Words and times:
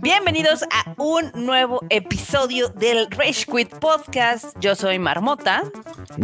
Bienvenidos 0.00 0.62
a 0.70 0.94
un 0.98 1.32
nuevo 1.34 1.80
episodio 1.90 2.68
del 2.68 3.10
Rage 3.10 3.46
Quit 3.46 3.74
Podcast. 3.76 4.56
Yo 4.60 4.74
soy 4.76 4.98
Marmota. 4.98 5.64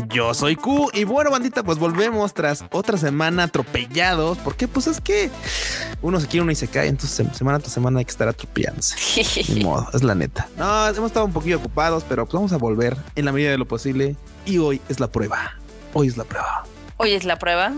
Yo 0.08 0.34
soy 0.34 0.54
Q 0.56 0.90
y 0.92 1.04
bueno, 1.04 1.30
bandita, 1.30 1.64
pues 1.64 1.78
volvemos 1.78 2.32
tras 2.32 2.64
otra 2.70 2.96
semana 2.96 3.44
atropellados. 3.44 4.38
Porque 4.38 4.68
pues 4.68 4.86
es 4.86 5.00
que 5.00 5.30
uno 6.02 6.20
se 6.20 6.28
quiere, 6.28 6.42
uno 6.42 6.52
y 6.52 6.56
se 6.56 6.68
cae. 6.68 6.88
Entonces, 6.88 7.26
semana 7.36 7.58
tras 7.58 7.72
semana 7.72 7.98
hay 7.98 8.04
que 8.04 8.12
estar 8.12 8.28
atropellándose. 8.28 8.96
Ni 9.52 9.64
modo, 9.64 9.88
es 9.94 10.02
la 10.04 10.14
neta. 10.14 10.48
No, 10.56 10.88
hemos 10.88 11.06
estado 11.06 11.26
un 11.26 11.32
poquito 11.32 11.56
ocupados, 11.56 12.04
pero 12.08 12.24
pues 12.24 12.34
vamos 12.34 12.52
a 12.52 12.58
volver 12.58 12.96
en 13.16 13.24
la 13.24 13.32
medida 13.32 13.50
de 13.50 13.58
lo 13.58 13.66
posible. 13.66 14.14
Y 14.44 14.58
hoy 14.58 14.80
es 14.88 15.00
la 15.00 15.08
prueba. 15.08 15.56
Hoy 15.92 16.06
es 16.08 16.16
la 16.16 16.24
prueba. 16.24 16.64
Hoy 16.98 17.12
es 17.12 17.24
la 17.24 17.38
prueba. 17.38 17.72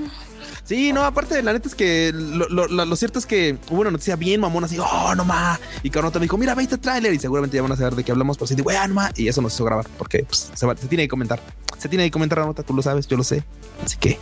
Sí, 0.69 0.93
no, 0.93 1.03
aparte, 1.03 1.43
la 1.43 1.55
neta 1.55 1.67
es 1.67 1.75
que 1.75 2.13
lo, 2.13 2.97
cierto 2.97 3.19
es 3.19 3.25
que 3.25 3.57
hubo 3.71 3.81
una 3.81 3.91
noticia 3.91 4.17
bien 4.17 4.39
mamona, 4.39 4.67
así, 4.67 4.77
oh, 4.79 5.15
no 5.15 5.25
más. 5.25 5.59
Y 5.83 5.89
Carnota 5.89 6.19
me 6.19 6.27
dijo, 6.27 6.37
mira, 6.37 6.55
ve 6.55 6.63
este 6.63 6.77
tráiler 6.77 7.15
y 7.15 7.19
seguramente 7.19 7.57
ya 7.57 7.63
van 7.63 7.73
a 7.73 7.77
saber 7.77 7.95
de 7.95 8.05
qué 8.05 8.13
hablamos, 8.13 8.37
pero 8.37 8.49
sí, 8.49 8.55
de, 8.55 8.63
no 8.63 8.95
más. 8.95 9.19
Y 9.19 9.29
eso 9.29 9.41
nos 9.41 9.55
hizo 9.55 9.65
grabar 9.65 9.87
porque 9.97 10.25
pues, 10.25 10.51
se, 10.53 10.67
se, 10.67 10.87
tiene 10.87 11.05
que 11.05 11.09
comentar. 11.09 11.41
Se 11.79 11.89
tiene 11.89 12.05
que 12.05 12.11
comentar 12.11 12.41
la 12.41 12.45
nota, 12.45 12.63
tú 12.63 12.75
lo 12.75 12.83
sabes, 12.83 13.09
yo 13.09 13.17
lo 13.17 13.25
sé. 13.25 13.45
Así 13.83 13.97
que 13.97 14.19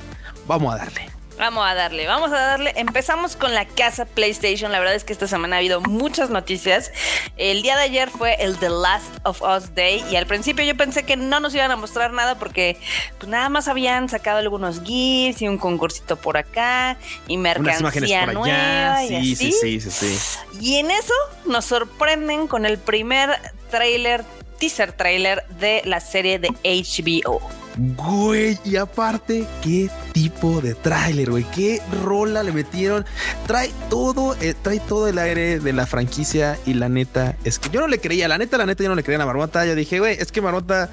vamos 0.46 0.72
a 0.72 0.78
darle. 0.78 1.15
Vamos 1.38 1.66
a 1.66 1.74
darle, 1.74 2.06
vamos 2.06 2.32
a 2.32 2.38
darle. 2.38 2.72
Empezamos 2.76 3.36
con 3.36 3.54
la 3.54 3.66
casa 3.66 4.06
PlayStation. 4.06 4.72
La 4.72 4.78
verdad 4.78 4.94
es 4.94 5.04
que 5.04 5.12
esta 5.12 5.26
semana 5.26 5.56
ha 5.56 5.58
habido 5.58 5.80
muchas 5.82 6.30
noticias. 6.30 6.92
El 7.36 7.62
día 7.62 7.76
de 7.76 7.82
ayer 7.82 8.08
fue 8.08 8.36
el 8.38 8.56
The 8.58 8.70
Last 8.70 9.18
of 9.24 9.42
Us 9.42 9.74
Day 9.74 10.02
y 10.10 10.16
al 10.16 10.26
principio 10.26 10.64
yo 10.64 10.76
pensé 10.76 11.04
que 11.04 11.16
no 11.16 11.38
nos 11.40 11.54
iban 11.54 11.70
a 11.70 11.76
mostrar 11.76 12.12
nada 12.12 12.38
porque 12.38 12.78
pues 13.18 13.28
nada 13.28 13.50
más 13.50 13.68
habían 13.68 14.08
sacado 14.08 14.38
algunos 14.38 14.82
GIFs 14.82 15.42
y 15.42 15.48
un 15.48 15.58
concursito 15.58 16.16
por 16.16 16.38
acá 16.38 16.96
y 17.28 17.36
mercancía 17.36 18.26
nueva 18.26 19.04
y 19.04 19.14
así. 19.14 19.36
Sí, 19.36 19.52
sí, 19.52 19.80
sí, 19.80 19.90
sí. 19.90 20.38
Y 20.60 20.76
en 20.76 20.90
eso 20.90 21.14
nos 21.44 21.66
sorprenden 21.66 22.46
con 22.46 22.64
el 22.64 22.78
primer 22.78 23.38
trailer, 23.70 24.24
teaser 24.58 24.92
trailer 24.92 25.44
de 25.60 25.82
la 25.84 26.00
serie 26.00 26.38
de 26.38 26.48
HBO. 26.64 27.40
Güey, 27.78 28.58
y 28.64 28.76
aparte, 28.76 29.46
qué 29.62 29.90
tipo 30.12 30.62
de 30.62 30.74
tráiler, 30.74 31.30
güey. 31.30 31.44
Qué 31.54 31.82
rola 32.02 32.42
le 32.42 32.50
metieron. 32.50 33.04
Trae 33.46 33.70
todo, 33.90 34.34
eh, 34.40 34.54
trae 34.60 34.80
todo 34.80 35.08
el 35.08 35.18
aire 35.18 35.60
de 35.60 35.72
la 35.74 35.86
franquicia. 35.86 36.58
Y 36.64 36.72
la 36.72 36.88
neta, 36.88 37.36
es 37.44 37.58
que 37.58 37.68
yo 37.68 37.80
no 37.80 37.86
le 37.86 37.98
creía. 37.98 38.28
La 38.28 38.38
neta, 38.38 38.56
la 38.56 38.64
neta, 38.64 38.82
yo 38.82 38.88
no 38.88 38.94
le 38.94 39.02
creía 39.02 39.18
a 39.18 39.20
la 39.20 39.26
Marmota. 39.26 39.66
Yo 39.66 39.74
dije, 39.74 39.98
güey, 39.98 40.16
es 40.18 40.32
que 40.32 40.40
Marmota 40.40 40.88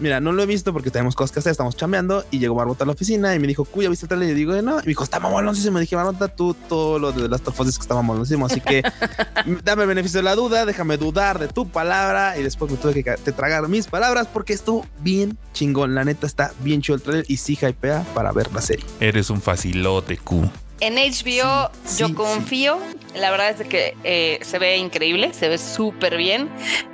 mira, 0.00 0.20
no 0.20 0.32
lo 0.32 0.42
he 0.42 0.46
visto 0.46 0.72
porque 0.72 0.90
tenemos 0.90 1.14
cosas 1.14 1.32
que 1.32 1.40
hacer, 1.40 1.50
estamos 1.50 1.76
chambeando 1.76 2.24
y 2.30 2.38
llegó 2.38 2.54
Marmota 2.54 2.84
a 2.84 2.86
la 2.86 2.92
oficina 2.92 3.34
y 3.34 3.38
me 3.38 3.46
dijo, 3.46 3.64
cuya 3.64 3.88
viste 3.88 4.06
el 4.06 4.08
trailer? 4.08 4.28
Y 4.28 4.30
yo 4.32 4.36
digo, 4.36 4.62
no, 4.62 4.78
y 4.78 4.82
me 4.82 4.88
dijo, 4.88 5.04
está 5.04 5.20
mamaloncísimo. 5.20 5.74
Me 5.74 5.80
dije, 5.80 5.96
Marmota, 5.96 6.28
tú 6.28 6.54
todo 6.68 6.98
lo 6.98 7.12
de 7.12 7.28
las 7.28 7.40
tofos 7.40 7.68
es 7.68 7.76
que 7.76 7.82
está 7.82 7.94
mamaloncísimo, 7.94 8.46
así 8.46 8.60
que 8.60 8.82
dame 9.64 9.82
el 9.82 9.88
beneficio 9.88 10.18
de 10.18 10.24
la 10.24 10.34
duda, 10.34 10.66
déjame 10.66 10.96
dudar 10.96 11.38
de 11.38 11.48
tu 11.48 11.68
palabra 11.68 12.38
y 12.38 12.42
después 12.42 12.70
me 12.70 12.76
tuve 12.76 13.02
que 13.02 13.16
te 13.16 13.32
tragar 13.32 13.68
mis 13.68 13.86
palabras 13.86 14.26
porque 14.32 14.52
estuvo 14.52 14.86
bien 15.00 15.38
chingón. 15.52 15.94
La 15.94 16.04
neta 16.04 16.26
está 16.26 16.52
bien 16.60 16.82
chido 16.82 16.96
el 16.96 17.02
trailer 17.02 17.24
y 17.28 17.36
sí 17.36 17.58
hypea 17.60 18.04
para 18.14 18.32
ver 18.32 18.52
la 18.52 18.60
serie. 18.60 18.84
Eres 19.00 19.30
un 19.30 19.40
facilote, 19.40 20.16
Q. 20.16 20.48
En 20.80 20.94
HBO 20.94 21.70
yo 21.98 22.14
confío. 22.14 22.78
La 23.14 23.30
verdad 23.30 23.50
es 23.50 23.66
que 23.66 23.96
eh, 24.04 24.38
se 24.42 24.58
ve 24.58 24.76
increíble, 24.76 25.32
se 25.34 25.48
ve 25.48 25.58
súper 25.58 26.16
bien. 26.16 26.48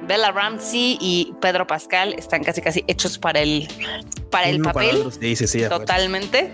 Bella 0.06 0.30
Ramsey 0.32 0.96
y 1.00 1.34
Pedro 1.40 1.66
Pascal 1.66 2.14
están 2.14 2.42
casi 2.44 2.62
casi 2.62 2.84
hechos 2.86 3.18
para 3.18 3.40
el 3.40 3.68
para 4.30 4.48
el 4.48 4.62
papel. 4.62 5.12
sí, 5.12 5.62
totalmente. 5.68 6.50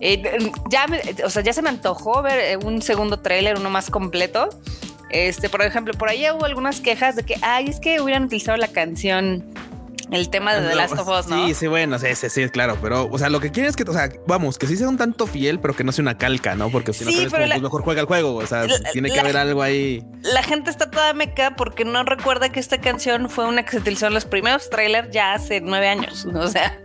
Eh, 0.00 0.50
ya, 0.70 0.86
o 1.24 1.30
sea, 1.30 1.42
ya 1.42 1.52
se 1.52 1.62
me 1.62 1.70
antojó 1.70 2.22
ver 2.22 2.38
eh, 2.38 2.56
un 2.56 2.82
segundo 2.82 3.18
tráiler, 3.20 3.58
uno 3.58 3.70
más 3.70 3.90
completo. 3.90 4.48
Este, 5.10 5.48
por 5.48 5.62
ejemplo, 5.62 5.94
por 5.94 6.08
ahí 6.08 6.24
hubo 6.30 6.44
algunas 6.44 6.80
quejas 6.80 7.16
de 7.16 7.22
que, 7.22 7.36
ay, 7.40 7.68
es 7.68 7.80
que 7.80 8.00
hubieran 8.00 8.24
utilizado 8.24 8.58
la 8.58 8.68
canción 8.68 9.44
el 10.10 10.28
tema 10.30 10.54
de 10.54 10.68
The 10.68 10.74
Last 10.74 10.98
of 10.98 11.08
Us, 11.08 11.26
¿no? 11.26 11.46
Sí, 11.46 11.54
sí, 11.54 11.66
bueno, 11.66 11.98
sí, 11.98 12.14
sí, 12.14 12.30
sí, 12.30 12.48
claro, 12.48 12.78
pero, 12.80 13.08
o 13.10 13.18
sea, 13.18 13.28
lo 13.28 13.40
que 13.40 13.50
quieren 13.50 13.70
es 13.70 13.76
que, 13.76 13.82
o 13.84 13.92
sea, 13.92 14.08
vamos, 14.26 14.58
que 14.58 14.66
sí 14.66 14.76
sea 14.76 14.88
un 14.88 14.96
tanto 14.96 15.26
fiel, 15.26 15.58
pero 15.58 15.74
que 15.74 15.84
no 15.84 15.92
sea 15.92 16.02
una 16.02 16.16
calca, 16.16 16.54
¿no? 16.54 16.70
Porque 16.70 16.92
si 16.92 17.04
no, 17.04 17.10
sí, 17.10 17.26
como, 17.26 17.30
pues 17.30 17.62
mejor 17.62 17.82
juega 17.82 18.00
el 18.00 18.06
juego, 18.06 18.36
o 18.36 18.46
sea, 18.46 18.66
tiene 18.92 19.10
que 19.10 19.18
haber 19.18 19.36
algo 19.36 19.62
ahí. 19.62 20.04
La 20.22 20.42
gente 20.42 20.70
está 20.70 20.90
toda 20.90 21.12
meca 21.12 21.56
porque 21.56 21.84
no 21.84 22.02
recuerda 22.04 22.50
que 22.50 22.60
esta 22.60 22.80
canción 22.80 23.28
fue 23.28 23.46
una 23.46 23.64
que 23.64 23.72
se 23.72 23.78
utilizó 23.78 24.06
en 24.06 24.14
los 24.14 24.24
primeros 24.24 24.70
trailers 24.70 25.10
ya 25.10 25.34
hace 25.34 25.60
nueve 25.60 25.88
años, 25.88 26.26
o 26.34 26.48
sea. 26.48 26.78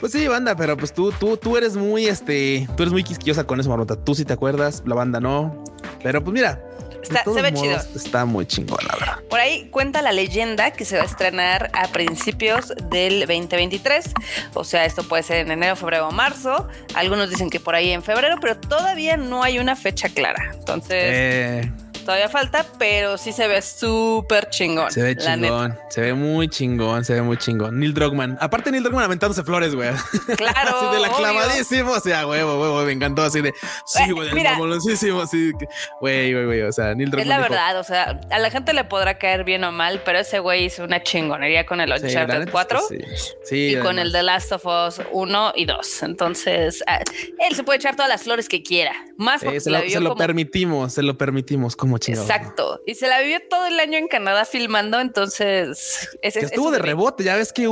Pues 0.00 0.12
sí, 0.12 0.26
banda, 0.28 0.54
pero 0.56 0.76
pues 0.76 0.92
tú, 0.92 1.12
tú, 1.12 1.36
tú 1.36 1.56
eres 1.56 1.76
muy, 1.76 2.06
este, 2.06 2.68
tú 2.76 2.82
eres 2.82 2.92
muy 2.92 3.04
quisquillosa 3.04 3.44
con 3.44 3.60
eso, 3.60 3.70
Marmota. 3.70 3.96
Tú 3.96 4.14
sí 4.14 4.24
te 4.24 4.32
acuerdas, 4.32 4.82
la 4.84 4.94
banda 4.94 5.20
no. 5.20 5.64
Pero 6.02 6.22
pues 6.22 6.34
mira, 6.34 6.62
Está, 7.04 7.24
se 7.24 7.42
ve 7.42 7.52
chido. 7.52 7.78
Está 7.94 8.24
muy 8.24 8.46
chingón, 8.46 8.78
la 8.86 8.96
verdad. 8.96 9.18
Por 9.28 9.40
ahí 9.40 9.68
cuenta 9.70 10.02
la 10.02 10.12
leyenda 10.12 10.72
que 10.72 10.84
se 10.84 10.96
va 10.96 11.02
a 11.02 11.06
estrenar 11.06 11.70
a 11.72 11.88
principios 11.88 12.72
del 12.90 13.20
2023. 13.20 14.12
O 14.54 14.64
sea, 14.64 14.84
esto 14.84 15.02
puede 15.04 15.22
ser 15.22 15.38
en 15.38 15.52
enero, 15.52 15.76
febrero 15.76 16.08
o 16.08 16.12
marzo. 16.12 16.68
Algunos 16.94 17.30
dicen 17.30 17.50
que 17.50 17.60
por 17.60 17.74
ahí 17.74 17.90
en 17.90 18.02
febrero, 18.02 18.36
pero 18.40 18.56
todavía 18.56 19.16
no 19.16 19.42
hay 19.42 19.58
una 19.58 19.76
fecha 19.76 20.08
clara. 20.08 20.52
Entonces. 20.54 21.02
Eh 21.02 21.83
todavía 22.04 22.28
falta, 22.28 22.64
pero 22.78 23.18
sí 23.18 23.32
se 23.32 23.48
ve 23.48 23.62
súper 23.62 24.48
chingón. 24.50 24.90
Se 24.90 25.02
ve 25.02 25.16
chingón, 25.16 25.78
se 25.88 26.00
ve 26.00 26.14
muy 26.14 26.48
chingón, 26.48 27.04
se 27.04 27.14
ve 27.14 27.22
muy 27.22 27.36
chingón. 27.36 27.78
Neil 27.78 27.94
Druckmann, 27.94 28.38
aparte 28.40 28.70
Neil 28.70 28.82
Druckmann 28.82 29.04
aventándose 29.04 29.42
flores, 29.42 29.74
güey. 29.74 29.90
Claro. 30.36 30.80
así 30.80 30.94
de 30.94 31.00
la 31.00 31.08
clavadísimo, 31.08 31.92
o 31.92 32.00
sea, 32.00 32.24
güey, 32.24 32.42
güey, 32.42 32.86
me 32.86 32.92
encantó 32.92 33.22
así 33.22 33.40
de, 33.40 33.52
sí, 33.86 34.10
güey, 34.10 34.30
famosísimo, 34.30 35.22
así, 35.22 35.52
güey, 36.00 36.32
güey, 36.32 36.44
güey, 36.44 36.62
o 36.62 36.72
sea, 36.72 36.94
Neil 36.94 37.10
Druckmann. 37.10 37.32
Es 37.32 37.38
la 37.38 37.40
verdad, 37.40 37.78
o 37.78 37.84
sea, 37.84 38.20
a 38.30 38.38
la 38.38 38.50
gente 38.50 38.72
le 38.72 38.84
podrá 38.84 39.18
caer 39.18 39.44
bien 39.44 39.64
o 39.64 39.72
mal, 39.72 40.02
pero 40.04 40.18
ese 40.18 40.38
güey 40.38 40.64
hizo 40.64 40.84
una 40.84 41.02
chingonería 41.02 41.66
con 41.66 41.80
el 41.80 41.90
Uncharted 41.90 42.50
4 42.50 42.80
sí, 42.88 42.98
sí, 43.44 43.56
y 43.72 43.76
con 43.76 43.98
el 43.98 44.12
The 44.12 44.22
Last 44.22 44.52
of 44.52 44.66
Us 44.66 45.00
1 45.12 45.52
y 45.56 45.64
2. 45.64 46.02
Entonces, 46.02 46.82
ah, 46.86 47.00
él 47.38 47.54
se 47.54 47.62
puede 47.64 47.78
echar 47.78 47.96
todas 47.96 48.08
las 48.08 48.22
flores 48.22 48.48
que 48.48 48.62
quiera. 48.62 48.92
Más 49.16 49.42
porque 49.42 49.60
se 49.60 49.70
lo, 49.70 49.80
se 49.80 50.00
lo 50.00 50.16
permitimos, 50.16 50.92
se 50.92 51.02
lo 51.02 51.16
permitimos 51.16 51.76
como 51.76 51.93
Exacto. 51.96 52.80
Y 52.86 52.94
se 52.94 53.08
la 53.08 53.20
vivió 53.20 53.38
todo 53.48 53.66
el 53.66 53.78
año 53.80 53.98
en 53.98 54.08
Canadá 54.08 54.44
filmando, 54.44 55.00
entonces... 55.00 56.08
estuvo 56.22 56.70
de 56.70 56.78
rebote, 56.78 57.24
ya 57.24 57.36
ves 57.36 57.52
que 57.52 57.68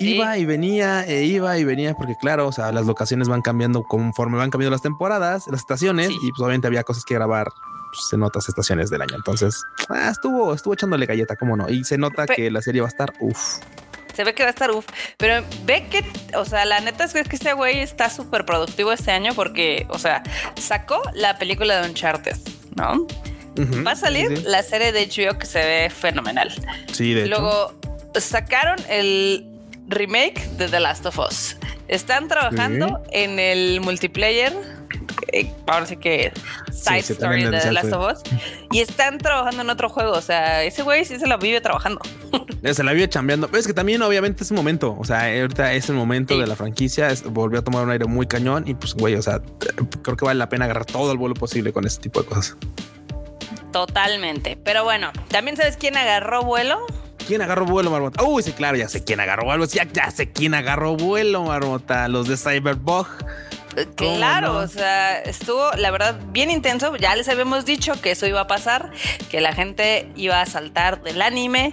iba 0.00 0.38
y 0.38 0.44
venía, 0.44 1.04
e 1.06 1.24
iba 1.24 1.56
y 1.58 1.64
venía, 1.64 1.94
porque 1.94 2.14
claro, 2.20 2.48
o 2.48 2.52
sea, 2.52 2.72
las 2.72 2.86
locaciones 2.86 3.28
van 3.28 3.42
cambiando 3.42 3.82
conforme 3.82 4.38
van 4.38 4.50
cambiando 4.50 4.72
las 4.72 4.82
temporadas, 4.82 5.46
las 5.48 5.60
estaciones, 5.60 6.10
y 6.10 6.30
pues 6.30 6.40
obviamente 6.40 6.66
había 6.66 6.84
cosas 6.84 7.04
que 7.04 7.14
grabar 7.14 7.48
pues, 7.92 8.12
en 8.12 8.22
otras 8.22 8.48
estaciones 8.48 8.90
del 8.90 9.02
año. 9.02 9.16
Entonces, 9.16 9.62
ah, 9.88 10.08
estuvo, 10.10 10.54
estuvo 10.54 10.74
echándole 10.74 11.06
galleta, 11.06 11.36
cómo 11.36 11.56
no. 11.56 11.68
Y 11.68 11.84
se 11.84 11.98
nota 11.98 12.26
que 12.26 12.50
la 12.50 12.62
serie 12.62 12.80
va 12.80 12.88
a 12.88 12.90
estar 12.90 13.12
uff. 13.20 13.58
Se 14.14 14.24
ve 14.24 14.34
que 14.34 14.42
va 14.42 14.48
a 14.48 14.50
estar 14.50 14.70
uff. 14.70 14.86
Pero 15.16 15.44
ve 15.64 15.86
que, 15.88 16.04
o 16.36 16.44
sea, 16.44 16.64
la 16.64 16.80
neta 16.80 17.04
es 17.04 17.12
que 17.12 17.20
este 17.20 17.52
güey 17.52 17.80
está 17.80 18.10
súper 18.10 18.44
productivo 18.44 18.92
este 18.92 19.10
año 19.10 19.32
porque, 19.34 19.86
o 19.88 19.98
sea, 19.98 20.22
sacó 20.56 21.02
la 21.14 21.38
película 21.38 21.80
de 21.80 21.88
Uncharted, 21.88 22.36
¿no? 22.74 23.06
Va 23.86 23.92
a 23.92 23.96
salir 23.96 24.44
la 24.44 24.62
serie 24.62 24.92
de 24.92 25.06
HBO 25.06 25.38
que 25.38 25.46
se 25.46 25.58
ve 25.58 25.90
fenomenal. 25.90 26.50
Sí, 26.92 27.14
de 27.14 27.26
Luego 27.26 27.74
sacaron 28.20 28.78
el 28.88 29.46
remake 29.88 30.46
de 30.56 30.68
The 30.68 30.80
Last 30.80 31.06
of 31.06 31.18
Us. 31.18 31.56
Están 31.88 32.28
trabajando 32.28 33.02
en 33.10 33.38
el 33.38 33.80
multiplayer. 33.80 34.52
Eh, 35.32 35.50
ahora 35.66 35.86
sí 35.86 35.96
que 35.96 36.32
side 36.72 36.98
story 37.00 37.44
de 37.44 37.60
The 37.60 37.72
Last 37.72 37.92
of 37.92 38.12
Us. 38.12 38.22
Y 38.70 38.80
están 38.80 39.18
trabajando 39.18 39.62
en 39.62 39.70
otro 39.70 39.88
juego. 39.88 40.12
O 40.12 40.20
sea, 40.20 40.62
ese 40.62 40.82
güey 40.82 41.04
sí 41.04 41.18
se 41.18 41.26
la 41.26 41.36
vive 41.36 41.60
trabajando. 41.60 42.00
Se 42.62 42.82
la 42.82 42.92
vive 42.92 43.08
chambeando. 43.08 43.48
Pero 43.48 43.58
es 43.58 43.66
que 43.66 43.74
también, 43.74 44.00
obviamente, 44.02 44.44
es 44.44 44.50
un 44.50 44.56
momento. 44.56 44.96
O 44.98 45.04
sea, 45.04 45.24
ahorita 45.24 45.72
es 45.74 45.88
el 45.88 45.96
momento 45.96 46.38
de 46.38 46.46
la 46.46 46.56
franquicia. 46.56 47.12
volvió 47.26 47.60
a 47.60 47.62
tomar 47.62 47.84
un 47.84 47.90
aire 47.90 48.06
muy 48.06 48.26
cañón. 48.26 48.64
Y 48.66 48.74
pues, 48.74 48.94
güey, 48.94 49.14
o 49.14 49.22
sea, 49.22 49.42
creo 50.02 50.16
que 50.16 50.24
vale 50.24 50.38
la 50.38 50.48
pena 50.48 50.64
agarrar 50.66 50.86
todo 50.86 51.12
el 51.12 51.18
vuelo 51.18 51.34
posible 51.34 51.72
con 51.72 51.86
este 51.86 52.02
tipo 52.02 52.22
de 52.22 52.28
cosas. 52.28 52.56
Totalmente. 53.72 54.58
Pero 54.62 54.84
bueno, 54.84 55.10
¿también 55.28 55.56
sabes 55.56 55.76
quién 55.76 55.96
agarró 55.96 56.42
vuelo? 56.42 56.86
¿Quién 57.26 57.42
agarró 57.42 57.64
vuelo, 57.64 57.90
Marmota? 57.90 58.22
Uy, 58.24 58.42
sí, 58.42 58.52
claro, 58.52 58.76
ya 58.76 58.88
sé 58.88 59.04
quién 59.04 59.20
agarró 59.20 59.44
vuelo. 59.44 59.64
Ya, 59.66 59.84
ya 59.84 60.10
sé 60.10 60.30
quién 60.30 60.54
agarró 60.54 60.96
vuelo, 60.96 61.44
Marmota. 61.44 62.08
Los 62.08 62.28
de 62.28 62.36
Cyberbug. 62.36 63.06
Eh, 63.76 63.86
claro, 63.96 64.56
o 64.56 64.66
sea, 64.66 65.18
estuvo 65.20 65.72
la 65.72 65.90
verdad 65.90 66.18
bien 66.28 66.50
intenso. 66.50 66.94
Ya 66.96 67.14
les 67.16 67.28
habíamos 67.28 67.64
dicho 67.64 68.00
que 68.00 68.10
eso 68.10 68.26
iba 68.26 68.40
a 68.40 68.46
pasar, 68.46 68.90
que 69.30 69.40
la 69.40 69.54
gente 69.54 70.10
iba 70.14 70.40
a 70.40 70.46
saltar 70.46 71.02
del 71.02 71.22
anime 71.22 71.70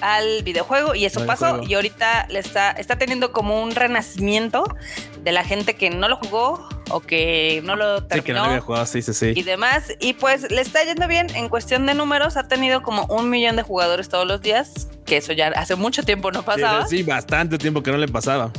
al 0.00 0.42
videojuego 0.42 0.94
y 0.94 1.04
eso 1.04 1.26
pasó 1.26 1.60
y 1.62 1.74
ahorita 1.74 2.28
le 2.28 2.38
está, 2.38 2.70
está 2.70 2.96
teniendo 2.96 3.32
como 3.32 3.60
un 3.60 3.72
renacimiento 3.72 4.64
de 5.22 5.32
la 5.32 5.42
gente 5.42 5.74
que 5.74 5.90
no 5.90 6.08
lo 6.08 6.16
jugó 6.16 6.68
o 6.90 7.00
que 7.00 7.60
no 7.64 7.76
lo 7.76 8.04
terminó. 8.04 8.22
Sí, 8.22 8.26
que 8.26 8.32
no 8.32 8.44
había 8.44 8.60
jugado, 8.60 8.86
sí, 8.86 9.02
sí, 9.02 9.14
sí. 9.14 9.32
Y 9.34 9.42
demás. 9.42 9.84
Y 10.00 10.14
pues 10.14 10.50
le 10.50 10.60
está 10.60 10.82
yendo 10.84 11.06
bien 11.08 11.28
en 11.34 11.48
cuestión 11.48 11.86
de 11.86 11.94
números. 11.94 12.36
Ha 12.36 12.48
tenido 12.48 12.82
como 12.82 13.04
un 13.06 13.30
millón 13.30 13.56
de 13.56 13.62
jugadores 13.62 14.08
todos 14.08 14.26
los 14.26 14.40
días, 14.40 14.88
que 15.04 15.16
eso 15.18 15.32
ya 15.32 15.48
hace 15.48 15.74
mucho 15.76 16.02
tiempo 16.02 16.30
no 16.30 16.42
pasaba. 16.42 16.86
Sí, 16.86 16.98
sí 16.98 17.02
bastante 17.02 17.58
tiempo 17.58 17.82
que 17.82 17.90
no 17.90 17.98
le 17.98 18.08
pasaba. 18.08 18.50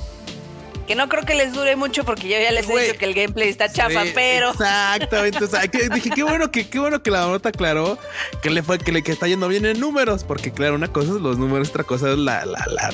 que 0.88 0.96
no 0.96 1.08
creo 1.08 1.24
que 1.24 1.36
les 1.36 1.54
dure 1.54 1.76
mucho 1.76 2.04
porque 2.04 2.28
yo 2.28 2.40
ya 2.40 2.52
les 2.52 2.68
he 2.68 2.80
dicho 2.80 2.98
que 2.98 3.06
el 3.06 3.14
gameplay 3.14 3.48
está 3.48 3.72
chafa, 3.72 4.04
pero. 4.16 4.50
Exactamente. 4.50 5.44
o 5.44 5.48
sea, 5.48 5.62
dije, 5.62 6.10
qué 6.10 6.24
bueno 6.24 6.50
que, 6.50 6.68
qué 6.68 6.80
bueno 6.80 7.04
que 7.04 7.12
la 7.12 7.28
nota 7.28 7.50
aclaró 7.50 8.00
que 8.42 8.50
le 8.50 8.64
fue 8.64 8.80
que 8.80 8.92
le 8.92 9.04
que 9.04 9.12
está 9.12 9.28
yendo 9.28 9.48
bien 9.48 9.66
en 9.66 9.80
números, 9.80 10.24
porque 10.24 10.52
claro, 10.52 10.74
una 10.74 10.88
cosa 10.88 11.12
es 11.12 11.22
los 11.22 11.38
números, 11.38 11.70
otra 11.70 11.84
cosa 11.84 12.12
es 12.12 12.18
la, 12.18 12.44
la, 12.46 12.66
la 12.68 12.92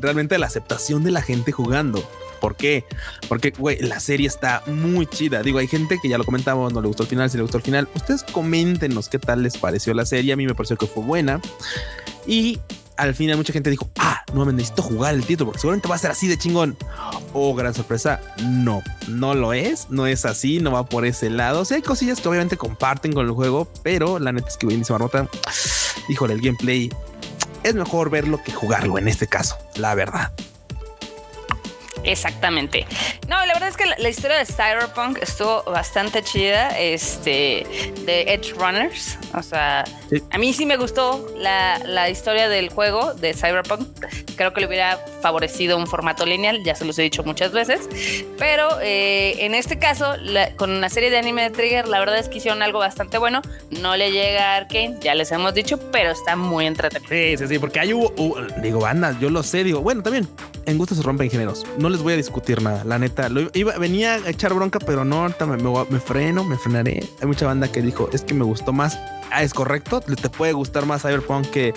realmente 0.00 0.38
la 0.38 0.46
aceptación 0.46 1.02
de 1.02 1.10
la 1.10 1.20
gente 1.20 1.50
jugando. 1.50 2.08
¿Por 2.42 2.56
qué? 2.56 2.84
Porque, 3.28 3.52
güey, 3.56 3.78
la 3.82 4.00
serie 4.00 4.26
está 4.26 4.64
muy 4.66 5.06
chida. 5.06 5.44
Digo, 5.44 5.60
hay 5.60 5.68
gente 5.68 6.00
que 6.02 6.08
ya 6.08 6.18
lo 6.18 6.24
comentamos, 6.24 6.72
no 6.72 6.80
le 6.80 6.88
gustó 6.88 7.04
el 7.04 7.08
final, 7.08 7.30
si 7.30 7.36
le 7.36 7.44
gustó 7.44 7.58
el 7.58 7.62
final. 7.62 7.88
Ustedes 7.94 8.24
coméntenos 8.24 9.08
qué 9.08 9.20
tal 9.20 9.44
les 9.44 9.56
pareció 9.56 9.94
la 9.94 10.04
serie. 10.04 10.32
A 10.32 10.36
mí 10.36 10.44
me 10.44 10.56
pareció 10.56 10.76
que 10.76 10.88
fue 10.88 11.04
buena. 11.04 11.40
Y 12.26 12.58
al 12.96 13.14
final 13.14 13.36
mucha 13.36 13.52
gente 13.52 13.70
dijo, 13.70 13.88
ah, 14.00 14.24
no 14.34 14.44
me 14.44 14.52
necesito 14.52 14.82
jugar 14.82 15.14
el 15.14 15.24
título 15.24 15.52
porque 15.52 15.60
seguramente 15.60 15.86
va 15.86 15.94
a 15.94 15.98
ser 15.98 16.10
así 16.10 16.26
de 16.26 16.36
chingón. 16.36 16.76
Oh, 17.32 17.54
gran 17.54 17.74
sorpresa. 17.74 18.20
No, 18.42 18.82
no 19.06 19.34
lo 19.34 19.52
es, 19.52 19.88
no 19.88 20.08
es 20.08 20.24
así, 20.24 20.58
no 20.58 20.72
va 20.72 20.86
por 20.86 21.06
ese 21.06 21.30
lado. 21.30 21.60
O 21.60 21.64
sea, 21.64 21.76
hay 21.76 21.82
cosillas 21.84 22.20
que 22.20 22.28
obviamente 22.28 22.56
comparten 22.56 23.12
con 23.12 23.24
el 23.24 23.32
juego, 23.32 23.68
pero 23.84 24.18
la 24.18 24.32
neta 24.32 24.48
es 24.48 24.56
que 24.56 24.66
buenísima 24.66 24.98
nota. 24.98 25.28
Híjole, 26.08 26.34
el 26.34 26.40
gameplay 26.40 26.90
es 27.62 27.76
mejor 27.76 28.10
verlo 28.10 28.42
que 28.44 28.50
jugarlo 28.50 28.98
en 28.98 29.06
este 29.06 29.28
caso, 29.28 29.56
la 29.76 29.94
verdad. 29.94 30.32
Exactamente. 32.04 32.86
No, 33.28 33.44
la 33.46 33.54
verdad 33.54 33.68
es 33.68 33.76
que 33.76 33.86
la, 33.86 34.08
historia 34.08 34.38
de 34.38 34.46
Cyberpunk 34.46 35.18
estuvo 35.22 35.62
bastante 35.64 36.22
chida. 36.22 36.78
Este, 36.78 37.66
de 38.04 38.22
Edge 38.22 38.52
Runners. 38.54 39.18
O 39.34 39.42
sea, 39.42 39.84
a 40.30 40.38
mí 40.38 40.52
sí 40.52 40.66
me 40.66 40.76
gustó 40.76 41.28
la, 41.36 41.78
la, 41.78 42.10
historia 42.10 42.48
del 42.48 42.70
juego 42.70 43.14
de 43.14 43.34
Cyberpunk. 43.34 43.86
Creo 44.36 44.52
que 44.52 44.60
le 44.60 44.66
hubiera 44.66 44.98
favorecido 45.20 45.76
un 45.76 45.86
formato 45.86 46.26
lineal, 46.26 46.62
ya 46.64 46.74
se 46.74 46.84
los 46.84 46.98
he 46.98 47.02
dicho 47.02 47.22
muchas 47.24 47.52
veces. 47.52 47.88
Pero 48.38 48.68
eh, 48.82 49.44
en 49.44 49.54
este 49.54 49.78
caso, 49.78 50.14
con 50.56 50.70
una 50.70 50.88
serie 50.88 51.10
de 51.10 51.18
anime 51.18 51.42
de 51.42 51.50
Trigger, 51.50 51.88
la 51.88 52.00
verdad 52.00 52.18
es 52.18 52.28
que 52.28 52.38
hicieron 52.38 52.62
algo 52.62 52.78
bastante 52.80 53.18
bueno. 53.18 53.42
No 53.70 53.96
le 53.96 54.10
llega 54.10 54.52
a 54.52 54.56
Arkane, 54.56 54.98
ya 55.00 55.14
les 55.14 55.30
hemos 55.32 55.54
dicho, 55.54 55.78
pero 55.90 56.10
está 56.10 56.36
muy 56.36 56.66
entretenido. 56.66 57.08
Sí, 57.08 57.36
sí, 57.36 57.46
sí, 57.46 57.58
porque 57.58 57.80
hay 57.80 57.92
hubo, 57.92 58.12
digo, 58.60 58.80
bandas, 58.80 59.18
yo 59.20 59.30
lo 59.30 59.42
sé, 59.42 59.64
digo, 59.64 59.80
bueno, 59.80 60.02
también 60.02 60.28
en 60.66 60.78
gusto 60.78 60.94
se 60.94 61.02
rompen 61.02 61.30
géneros. 61.30 61.64
No 61.78 61.88
les 61.88 62.02
voy 62.02 62.14
a 62.14 62.16
discutir 62.16 62.62
nada, 62.62 62.84
la 62.84 62.98
neta. 62.98 63.28
Lo 63.28 63.50
iba, 63.54 63.76
venía 63.78 64.14
a 64.14 64.28
echar 64.28 64.54
bronca, 64.54 64.78
pero 64.78 65.04
no, 65.04 65.22
ahorita 65.22 65.46
me, 65.46 65.56
me, 65.56 66.00
freno, 66.00 66.44
me 66.44 66.56
frenaré. 66.56 67.04
Hay 67.20 67.26
mucha 67.26 67.46
banda 67.46 67.70
que 67.70 67.82
dijo, 67.82 68.08
es 68.12 68.22
que 68.22 68.34
me 68.34 68.44
gustó 68.44 68.72
más. 68.72 68.98
Ah, 69.30 69.42
es 69.42 69.54
correcto, 69.54 70.00
te 70.00 70.28
puede 70.28 70.52
gustar 70.52 70.84
más 70.84 71.02
Cyberpunk 71.02 71.48
que, 71.48 71.74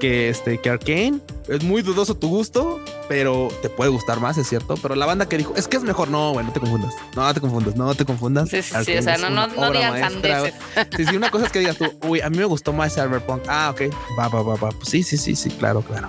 que 0.00 0.30
este 0.30 0.58
que 0.58 0.70
Arkane. 0.70 1.20
Es 1.46 1.62
muy 1.62 1.82
dudoso 1.82 2.16
tu 2.16 2.28
gusto, 2.28 2.80
pero 3.08 3.48
te 3.62 3.68
puede 3.68 3.90
gustar 3.90 4.18
más, 4.18 4.36
es 4.38 4.48
cierto. 4.48 4.74
Pero 4.80 4.94
la 4.96 5.06
banda 5.06 5.28
que 5.28 5.36
dijo, 5.36 5.54
es 5.56 5.68
que 5.68 5.76
es 5.76 5.82
mejor, 5.82 6.08
no, 6.08 6.32
bueno, 6.32 6.48
no 6.48 6.52
te 6.52 6.60
confundas. 6.60 6.94
No 7.14 7.34
te 7.34 7.40
confundas, 7.40 7.76
no 7.76 7.94
te 7.94 8.04
confundas. 8.04 8.48
Sí, 8.48 8.62
sí, 8.62 8.74
sí 8.84 8.96
o 8.96 9.02
sea, 9.02 9.18
no, 9.18 9.30
no, 9.30 9.46
no 9.46 9.70
digan 9.70 9.98
sandeces. 9.98 10.54
Sí, 10.96 11.04
sí, 11.06 11.16
una 11.16 11.30
cosa 11.30 11.46
es 11.46 11.52
que 11.52 11.60
digas 11.60 11.76
tú, 11.76 11.86
uy, 12.08 12.20
a 12.20 12.30
mí 12.30 12.38
me 12.38 12.46
gustó 12.46 12.72
más 12.72 12.94
Cyberpunk. 12.94 13.42
Ah, 13.46 13.70
ok, 13.72 13.82
va, 14.18 14.28
va, 14.28 14.42
va, 14.42 14.56
va. 14.56 14.70
Pues 14.70 14.88
sí, 14.88 15.02
sí, 15.02 15.16
sí, 15.16 15.36
sí, 15.36 15.50
claro, 15.50 15.82
claro. 15.82 16.08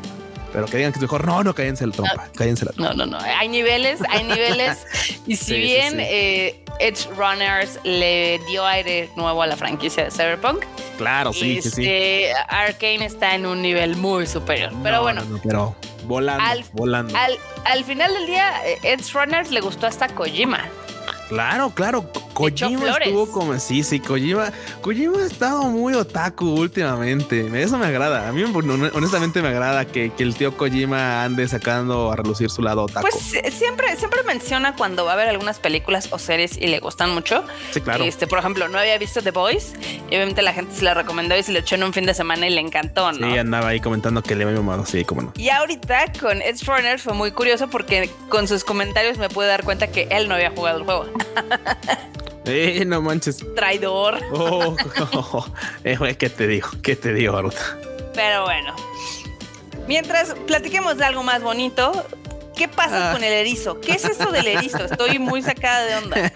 Pero 0.53 0.65
que 0.65 0.77
digan 0.77 0.91
que 0.91 0.97
es 0.97 1.01
mejor, 1.01 1.25
no, 1.25 1.44
no, 1.44 1.53
cállense 1.53 1.85
la 1.85 1.94
trompa, 1.94 2.25
no, 2.27 2.33
cállense 2.33 2.65
la 2.65 2.71
trompa. 2.71 2.94
No, 2.94 3.05
no, 3.05 3.17
no, 3.17 3.23
hay 3.23 3.47
niveles, 3.49 3.99
hay 4.09 4.23
niveles. 4.35 4.77
y 5.25 5.35
si 5.35 5.57
bien 5.57 5.99
Eh, 5.99 6.63
Edge 6.79 7.07
Runners 7.15 7.79
le 7.83 8.39
dio 8.47 8.65
aire 8.65 9.09
nuevo 9.15 9.41
a 9.41 9.47
la 9.47 9.57
franquicia 9.57 10.03
de 10.05 10.11
Cyberpunk. 10.11 10.63
Claro, 10.97 11.33
sí, 11.33 11.61
sí, 11.61 11.69
sí. 11.69 11.81
Este, 11.85 12.33
Arkane 12.47 13.05
está 13.05 13.35
en 13.35 13.45
un 13.45 13.61
nivel 13.61 13.95
muy 13.97 14.25
superior. 14.27 14.71
Pero 14.83 15.01
bueno. 15.01 15.21
pero 15.44 15.75
volando, 16.05 16.44
al, 16.44 16.63
volando. 16.73 17.15
Al, 17.17 17.38
al 17.65 17.83
final 17.83 18.13
del 18.13 18.25
día, 18.27 18.53
eh, 18.65 18.77
Edge 18.83 19.11
Runners 19.13 19.51
le 19.51 19.59
gustó 19.61 19.88
hasta 19.88 20.07
Kojima. 20.07 20.63
Claro, 21.29 21.71
claro. 21.71 22.09
Kojima 22.33 22.89
estuvo 22.89 23.31
como 23.31 23.59
sí, 23.59 23.83
sí, 23.83 24.00
Kojima, 24.00 24.51
Kojima 24.81 25.19
ha 25.24 25.25
estado 25.25 25.63
muy 25.63 25.94
otaku 25.95 26.45
últimamente. 26.45 27.50
Eso 27.62 27.77
me 27.77 27.88
agrada. 27.88 28.29
A 28.29 28.31
mí 28.31 28.44
honestamente 28.44 29.41
me 29.41 29.50
agrada 29.50 29.85
que, 29.85 30.12
el 30.18 30.35
tío 30.35 30.56
Kojima 30.56 31.24
ande 31.24 31.47
sacando 31.47 32.12
a 32.12 32.15
relucir 32.15 32.50
su 32.50 32.62
lado 32.62 32.83
otaku. 32.83 33.07
Pues 33.09 33.33
eh, 33.33 33.51
siempre, 33.51 33.95
siempre 33.97 34.21
menciona 34.24 34.75
cuando 34.75 35.06
va 35.06 35.13
a 35.13 35.15
ver 35.15 35.27
algunas 35.27 35.59
películas 35.59 36.09
o 36.12 36.19
series 36.19 36.57
y 36.57 36.68
le 36.68 36.79
gustan 36.79 37.13
mucho. 37.13 37.44
Sí, 37.71 37.81
claro. 37.81 38.03
Este, 38.03 38.27
por 38.27 38.39
ejemplo, 38.39 38.68
no 38.68 38.77
había 38.77 38.97
visto 38.97 39.21
The 39.21 39.31
Boys 39.31 39.74
y 40.09 40.15
obviamente 40.15 40.41
la 40.41 40.53
gente 40.53 40.75
se 40.75 40.83
la 40.83 40.94
recomendó 40.94 41.35
y 41.38 41.44
se 41.44 41.51
lo 41.51 41.59
echó 41.59 41.75
en 41.75 41.83
un 41.83 41.94
fin 41.94 42.06
de 42.06 42.13
semana 42.13 42.47
y 42.47 42.51
le 42.51 42.62
encantó, 42.62 43.12
¿no? 43.12 43.31
Sí, 43.31 43.38
andaba 43.38 43.69
ahí 43.69 43.79
comentando 43.79 44.21
que 44.21 44.35
le 44.35 44.44
había 44.44 44.57
mamado, 44.57 44.85
sí, 44.85 45.03
cómo 45.06 45.24
no. 45.24 45.33
Y 45.38 45.50
ahorita 45.50 46.13
con 46.19 46.41
Edge 46.41 46.63
Runners 46.65 47.01
fue 47.01 47.13
muy 47.13 47.31
curioso 47.31 47.68
porque 47.68 48.09
con 48.29 48.47
sus 48.47 48.63
comentarios 48.63 49.18
me 49.18 49.29
pude 49.29 49.47
dar 49.47 49.63
cuenta 49.63 49.88
que 49.88 50.07
él 50.12 50.27
no 50.27 50.35
había 50.35 50.51
jugado 50.51 50.77
el 50.77 50.83
juego. 50.83 51.16
Eh, 52.49 52.85
no 52.85 53.01
manches. 53.01 53.43
Traidor. 53.57 54.21
Oh, 54.31 54.73
eh, 55.83 56.15
¿Qué 56.17 56.29
te 56.29 56.47
digo? 56.47 56.69
¿Qué 56.81 56.95
te 56.95 57.13
digo, 57.13 57.33
Baruta? 57.33 57.77
Pero 58.13 58.45
bueno. 58.45 58.73
Mientras 59.85 60.33
platiquemos 60.45 60.97
de 60.97 61.03
algo 61.03 61.23
más 61.23 61.43
bonito, 61.43 62.05
¿Qué 62.57 62.67
pasa 62.67 63.11
ah. 63.11 63.13
con 63.13 63.23
el 63.23 63.31
erizo? 63.31 63.79
¿Qué 63.79 63.91
es 63.91 64.03
eso 64.03 64.31
del 64.31 64.47
erizo? 64.47 64.83
Estoy 64.83 65.19
muy 65.19 65.43
sacada 65.43 65.85
de 65.85 65.95
onda. 65.95 66.31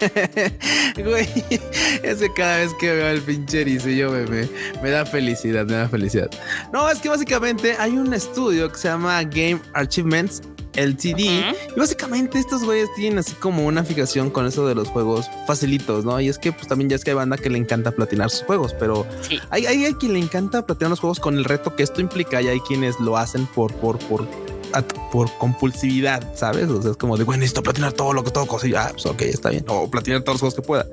Güey, 1.02 1.28
es 2.04 2.18
que 2.18 2.32
cada 2.32 2.58
vez 2.58 2.70
que 2.78 2.92
veo 2.94 3.08
el 3.08 3.22
pinche 3.22 3.62
erizo 3.62 3.88
yo 3.88 4.08
me, 4.08 4.48
me, 4.80 4.90
da 4.90 5.04
felicidad, 5.04 5.66
me 5.66 5.72
da 5.72 5.88
felicidad. 5.88 6.30
No, 6.72 6.88
es 6.88 7.00
que 7.00 7.08
básicamente 7.08 7.74
hay 7.76 7.92
un 7.92 8.14
estudio 8.14 8.70
que 8.70 8.78
se 8.78 8.86
llama 8.86 9.20
Game 9.24 9.60
Achievements 9.74 10.42
LTD. 10.74 11.18
Y 11.18 11.78
básicamente 11.78 12.38
estos 12.38 12.64
güeyes 12.64 12.88
tienen 12.94 13.18
así 13.18 13.34
como 13.34 13.66
una 13.66 13.84
fijación 13.84 14.30
con 14.30 14.46
eso 14.46 14.66
de 14.66 14.74
los 14.74 14.88
juegos 14.88 15.30
facilitos, 15.46 16.04
¿no? 16.04 16.20
Y 16.20 16.28
es 16.28 16.38
que 16.38 16.52
pues 16.52 16.66
también 16.66 16.90
ya 16.90 16.96
es 16.96 17.04
que 17.04 17.10
hay 17.10 17.16
banda 17.16 17.36
que 17.36 17.50
le 17.50 17.58
encanta 17.58 17.92
platinar 17.92 18.30
sus 18.30 18.42
juegos, 18.42 18.74
pero 18.78 19.06
hay, 19.50 19.66
hay, 19.66 19.94
quien 19.94 20.14
le 20.14 20.18
encanta 20.18 20.64
platinar 20.64 20.90
los 20.90 21.00
juegos 21.00 21.20
con 21.20 21.36
el 21.36 21.44
reto 21.44 21.74
que 21.76 21.82
esto 21.82 22.00
implica 22.00 22.40
y 22.40 22.48
hay 22.48 22.60
quienes 22.60 22.98
lo 23.00 23.16
hacen 23.16 23.46
por, 23.46 23.72
por, 23.74 23.98
por 23.98 24.26
por 25.10 25.30
compulsividad, 25.36 26.34
¿sabes? 26.34 26.68
O 26.70 26.80
sea, 26.80 26.92
es 26.92 26.96
como 26.96 27.18
de, 27.18 27.24
bueno, 27.24 27.40
necesito 27.40 27.62
platinar 27.62 27.92
todo 27.92 28.14
lo 28.14 28.24
que 28.24 28.30
todo 28.30 28.46
y 28.64 28.74
Ah, 28.74 28.88
pues 28.92 29.04
ok, 29.04 29.20
está 29.22 29.50
bien. 29.50 29.66
O 29.68 29.90
platinar 29.90 30.22
todos 30.22 30.36
los 30.36 30.40
juegos 30.40 30.54
que 30.54 30.62
pueda. 30.62 30.86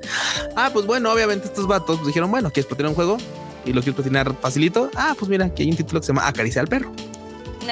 Ah, 0.54 0.68
pues 0.70 0.84
bueno, 0.84 1.10
obviamente 1.10 1.46
estos 1.46 1.66
vatos 1.66 1.96
pues, 1.96 2.08
dijeron, 2.08 2.30
bueno, 2.30 2.50
¿quieres 2.50 2.66
platinar 2.66 2.90
un 2.90 2.94
juego? 2.94 3.16
Y 3.64 3.72
lo 3.72 3.80
quiero 3.80 3.96
platinar 3.96 4.34
facilito. 4.38 4.90
Ah, 4.96 5.14
pues 5.18 5.30
mira, 5.30 5.46
aquí 5.46 5.62
hay 5.62 5.70
un 5.70 5.76
título 5.76 6.00
que 6.00 6.06
se 6.06 6.12
llama 6.12 6.28
Acaricia 6.28 6.60
al 6.60 6.68
perro 6.68 6.92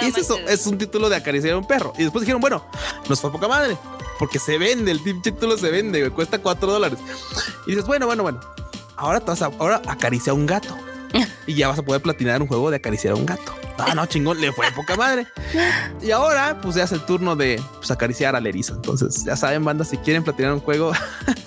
y 0.02 0.06
es 0.06 0.16
eso, 0.16 0.38
es 0.38 0.66
un 0.66 0.78
título 0.78 1.08
de 1.08 1.16
acariciar 1.16 1.54
a 1.54 1.58
un 1.58 1.66
perro. 1.66 1.92
Y 1.98 2.02
después 2.02 2.22
dijeron, 2.22 2.40
bueno, 2.40 2.64
nos 3.08 3.20
fue 3.20 3.30
poca 3.32 3.48
madre, 3.48 3.76
porque 4.18 4.38
se 4.38 4.58
vende, 4.58 4.90
el 4.90 5.02
título 5.22 5.56
se 5.56 5.70
vende, 5.70 6.10
cuesta 6.10 6.38
cuatro 6.38 6.70
dólares. 6.70 6.98
Y 7.66 7.70
dices, 7.70 7.86
bueno, 7.86 8.06
bueno, 8.06 8.22
bueno, 8.22 8.40
ahora, 8.96 9.20
te 9.20 9.26
vas 9.26 9.42
a, 9.42 9.50
ahora 9.58 9.82
acaricia 9.86 10.32
a 10.32 10.34
un 10.34 10.46
gato. 10.46 10.76
Y 11.48 11.54
ya 11.54 11.66
vas 11.66 11.78
a 11.78 11.82
poder 11.82 12.02
platinar 12.02 12.42
un 12.42 12.46
juego 12.46 12.70
de 12.70 12.76
acariciar 12.76 13.14
a 13.14 13.16
un 13.16 13.24
gato. 13.24 13.54
Ah, 13.78 13.94
no, 13.94 14.04
chingón, 14.06 14.38
le 14.38 14.52
fue 14.52 14.70
poca 14.72 14.96
madre. 14.96 15.26
Y 16.02 16.10
ahora, 16.10 16.60
pues 16.60 16.74
ya 16.74 16.84
es 16.84 16.92
el 16.92 17.00
turno 17.00 17.36
de 17.36 17.60
pues, 17.76 17.90
acariciar 17.90 18.36
al 18.36 18.46
erizo. 18.46 18.74
Entonces, 18.74 19.24
ya 19.24 19.34
saben, 19.34 19.64
banda, 19.64 19.84
si 19.84 19.96
quieren 19.96 20.22
platinar 20.22 20.52
un 20.52 20.60
juego, 20.60 20.92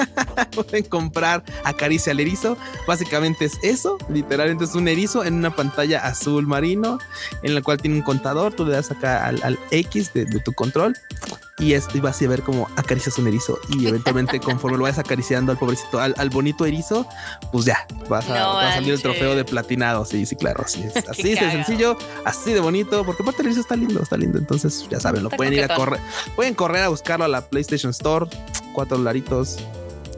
pueden 0.55 0.85
comprar 0.85 1.43
Acaricia 1.63 2.13
al 2.13 2.19
erizo. 2.19 2.57
Básicamente 2.87 3.45
es 3.45 3.59
eso. 3.61 3.99
Literalmente 4.09 4.63
es 4.63 4.73
un 4.73 4.87
erizo 4.87 5.23
en 5.23 5.35
una 5.35 5.55
pantalla 5.55 5.99
azul 5.99 6.47
marino, 6.47 6.97
en 7.43 7.53
la 7.53 7.61
cual 7.61 7.77
tiene 7.77 7.97
un 7.97 8.03
contador. 8.03 8.53
Tú 8.53 8.65
le 8.65 8.71
das 8.71 8.89
acá 8.89 9.27
al, 9.27 9.59
X 9.69 10.13
de, 10.13 10.25
tu 10.25 10.51
control 10.53 10.97
y, 11.59 11.73
es, 11.73 11.87
y 11.93 11.99
vas 11.99 12.21
a 12.21 12.27
ver 12.27 12.41
cómo 12.41 12.67
acaricias 12.75 13.17
un 13.17 13.27
erizo 13.27 13.59
y 13.69 13.87
eventualmente 13.87 14.39
conforme 14.39 14.77
lo 14.77 14.83
vayas 14.83 14.99
acariciando 14.99 15.51
al 15.51 15.57
pobrecito, 15.57 15.99
al, 15.99 16.29
bonito 16.29 16.65
erizo, 16.65 17.05
pues 17.51 17.65
ya 17.65 17.85
vas 18.09 18.29
a, 18.29 18.73
salir 18.73 18.93
el 18.93 19.01
trofeo 19.01 19.35
de 19.35 19.45
platinado. 19.45 20.05
Sí, 20.05 20.25
sí, 20.25 20.35
claro. 20.35 20.63
Así 20.65 20.83
es. 20.83 21.07
Así 21.09 21.35
de 21.35 21.51
sencillo, 21.51 21.97
así 22.25 22.53
de 22.53 22.59
bonito, 22.59 23.03
porque 23.05 23.21
aparte 23.23 23.41
el 23.41 23.47
erizo 23.47 23.61
está 23.61 23.75
lindo, 23.75 24.01
está 24.01 24.17
lindo. 24.17 24.37
Entonces, 24.37 24.87
ya 24.89 24.99
saben, 24.99 25.23
lo 25.23 25.29
pueden 25.29 25.53
ir 25.53 25.63
a 25.63 25.75
correr, 25.75 25.99
pueden 26.35 26.53
correr 26.53 26.83
a 26.83 26.89
buscarlo 26.89 27.25
a 27.25 27.27
la 27.27 27.41
PlayStation 27.41 27.91
Store, 27.91 28.27
cuatro 28.73 28.97
dolaritos 28.97 29.57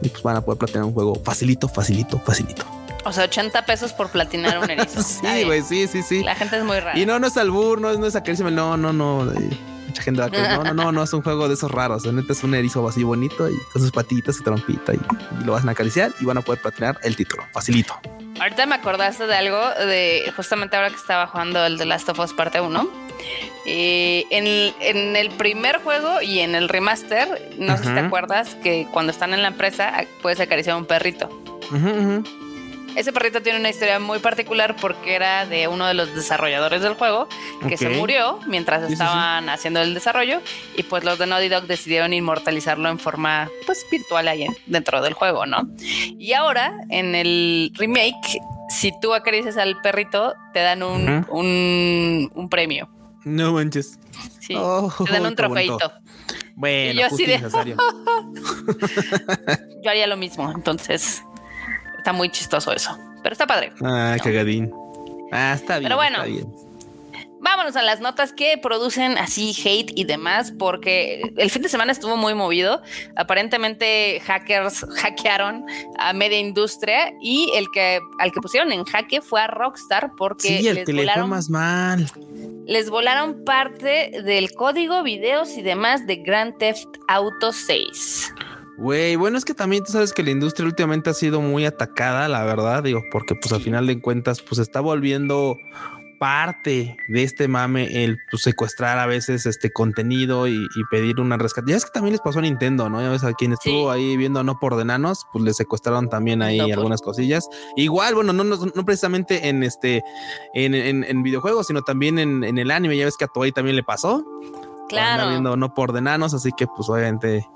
y 0.02 0.08
pues 0.08 0.22
van 0.22 0.36
a 0.36 0.40
poder 0.40 0.58
platinar 0.58 0.84
un 0.84 0.94
juego 0.94 1.14
facilito, 1.22 1.68
facilito, 1.68 2.18
facilito. 2.20 2.64
O 3.04 3.12
sea, 3.12 3.24
80 3.24 3.66
pesos 3.66 3.92
por 3.92 4.10
platinar 4.10 4.58
un 4.58 4.70
erizo. 4.70 5.02
sí, 5.02 5.44
güey, 5.44 5.62
sí, 5.62 5.86
sí, 5.88 6.02
sí. 6.02 6.22
La 6.22 6.34
gente 6.34 6.56
es 6.56 6.64
muy 6.64 6.78
rara. 6.78 6.98
Y 6.98 7.04
no, 7.06 7.18
no 7.18 7.26
es 7.26 7.36
albur, 7.36 7.80
no, 7.80 7.92
no 7.94 8.06
es 8.06 8.14
acariciarme, 8.14 8.54
no, 8.54 8.76
no, 8.76 8.92
no 8.92 9.24
mucha 9.94 10.02
gente 10.02 10.20
va 10.20 10.26
a 10.26 10.30
creer, 10.30 10.50
no, 10.50 10.64
no, 10.64 10.74
no, 10.74 10.90
no 10.90 11.02
es 11.04 11.12
un 11.12 11.22
juego 11.22 11.46
de 11.46 11.54
esos 11.54 11.70
raros. 11.70 12.04
En 12.04 12.16
neta 12.16 12.32
es 12.32 12.42
un 12.42 12.52
erizo 12.52 12.86
así 12.88 13.04
bonito 13.04 13.48
y 13.48 13.56
con 13.72 13.80
sus 13.80 13.92
patitas, 13.92 14.40
y 14.40 14.42
trompita 14.42 14.92
y, 14.92 14.98
lo 15.44 15.52
van 15.52 15.68
a 15.68 15.72
acariciar 15.72 16.10
y 16.20 16.24
van 16.24 16.36
a 16.36 16.40
poder 16.40 16.60
platinar 16.60 16.98
el 17.04 17.14
título. 17.14 17.44
Facilito. 17.52 17.94
Ahorita 18.40 18.66
me 18.66 18.74
acordaste 18.74 19.28
de 19.28 19.34
algo 19.36 19.60
de 19.86 20.32
justamente 20.34 20.74
ahora 20.74 20.90
que 20.90 20.96
estaba 20.96 21.28
jugando 21.28 21.64
el 21.64 21.78
The 21.78 21.84
Last 21.84 22.08
of 22.08 22.18
Us 22.18 22.32
parte 22.32 22.60
1. 22.60 22.88
Eh, 23.66 24.24
en, 24.30 25.14
el 25.14 25.30
primer 25.30 25.78
juego 25.78 26.20
y 26.20 26.40
en 26.40 26.56
el 26.56 26.68
remaster, 26.68 27.52
no 27.58 27.78
sé 27.78 27.84
si 27.84 27.94
te 27.94 28.00
acuerdas 28.00 28.56
que 28.56 28.88
cuando 28.92 29.12
están 29.12 29.32
en 29.32 29.42
la 29.42 29.48
empresa 29.48 30.04
puedes 30.22 30.40
acariciar 30.40 30.74
a 30.74 30.78
un 30.78 30.86
perrito. 30.86 31.28
Ese 32.96 33.12
perrito 33.12 33.42
tiene 33.42 33.58
una 33.58 33.70
historia 33.70 33.98
muy 33.98 34.18
particular 34.20 34.76
porque 34.80 35.14
era 35.14 35.46
de 35.46 35.66
uno 35.68 35.86
de 35.86 35.94
los 35.94 36.14
desarrolladores 36.14 36.82
del 36.82 36.94
juego 36.94 37.28
que 37.68 37.76
se 37.76 37.88
murió 37.88 38.38
mientras 38.46 38.80
Sí, 38.82 38.84
sí, 38.84 38.88
sí. 38.88 38.92
estaban 39.02 39.48
haciendo 39.48 39.80
el 39.80 39.94
desarrollo 39.94 40.40
y 40.76 40.82
pues 40.84 41.02
los 41.04 41.18
de 41.18 41.26
Naughty 41.26 41.48
Dog 41.48 41.66
decidieron 41.66 42.12
inmortalizarlo 42.12 42.88
en 42.88 42.98
forma 42.98 43.48
pues 43.66 43.84
virtual 43.90 44.28
ahí 44.28 44.44
en- 44.44 44.56
dentro 44.66 45.02
del 45.02 45.14
juego, 45.14 45.46
¿no? 45.46 45.68
Y 45.78 46.32
ahora 46.34 46.72
en 46.88 47.14
el 47.14 47.72
remake, 47.74 48.38
si 48.68 48.92
tú 49.00 49.14
acaricias 49.14 49.56
al 49.56 49.80
perrito, 49.80 50.34
te 50.52 50.60
dan 50.60 50.82
un, 50.82 51.26
un, 51.30 52.30
un 52.34 52.48
premio. 52.48 52.88
No 53.24 53.52
manches. 53.54 53.98
Sí, 54.40 54.54
Oh, 54.56 54.92
te 55.04 55.12
dan 55.12 55.26
un 55.26 55.34
trofeito. 55.34 55.92
Bueno, 56.54 56.92
Y 56.92 56.96
yo 57.00 57.06
así 57.06 57.26
de-. 57.26 57.40
Yo 59.82 59.90
haría 59.90 60.06
lo 60.06 60.16
mismo, 60.16 60.50
entonces 60.54 61.22
está 62.04 62.12
muy 62.12 62.28
chistoso 62.28 62.70
eso. 62.70 62.98
Pero 63.22 63.32
está 63.32 63.46
padre. 63.46 63.72
Ah, 63.82 64.16
cagadín. 64.22 64.70
Ah, 65.32 65.54
está 65.54 65.78
bien. 65.78 65.84
Pero 65.84 65.96
bueno. 65.96 66.18
está 66.18 66.26
bien. 66.26 66.46
Vámonos 67.40 67.76
a 67.76 67.82
las 67.82 68.00
notas 68.00 68.32
que 68.32 68.56
producen 68.58 69.16
así 69.18 69.54
hate 69.64 69.92
y 69.94 70.04
demás, 70.04 70.52
porque 70.58 71.22
el 71.36 71.50
fin 71.50 71.60
de 71.62 71.68
semana 71.70 71.92
estuvo 71.92 72.16
muy 72.16 72.34
movido. 72.34 72.82
Aparentemente 73.16 74.20
hackers 74.24 74.84
hackearon 74.96 75.64
a 75.98 76.12
media 76.14 76.38
industria 76.38 77.12
y 77.22 77.50
el 77.54 77.66
que 77.72 78.00
al 78.18 78.32
que 78.32 78.40
pusieron 78.40 78.70
en 78.72 78.84
jaque 78.84 79.20
fue 79.22 79.40
a 79.42 79.46
Rockstar 79.46 80.12
porque 80.16 80.58
Sí, 80.58 80.68
el 80.68 80.74
les 80.76 80.86
que 80.86 80.92
le 80.92 81.02
fue 81.02 81.06
volaron, 81.12 81.30
más 81.30 81.48
mal. 81.50 82.06
les 82.66 82.88
volaron 82.90 83.44
parte 83.44 84.22
del 84.24 84.52
código, 84.52 85.02
videos 85.02 85.56
y 85.58 85.62
demás 85.62 86.06
de 86.06 86.16
Grand 86.16 86.56
Theft 86.58 86.86
Auto 87.08 87.52
6. 87.52 88.32
Güey, 88.76 89.16
bueno, 89.16 89.38
es 89.38 89.44
que 89.44 89.54
también 89.54 89.84
tú 89.84 89.92
sabes 89.92 90.12
que 90.12 90.22
la 90.22 90.30
industria 90.30 90.66
últimamente 90.66 91.08
ha 91.10 91.14
sido 91.14 91.40
muy 91.40 91.64
atacada, 91.64 92.28
la 92.28 92.42
verdad, 92.44 92.82
digo, 92.82 93.02
porque 93.12 93.34
pues 93.36 93.52
al 93.52 93.60
final 93.60 93.86
de 93.86 94.00
cuentas, 94.00 94.42
pues 94.42 94.58
está 94.58 94.80
volviendo 94.80 95.56
parte 96.18 96.96
de 97.08 97.22
este 97.22 97.48
mame 97.48 98.04
el 98.04 98.16
pues, 98.30 98.42
secuestrar 98.44 98.98
a 98.98 99.06
veces 99.06 99.46
este 99.46 99.70
contenido 99.72 100.46
y, 100.48 100.54
y 100.54 100.84
pedir 100.90 101.20
una 101.20 101.36
rescate. 101.36 101.72
Ya 101.72 101.76
es 101.76 101.84
que 101.84 101.90
también 101.92 102.12
les 102.12 102.20
pasó 102.20 102.38
a 102.38 102.42
Nintendo, 102.42 102.88
¿no? 102.88 103.00
Ya 103.02 103.10
ves 103.10 103.24
a 103.24 103.32
quien 103.34 103.52
estuvo 103.52 103.92
Sí. 103.92 103.98
ahí 104.00 104.16
viendo 104.16 104.42
no 104.42 104.58
por 104.58 104.76
de 104.76 104.82
enanos, 104.82 105.26
pues 105.32 105.44
le 105.44 105.52
secuestraron 105.52 106.08
también 106.08 106.40
ahí 106.40 106.58
No 106.58 106.64
por- 106.64 106.72
algunas 106.74 107.02
cosillas. 107.02 107.46
Igual, 107.76 108.14
bueno, 108.14 108.32
no, 108.32 108.42
no, 108.44 108.56
no 108.56 108.84
precisamente 108.84 109.48
en 109.48 109.62
este, 109.64 110.02
en, 110.54 110.74
en- 110.74 111.04
en 111.04 111.22
videojuegos, 111.22 111.66
sino 111.66 111.82
también 111.82 112.18
en, 112.18 112.42
en 112.44 112.58
el 112.58 112.70
anime. 112.70 112.96
Ya 112.96 113.04
ves 113.04 113.16
que 113.16 113.24
a 113.24 113.28
Toei 113.28 113.52
también 113.52 113.76
le 113.76 113.82
pasó. 113.82 114.16
Anda 114.16 114.86
Claro. 114.88 115.28
viendo 115.30 115.56
no 115.56 115.74
por 115.74 115.92
de 115.92 115.98
enanos, 115.98 116.32
así 116.34 116.50
que 116.56 116.66
pues 116.66 116.88
obviamente 116.88 117.46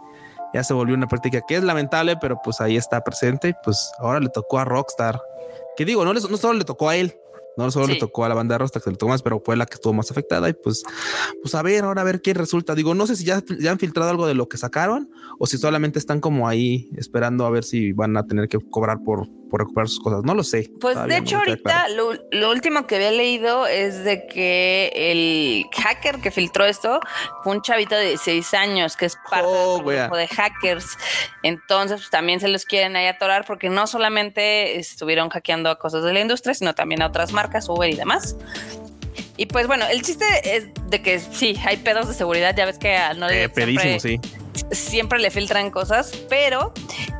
ya 0.55 0.65
se 0.65 0.75
volvió 0.75 0.95
una 0.95 1.07
práctica 1.09 1.41
que 1.47 1.57
es 1.57 1.63
lamentable, 1.65 2.17
pero 2.21 2.39
pues 2.43 2.61
ahí 2.61 2.77
está 2.77 3.03
presente. 3.03 3.49
y, 3.51 3.55
Pues 3.65 3.91
ahora 3.99 4.21
le 4.21 4.29
tocó 4.29 4.59
a 4.59 4.65
Rockstar. 4.65 5.21
Que 5.77 5.85
digo, 5.85 6.05
no, 6.05 6.13
les- 6.13 6.29
no 6.29 6.37
solo 6.37 6.59
le 6.59 6.65
tocó 6.65 6.89
a 6.89 6.97
él, 6.97 7.15
no 7.57 7.71
solo 7.71 7.87
Sí. 7.87 7.95
le 7.95 7.99
tocó 7.99 8.25
a 8.25 8.29
la 8.29 8.35
banda 8.35 8.55
de 8.55 8.59
Rockstar 8.59 8.81
que 8.83 8.85
se 8.85 8.91
le 8.91 8.97
tocó 8.97 9.11
más, 9.11 9.23
pero 9.23 9.41
fue 9.45 9.57
la 9.57 9.67
que 9.67 9.75
estuvo 9.75 9.93
más 9.93 10.11
afectada. 10.11 10.49
Y 10.49 10.53
pues, 10.55 10.83
pues 11.43 11.55
a 11.55 11.63
ver, 11.63 11.85
ahora 11.85 12.03
a 12.03 12.05
ver 12.05 12.21
qué 12.21 12.35
resulta. 12.35 12.75
Digo, 12.75 12.95
no 12.95 13.07
sé 13.07 13.17
si 13.17 13.25
ya, 13.25 13.43
ya 13.61 13.71
han 13.73 13.79
filtrado 13.79 14.11
algo 14.11 14.27
de 14.27 14.35
lo 14.35 14.49
que 14.49 14.57
sacaron 14.59 15.11
o 15.39 15.47
si 15.47 15.59
solamente 15.59 15.99
están 15.99 16.21
como 16.21 16.49
ahí 16.49 16.89
esperando 16.97 17.47
a 17.47 17.51
ver 17.51 17.65
si 17.65 17.93
van 17.93 18.17
a 18.17 18.27
tener 18.27 18.49
que 18.49 18.59
cobrar 18.71 19.03
por, 19.05 19.27
por 19.51 19.61
recuperar 19.61 19.89
sus 19.89 20.01
cosas. 20.01 20.23
No 20.25 20.35
lo 20.35 20.45
sé. 20.45 20.71
Pues 20.81 20.95
Todavía 20.95 21.17
de 21.17 21.21
no 21.23 21.27
hecho 21.27 21.41
queda 21.41 21.51
ahorita 21.53 21.71
claro. 21.87 21.95
lo, 22.13 22.21
lo 22.31 22.51
último 22.51 22.87
que 22.87 22.97
había 22.97 23.11
leído 23.11 23.67
es 23.67 24.05
de 24.05 24.27
que 24.27 24.91
el 24.95 25.65
hacker 25.83 26.21
que 26.21 26.31
filtró 26.31 26.65
esto 26.67 27.01
fue 27.43 27.55
un 27.55 27.63
chavito 27.63 27.95
de 27.95 28.09
16 28.11 28.55
años 28.55 28.97
que 28.97 29.07
es 29.07 29.17
parte 29.31 29.47
Oh, 29.51 29.83
del 29.83 29.99
grupo 30.01 30.17
de 30.17 30.29
hackers. 30.29 30.97
Entonces 31.43 31.99
pues, 32.01 32.11
también 32.11 32.41
se 32.41 32.49
los 32.49 32.65
quieren 32.65 32.97
ahí 32.97 33.07
atorar 33.07 33.45
porque 33.47 33.69
no 33.71 33.87
solamente 33.87 34.79
estuvieron 34.79 35.29
hackeando 35.31 35.71
a 35.71 35.79
cosas 35.79 36.03
de 36.05 36.13
la 36.13 36.21
industria, 36.21 36.55
sino 36.55 36.75
también 36.75 37.03
a 37.03 37.07
otras 37.07 37.33
marcas, 37.33 37.69
Uber 37.69 37.89
y 37.91 37.95
demás. 37.97 38.37
Y 39.37 39.47
pues 39.47 39.67
bueno, 39.69 39.85
el 39.89 40.03
chiste 40.03 40.25
es 40.45 40.67
de 40.89 41.01
que 41.01 41.21
sí, 41.21 41.57
hay 41.65 41.77
pedos 41.77 42.09
de 42.09 42.15
seguridad, 42.15 42.55
ya 42.57 42.67
ves 42.67 42.79
que 42.79 42.99
no 43.17 43.29
Eh, 43.31 43.49
pedísimo, 43.49 44.01
sí. 44.01 44.21
siempre 44.73 45.21
le 45.21 45.31
filtran 45.31 45.71
cosas, 45.71 46.11
pero 46.29 46.73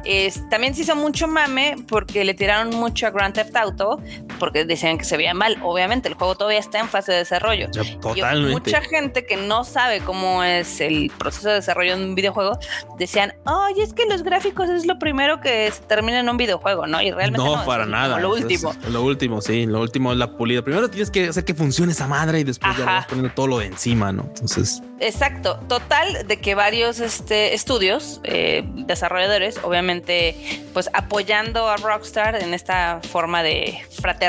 es- 0.09 0.49
también 0.49 0.75
se 0.75 0.83
hizo 0.83 0.97
mucho 0.97 1.29
mame 1.29 1.77
porque 1.87 2.25
le 2.25 2.35
tiraron 2.35 2.71
mucho 2.75 3.07
a 3.07 3.11
Grand 3.11 3.35
Theft 3.35 3.55
Auto 3.57 4.01
porque 4.39 4.65
decían 4.65 4.99
que 4.99 5.05
se 5.05 5.17
veía 5.17 5.35
mal. 5.35 5.59
Obviamente, 5.63 6.09
el 6.09 6.15
juego 6.15 6.35
todavía 6.35 6.59
está 6.61 6.79
en 6.79 6.89
fase 6.89 7.13
de 7.13 7.19
desarrollo. 7.19 7.69
Ya, 7.73 7.83
Y 7.83 7.97
totalmente. 7.97 8.53
mucha 8.53 8.81
gente 8.83 9.27
que 9.27 9.37
no 9.37 9.65
sabe 9.65 10.01
cómo 10.01 10.43
es 10.45 10.81
el 10.81 11.11
proceso 11.19 11.49
de 11.49 11.55
desarrollo 11.57 11.97
de 11.97 12.05
un 12.05 12.15
videojuego 12.15 12.59
decían, 12.99 13.35
oye, 13.45 13.83
es 13.83 13.93
que 13.93 14.07
los 14.07 14.23
gráficos 14.23 14.69
es 14.69 14.87
lo 14.87 14.99
primero 14.99 15.41
que 15.41 15.71
se 15.71 15.83
termina 15.83 16.21
en 16.21 16.29
un 16.29 16.37
videojuego, 16.37 16.87
¿no? 16.87 17.01
Y 17.03 17.11
realmente 17.11 17.39
no, 17.45 17.55
no, 17.57 17.61
es 17.61 17.67
para 17.67 17.85
como 17.85 17.97
nada. 17.97 18.19
Lo 18.19 18.37
eso 18.37 18.47
es 18.49 18.53
último. 18.65 18.75
lo 18.91 19.03
último, 19.03 19.41
sí. 19.41 19.67
Lo 19.67 19.81
último 19.81 20.13
es 20.13 20.19
la 20.19 20.37
pulida. 20.37 20.63
Primero 20.63 20.89
tienes 20.89 21.11
que 21.11 21.29
hacer 21.29 21.45
que 21.45 21.55
funcione 21.55 21.93
esa 21.93 22.07
madre 22.07 22.41
y 22.41 22.45
después 22.45 22.77
ya 22.77 22.85
Ajá. 22.85 22.93
vas 22.95 23.07
poniendo 23.07 23.33
todo 23.35 23.47
lo 23.47 23.59
de 23.59 23.67
encima, 23.67 24.13
¿no? 24.13 24.23
Entonces, 24.23 24.83
Exacto, 25.01 25.61
total 25.69 26.27
de 26.27 26.41
que 26.41 26.57
varios 26.57 26.99
este, 26.99 27.55
estudios, 27.55 28.21
eh, 28.25 28.65
desarrolladores, 28.67 29.61
obviamente, 29.63 30.35
pues 30.75 30.91
apoyando 30.93 31.69
a 31.69 31.77
Rockstar 31.77 32.35
en 32.43 32.53
esta 32.53 33.01
forma 33.09 33.43
de 33.45 33.79
fraternidad, 34.01 34.28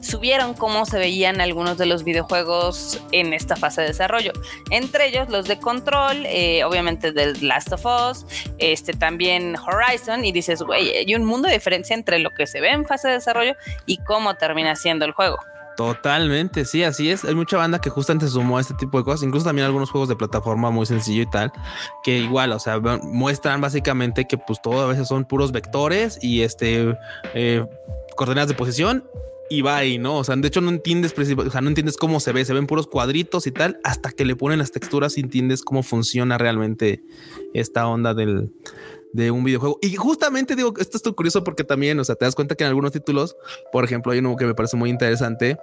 subieron 0.00 0.54
cómo 0.54 0.86
se 0.86 0.98
veían 0.98 1.40
algunos 1.40 1.78
de 1.78 1.86
los 1.86 2.04
videojuegos 2.04 3.00
en 3.12 3.32
esta 3.32 3.56
fase 3.56 3.82
de 3.82 3.88
desarrollo. 3.88 4.32
Entre 4.70 5.08
ellos 5.08 5.28
los 5.28 5.46
de 5.46 5.58
Control, 5.58 6.26
eh, 6.26 6.64
obviamente 6.64 7.12
del 7.12 7.46
Last 7.46 7.72
of 7.72 7.84
Us, 7.86 8.26
este 8.58 8.92
también 8.92 9.56
Horizon, 9.56 10.24
y 10.24 10.32
dices, 10.32 10.62
güey, 10.62 10.90
hay 10.90 11.14
un 11.14 11.24
mundo 11.24 11.48
de 11.48 11.54
diferencia 11.54 11.94
entre 11.94 12.18
lo 12.18 12.30
que 12.30 12.46
se 12.46 12.60
ve 12.60 12.70
en 12.70 12.86
fase 12.86 13.08
de 13.08 13.14
desarrollo 13.14 13.54
y 13.86 13.98
cómo 13.98 14.34
termina 14.34 14.76
siendo 14.76 15.04
el 15.04 15.12
juego. 15.12 15.38
totalmente, 15.76 16.64
sí, 16.64 16.84
así 16.84 17.10
es. 17.10 17.24
Hay 17.24 17.34
mucha 17.34 17.56
banda 17.56 17.80
que 17.80 17.88
justamente 17.88 18.28
sumó 18.28 18.58
a 18.58 18.60
este 18.60 18.74
tipo 18.74 18.98
de 18.98 19.04
cosas, 19.04 19.22
incluso 19.22 19.46
también 19.46 19.66
algunos 19.66 19.90
juegos 19.90 20.08
de 20.08 20.16
plataforma 20.16 20.70
muy 20.70 20.86
sencillo 20.86 21.22
y 21.22 21.30
tal, 21.30 21.50
que 22.04 22.18
igual, 22.18 22.52
o 22.52 22.58
sea, 22.58 22.78
muestran 23.02 23.60
básicamente 23.60 24.26
que 24.26 24.36
pues 24.36 24.60
todo 24.60 24.82
a 24.82 24.86
veces 24.86 25.08
son 25.08 25.24
puros 25.24 25.50
vectores 25.50 26.18
y 26.22 26.42
este 26.42 26.98
eh, 27.34 27.64
coordenadas 28.14 28.48
de 28.48 28.54
posición 28.54 29.04
y 29.50 29.60
va 29.60 29.76
ahí, 29.76 29.98
¿no? 29.98 30.16
O 30.16 30.24
sea, 30.24 30.34
de 30.36 30.48
hecho 30.48 30.60
no 30.60 30.70
entiendes, 30.70 31.14
o 31.18 31.50
sea, 31.50 31.60
no 31.60 31.68
entiendes 31.68 31.96
cómo 31.96 32.20
se 32.20 32.32
ve, 32.32 32.44
se 32.44 32.54
ven 32.54 32.66
puros 32.66 32.86
cuadritos 32.86 33.46
y 33.46 33.52
tal, 33.52 33.78
hasta 33.84 34.10
que 34.10 34.24
le 34.24 34.34
ponen 34.34 34.58
las 34.58 34.72
texturas 34.72 35.18
y 35.18 35.20
entiendes 35.20 35.62
cómo 35.62 35.82
funciona 35.82 36.38
realmente 36.38 37.02
esta 37.52 37.86
onda 37.86 38.14
del, 38.14 38.50
de 39.12 39.30
un 39.30 39.44
videojuego. 39.44 39.78
Y 39.82 39.94
justamente 39.94 40.56
digo, 40.56 40.72
esto 40.78 40.96
es 40.96 41.14
curioso 41.14 41.44
porque 41.44 41.64
también, 41.64 41.98
o 42.00 42.04
sea, 42.04 42.14
te 42.14 42.24
das 42.24 42.34
cuenta 42.34 42.54
que 42.54 42.64
en 42.64 42.68
algunos 42.68 42.92
títulos, 42.92 43.36
por 43.72 43.84
ejemplo, 43.84 44.12
hay 44.12 44.20
uno 44.20 44.36
que 44.36 44.46
me 44.46 44.54
parece 44.54 44.76
muy 44.76 44.90
interesante, 44.90 45.58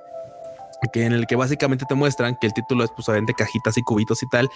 que 0.94 1.06
en 1.06 1.13
el 1.13 1.27
que 1.27 1.36
básicamente 1.36 1.86
te 1.88 1.96
muestran 1.96 2.38
que 2.39 2.48
el 2.48 2.53
título 2.53 2.84
es 2.84 2.91
pues 2.96 3.08
cajitas 3.36 3.77
y 3.77 3.82
cubitos 3.82 4.24
y 4.24 4.29
tal, 4.29 4.50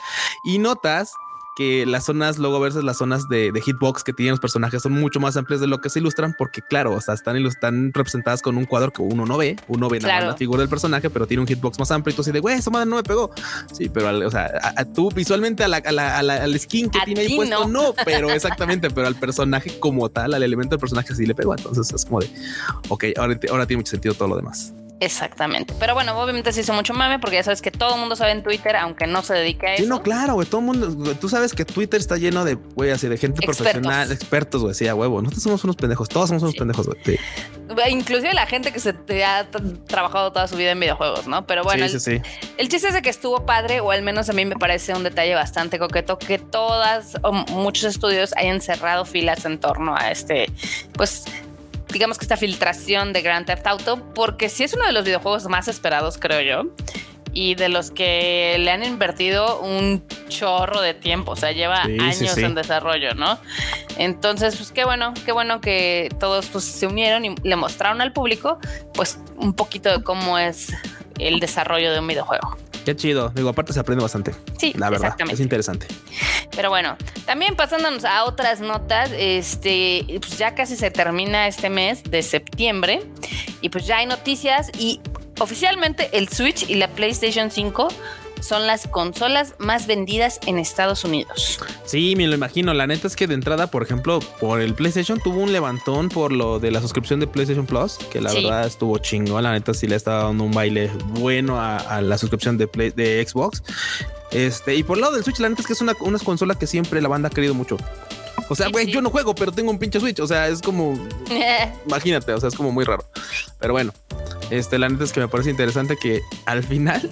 y 0.45 0.59
notas 0.59 1.11
que 1.55 1.85
las 1.85 2.05
zonas 2.05 2.39
luego 2.39 2.59
versus 2.59 2.83
las 2.83 2.97
zonas 2.97 3.29
de, 3.29 3.51
de 3.51 3.61
hitbox 3.61 4.03
que 4.03 4.11
tienen 4.13 4.31
los 4.31 4.39
personajes 4.39 4.81
son 4.81 4.93
mucho 4.93 5.19
más 5.19 5.37
amplias 5.37 5.61
de 5.61 5.67
lo 5.67 5.79
que 5.81 5.89
se 5.89 5.99
ilustran 5.99 6.33
porque 6.37 6.61
claro, 6.61 6.93
o 6.95 7.01
sea, 7.01 7.13
están, 7.13 7.37
están 7.45 7.91
representadas 7.93 8.41
con 8.41 8.57
un 8.57 8.65
cuadro 8.65 8.91
que 8.91 9.01
uno 9.03 9.25
no 9.25 9.37
ve, 9.37 9.55
uno 9.67 9.87
ve 9.89 9.99
nada 9.99 10.13
más 10.15 10.23
la 10.31 10.37
figura 10.37 10.61
del 10.61 10.69
personaje, 10.69 11.09
pero 11.11 11.27
tiene 11.27 11.41
un 11.41 11.47
hitbox 11.47 11.77
más 11.77 11.91
amplio 11.91 12.13
y 12.13 12.15
tú 12.15 12.21
así 12.23 12.31
de, 12.31 12.39
güey, 12.39 12.57
esa 12.57 12.71
madre 12.71 12.89
no 12.89 12.95
me 12.95 13.03
pegó. 13.03 13.29
Sí, 13.71 13.89
pero 13.89 14.07
al- 14.07 14.23
o 14.23 14.31
sea, 14.31 14.49
a, 14.61 14.81
a 14.81 14.85
tú 14.85 15.09
visualmente 15.13 15.63
a 15.63 15.67
la, 15.67 15.77
a 15.77 15.91
la- 15.91 16.17
a 16.17 16.23
la- 16.23 16.43
al 16.43 16.59
skin 16.59 16.89
que 16.89 16.99
tiene 17.05 17.21
ahí 17.21 17.35
puesto, 17.35 17.67
no. 17.67 17.83
no, 17.89 17.93
pero 18.05 18.31
exactamente, 18.31 18.89
pero 18.89 19.05
al 19.07 19.15
personaje 19.15 19.77
como 19.79 20.09
tal, 20.09 20.33
al 20.33 20.41
elemento 20.43 20.71
del 20.75 20.79
personaje 20.79 21.13
sí 21.13 21.25
le 21.25 21.35
pegó. 21.35 21.55
Entonces 21.55 21.93
es 21.93 22.05
como 22.05 22.19
de, 22.19 22.29
ok, 22.89 23.05
ahora, 23.17 23.39
ahora 23.51 23.67
tiene 23.67 23.81
mucho 23.81 23.91
sentido 23.91 24.15
todo 24.15 24.27
lo 24.29 24.35
demás. 24.37 24.73
Exactamente. 24.99 25.73
Pero 25.79 25.93
bueno, 25.95 26.17
obviamente 26.17 26.51
se 26.53 26.61
hizo 26.61 26.71
mucho 26.73 26.93
mame 26.93 27.19
porque 27.19 27.35
ya 27.35 27.43
sabes 27.43 27.61
que 27.61 27.71
todo 27.71 27.95
el 27.95 27.99
mundo 27.99 28.15
sabe 28.15 28.31
en 28.31 28.41
Twitter, 28.41 28.75
aunque 28.77 29.05
no 29.05 29.21
se 29.21 29.33
dedique 29.33 29.67
a 29.67 29.73
eso. 29.73 29.83
Sí, 29.83 29.89
no, 29.89 30.01
claro, 30.01 30.35
güey. 30.35 30.47
Todo 30.47 30.61
el 30.61 30.65
mundo, 30.67 31.15
tú 31.15 31.27
sabes 31.27 31.53
que 31.53 31.65
Twitter 31.65 31.99
está 31.99 32.15
lleno 32.17 32.45
de, 32.45 32.53
güey, 32.55 32.91
así 32.91 33.07
de 33.09 33.17
gente 33.17 33.39
Expertos. 33.43 33.57
profesional, 33.57 34.11
expertos, 34.11 34.61
güey. 34.61 34.73
Sí, 34.75 34.87
a 34.87 34.95
huevo. 34.95 35.21
Nosotros 35.21 35.43
somos 35.43 35.63
unos 35.65 35.75
pendejos. 35.75 36.07
Todos 36.07 36.29
somos 36.29 36.43
unos 36.43 36.53
Sí. 36.53 36.59
pendejos, 36.59 36.87
güey. 36.87 36.99
Sí, 37.03 37.17
Inclusive 37.89 38.33
la 38.33 38.45
gente 38.45 38.71
que 38.71 38.79
se 38.79 38.93
te 38.93 39.25
ha 39.25 39.49
trabajado 39.87 40.31
toda 40.31 40.47
su 40.47 40.55
vida 40.55 40.71
en 40.71 40.79
videojuegos, 40.79 41.27
¿no? 41.27 41.47
Pero 41.47 41.63
bueno, 41.63 41.87
sí, 41.89 41.99
sí, 41.99 42.21
el 42.57 42.69
chiste 42.69 42.89
es 42.89 42.93
de 42.93 43.01
que 43.01 43.09
estuvo 43.09 43.45
padre, 43.45 43.79
o 43.79 43.89
al 43.91 44.03
menos 44.03 44.29
a 44.29 44.33
mí 44.33 44.45
me 44.45 44.55
parece 44.55 44.93
un 44.93 45.03
detalle 45.03 45.33
bastante 45.33 45.79
coqueto, 45.79 46.19
que 46.19 46.37
todas 46.37 47.17
o 47.23 47.31
muchos 47.31 47.85
estudios 47.85 48.33
hayan 48.37 48.61
cerrado 48.61 49.05
filas 49.05 49.45
en 49.45 49.59
torno 49.59 49.95
a 49.97 50.11
este, 50.11 50.51
pues 50.93 51.25
digamos 51.93 52.17
que 52.17 52.25
esta 52.25 52.35
filtración 52.35 53.13
de 53.13 53.21
Grand 53.21 53.45
Theft 53.45 53.65
Auto, 53.67 54.13
porque 54.13 54.49
sí 54.49 54.63
es 54.63 54.73
uno 54.73 54.85
de 54.85 54.91
los 54.91 55.05
videojuegos 55.05 55.45
más 55.45 55.67
esperados, 55.67 56.17
creo 56.17 56.41
yo. 56.41 56.69
Y 57.35 57.55
de 57.55 57.69
los 57.69 57.89
que 57.89 58.57
le 58.59 58.69
han 58.69 58.83
invertido 58.83 59.59
un 59.61 60.05
chorro 60.27 60.81
de 60.81 60.93
tiempo, 60.93 61.31
o 61.31 61.35
sea, 61.35 61.51
lleva 61.51 61.83
Sí, 61.85 61.97
sí, 61.97 61.99
años 61.99 62.33
sí. 62.33 62.43
en 62.43 62.53
desarrollo, 62.53 63.15
¿no? 63.15 63.39
Entonces, 63.97 64.55
pues 64.55 64.71
qué 64.71 64.85
bueno, 64.85 65.13
qué 65.25 65.31
bueno 65.31 65.59
que 65.61 66.09
todos 66.19 66.47
pues, 66.47 66.63
se 66.63 66.85
unieron 66.85 67.25
y 67.25 67.35
le 67.43 67.55
mostraron 67.55 68.01
al 68.01 68.11
público, 68.11 68.59
pues 68.93 69.17
un 69.37 69.53
poquito 69.53 69.89
de 69.89 70.03
cómo 70.03 70.37
es 70.37 70.73
el 71.17 71.39
desarrollo 71.39 71.91
de 71.91 71.99
un 71.99 72.07
videojuego. 72.07 72.57
Qué 72.85 72.95
chido. 72.95 73.29
Digo, 73.29 73.49
aparte 73.49 73.73
se 73.73 73.79
aprende 73.79 74.01
bastante. 74.01 74.33
Sí, 74.57 74.73
la 74.75 74.89
verdad. 74.89 75.07
exactamente. 75.07 75.35
Es 75.35 75.39
interesante. 75.39 75.87
Pero 76.55 76.69
bueno, 76.69 76.97
también 77.25 77.55
pasándonos 77.55 78.05
a 78.05 78.25
otras 78.25 78.59
notas, 78.59 79.11
este, 79.17 80.05
pues 80.19 80.37
ya 80.37 80.53
casi 80.55 80.75
se 80.75 80.91
termina 80.91 81.47
este 81.47 81.69
mes 81.69 82.03
de 82.03 82.21
septiembre 82.21 83.03
y 83.61 83.69
pues 83.69 83.87
ya 83.87 83.97
hay 83.97 84.05
noticias 84.05 84.69
y 84.77 85.01
oficialmente 85.39 86.09
el 86.13 86.29
Switch 86.29 86.69
y 86.69 86.75
la 86.75 86.89
PlayStation 86.89 87.49
5 87.49 87.87
son 88.43 88.67
las 88.67 88.87
consolas 88.87 89.55
más 89.57 89.87
vendidas 89.87 90.39
en 90.45 90.57
Estados 90.59 91.03
Unidos. 91.03 91.59
Sí, 91.85 92.15
me 92.15 92.27
lo 92.27 92.35
imagino. 92.35 92.73
La 92.73 92.87
neta 92.87 93.07
es 93.07 93.15
que 93.15 93.27
de 93.27 93.33
entrada, 93.33 93.67
por 93.67 93.83
ejemplo, 93.83 94.19
por 94.39 94.61
el 94.61 94.73
PlayStation 94.73 95.19
tuvo 95.19 95.39
un 95.39 95.53
levantón 95.53 96.09
por 96.09 96.31
lo 96.31 96.59
de 96.59 96.71
la 96.71 96.81
suscripción 96.81 97.19
de 97.19 97.27
PlayStation 97.27 97.65
Plus, 97.65 97.97
que 98.11 98.19
la 98.21 98.29
Sí. 98.31 98.43
verdad 98.43 98.65
estuvo 98.67 98.97
chingón. 98.97 99.43
La 99.43 99.51
neta 99.51 99.73
sí 99.73 99.87
le 99.87 99.95
estaba 99.95 100.23
dando 100.25 100.43
un 100.43 100.51
baile 100.51 100.91
bueno 101.19 101.59
a, 101.59 101.77
a 101.77 102.01
la 102.01 102.17
suscripción 102.17 102.57
de, 102.57 102.67
Play- 102.67 102.91
de 102.91 103.25
Xbox. 103.27 103.63
Este, 104.31 104.75
y 104.75 104.83
por 104.83 104.97
el 104.97 105.01
lado 105.01 105.13
del 105.13 105.23
Switch, 105.23 105.39
la 105.39 105.49
neta 105.49 105.61
es 105.61 105.67
que 105.67 105.73
es 105.73 105.81
una, 105.81 105.93
una 106.01 106.19
consola 106.19 106.55
que 106.55 106.67
siempre 106.67 107.01
la 107.01 107.07
banda 107.07 107.27
ha 107.27 107.31
querido 107.31 107.53
mucho. 107.53 107.77
O 108.49 108.55
sea, 108.55 108.65
Sí, 108.67 108.71
güey, 108.73 108.85
sí. 108.87 108.91
yo 108.91 109.01
no 109.01 109.09
juego, 109.09 109.33
pero 109.35 109.51
tengo 109.51 109.71
un 109.71 109.79
pinche 109.79 109.99
Switch. 109.99 110.19
O 110.19 110.27
sea, 110.27 110.47
es 110.47 110.61
como, 110.61 110.99
imagínate, 111.87 112.33
o 112.33 112.39
sea, 112.39 112.49
es 112.49 112.55
como 112.55 112.71
muy 112.71 112.83
raro. 112.83 113.05
Pero 113.59 113.73
bueno, 113.73 113.93
este, 114.49 114.77
la 114.77 114.89
neta 114.89 115.03
es 115.03 115.11
que 115.11 115.19
me 115.19 115.27
parece 115.27 115.49
interesante 115.49 115.97
que 115.97 116.21
al 116.45 116.63
final 116.63 117.09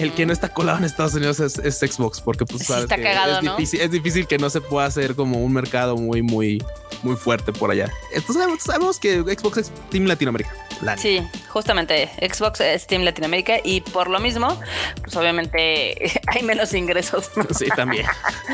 el 0.00 0.12
que 0.12 0.26
no 0.26 0.32
está 0.32 0.48
colado 0.52 0.78
en 0.78 0.84
Estados 0.84 1.14
Unidos 1.14 1.40
es, 1.40 1.58
es 1.58 1.78
Xbox, 1.78 2.20
porque 2.20 2.44
pues 2.44 2.60
Sí, 2.60 2.66
sabes 2.66 2.84
está 2.84 2.96
que 2.96 3.02
cagado, 3.02 3.38
es, 3.38 3.42
¿no? 3.44 3.56
difícil, 3.56 3.80
es 3.80 3.90
difícil 3.90 4.26
que 4.26 4.38
no 4.38 4.50
se 4.50 4.60
pueda 4.60 4.86
hacer 4.86 5.14
como 5.14 5.42
un 5.42 5.52
mercado 5.52 5.96
muy, 5.96 6.22
muy, 6.22 6.62
muy 7.02 7.16
fuerte 7.16 7.52
por 7.52 7.70
allá. 7.70 7.90
Entonces 8.12 8.44
sabemos, 8.62 8.98
que 8.98 9.20
Xbox 9.22 9.58
es 9.58 9.72
Team 9.90 10.04
Latinoamérica. 10.04 10.52
La. 10.82 10.96
Sí, 10.96 11.22
justamente 11.48 12.10
Xbox 12.20 12.60
es 12.60 12.86
Team 12.88 13.02
Latinoamérica 13.02 13.54
y 13.62 13.80
por 13.82 14.08
lo 14.10 14.18
mismo, 14.18 14.58
pues 15.00 15.14
obviamente 15.16 16.10
hay 16.26 16.42
menos 16.42 16.74
ingresos. 16.74 17.30
¿no? 17.36 17.46
Sí, 17.56 17.66
también. 17.76 18.06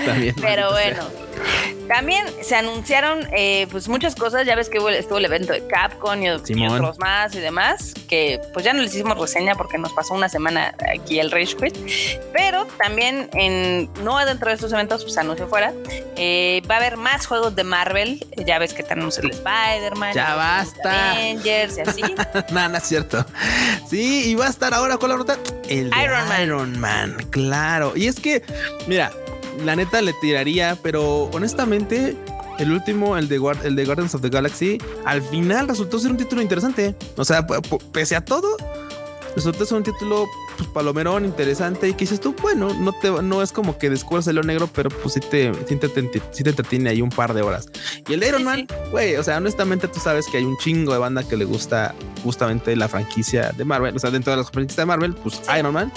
también 0.04 0.34
Pero 0.40 0.70
bueno, 0.70 1.02
también 1.88 2.24
se 2.42 2.54
anunciaron 2.54 3.26
eh, 3.32 3.66
pues 3.70 3.88
muchas 3.88 4.14
cosas. 4.14 4.46
Ya 4.46 4.54
ves 4.56 4.68
que 4.68 4.78
estuvo 4.98 5.18
el 5.18 5.24
evento 5.24 5.52
de 5.54 5.66
Capcom 5.66 6.22
y, 6.22 6.26
y 6.26 6.66
otros 6.66 6.98
más 6.98 7.34
y 7.34 7.38
demás. 7.40 7.94
Que 8.08 8.17
pues 8.52 8.64
ya 8.64 8.72
no 8.72 8.82
les 8.82 8.94
hicimos 8.94 9.18
reseña 9.18 9.54
porque 9.54 9.78
nos 9.78 9.92
pasó 9.92 10.14
una 10.14 10.28
semana 10.28 10.74
aquí 10.94 11.18
el 11.18 11.30
Rage 11.30 11.56
Quit. 11.56 11.76
Pero 12.32 12.66
también 12.78 13.28
en 13.34 13.90
no 14.02 14.18
dentro 14.24 14.48
de 14.48 14.54
estos 14.54 14.72
eventos, 14.72 15.04
pues 15.04 15.16
anuncio 15.18 15.48
fuera, 15.48 15.72
eh, 16.16 16.62
va 16.70 16.76
a 16.76 16.78
haber 16.78 16.96
más 16.96 17.26
juegos 17.26 17.54
de 17.56 17.64
Marvel. 17.64 18.26
Ya 18.36 18.58
ves 18.58 18.74
que 18.74 18.82
tenemos 18.82 19.18
el 19.18 19.30
Spider-Man, 19.30 20.14
Ya 20.14 20.34
basta. 20.34 21.12
Avengers 21.12 21.78
y 21.78 21.80
así. 21.82 22.02
no, 22.50 22.68
no 22.68 22.76
es 22.76 22.84
cierto. 22.84 23.24
Sí, 23.88 24.30
y 24.30 24.34
va 24.34 24.46
a 24.46 24.50
estar 24.50 24.74
ahora 24.74 24.98
con 24.98 25.10
la 25.10 25.16
nota. 25.16 25.38
El 25.68 25.88
Iron 25.88 26.28
Man. 26.28 26.42
Iron 26.42 26.78
Man, 26.78 27.16
claro. 27.30 27.92
Y 27.96 28.06
es 28.06 28.20
que, 28.20 28.42
mira, 28.86 29.12
la 29.64 29.76
neta 29.76 30.00
le 30.02 30.12
tiraría, 30.14 30.76
pero 30.82 31.24
honestamente, 31.32 32.16
el 32.58 32.72
último, 32.72 33.16
el 33.16 33.28
de, 33.28 33.40
Guard- 33.40 33.64
el 33.64 33.76
de 33.76 33.84
Guardians 33.84 34.14
of 34.14 34.22
the 34.22 34.28
Galaxy, 34.30 34.78
al 35.04 35.22
final 35.22 35.68
resultó 35.68 35.98
ser 35.98 36.10
un 36.10 36.16
título 36.16 36.42
interesante. 36.42 36.94
O 37.16 37.24
sea, 37.24 37.46
pese 37.92 38.16
a 38.16 38.24
todo, 38.24 38.56
resultó 39.36 39.64
ser 39.64 39.76
un 39.78 39.84
título 39.84 40.26
pues, 40.56 40.68
palomerón, 40.70 41.24
interesante. 41.24 41.88
Y 41.88 41.92
que 41.94 42.00
dices 42.00 42.20
tú, 42.20 42.34
bueno, 42.42 42.72
no, 42.74 42.92
te, 42.92 43.10
no 43.22 43.42
es 43.42 43.52
como 43.52 43.78
que 43.78 43.88
descubras 43.90 44.26
el 44.26 44.40
negro, 44.46 44.68
pero 44.74 44.90
pues 44.90 45.14
sí 45.14 45.20
te, 45.20 45.52
sí 45.66 45.76
te, 45.76 45.88
te- 45.88 46.22
sí 46.32 46.42
te 46.42 46.50
entretiene 46.50 46.90
ahí 46.90 47.00
un 47.02 47.10
par 47.10 47.32
de 47.34 47.42
horas. 47.42 47.68
Y 48.08 48.14
el 48.14 48.20
de 48.20 48.28
Iron 48.28 48.44
Man, 48.44 48.66
güey, 48.90 49.16
o 49.16 49.22
sea, 49.22 49.36
honestamente 49.36 49.86
tú 49.88 50.00
sabes 50.00 50.26
que 50.26 50.38
hay 50.38 50.44
un 50.44 50.56
chingo 50.58 50.92
de 50.92 50.98
banda 50.98 51.22
que 51.22 51.36
le 51.36 51.44
gusta 51.44 51.94
justamente 52.24 52.74
la 52.74 52.88
franquicia 52.88 53.52
de 53.56 53.64
Marvel. 53.64 53.94
O 53.94 53.98
sea, 54.00 54.10
dentro 54.10 54.32
de 54.32 54.38
las 54.38 54.50
franquicias 54.50 54.78
de 54.78 54.86
Marvel, 54.86 55.14
pues 55.14 55.40
Iron 55.56 55.72
Man, 55.72 55.92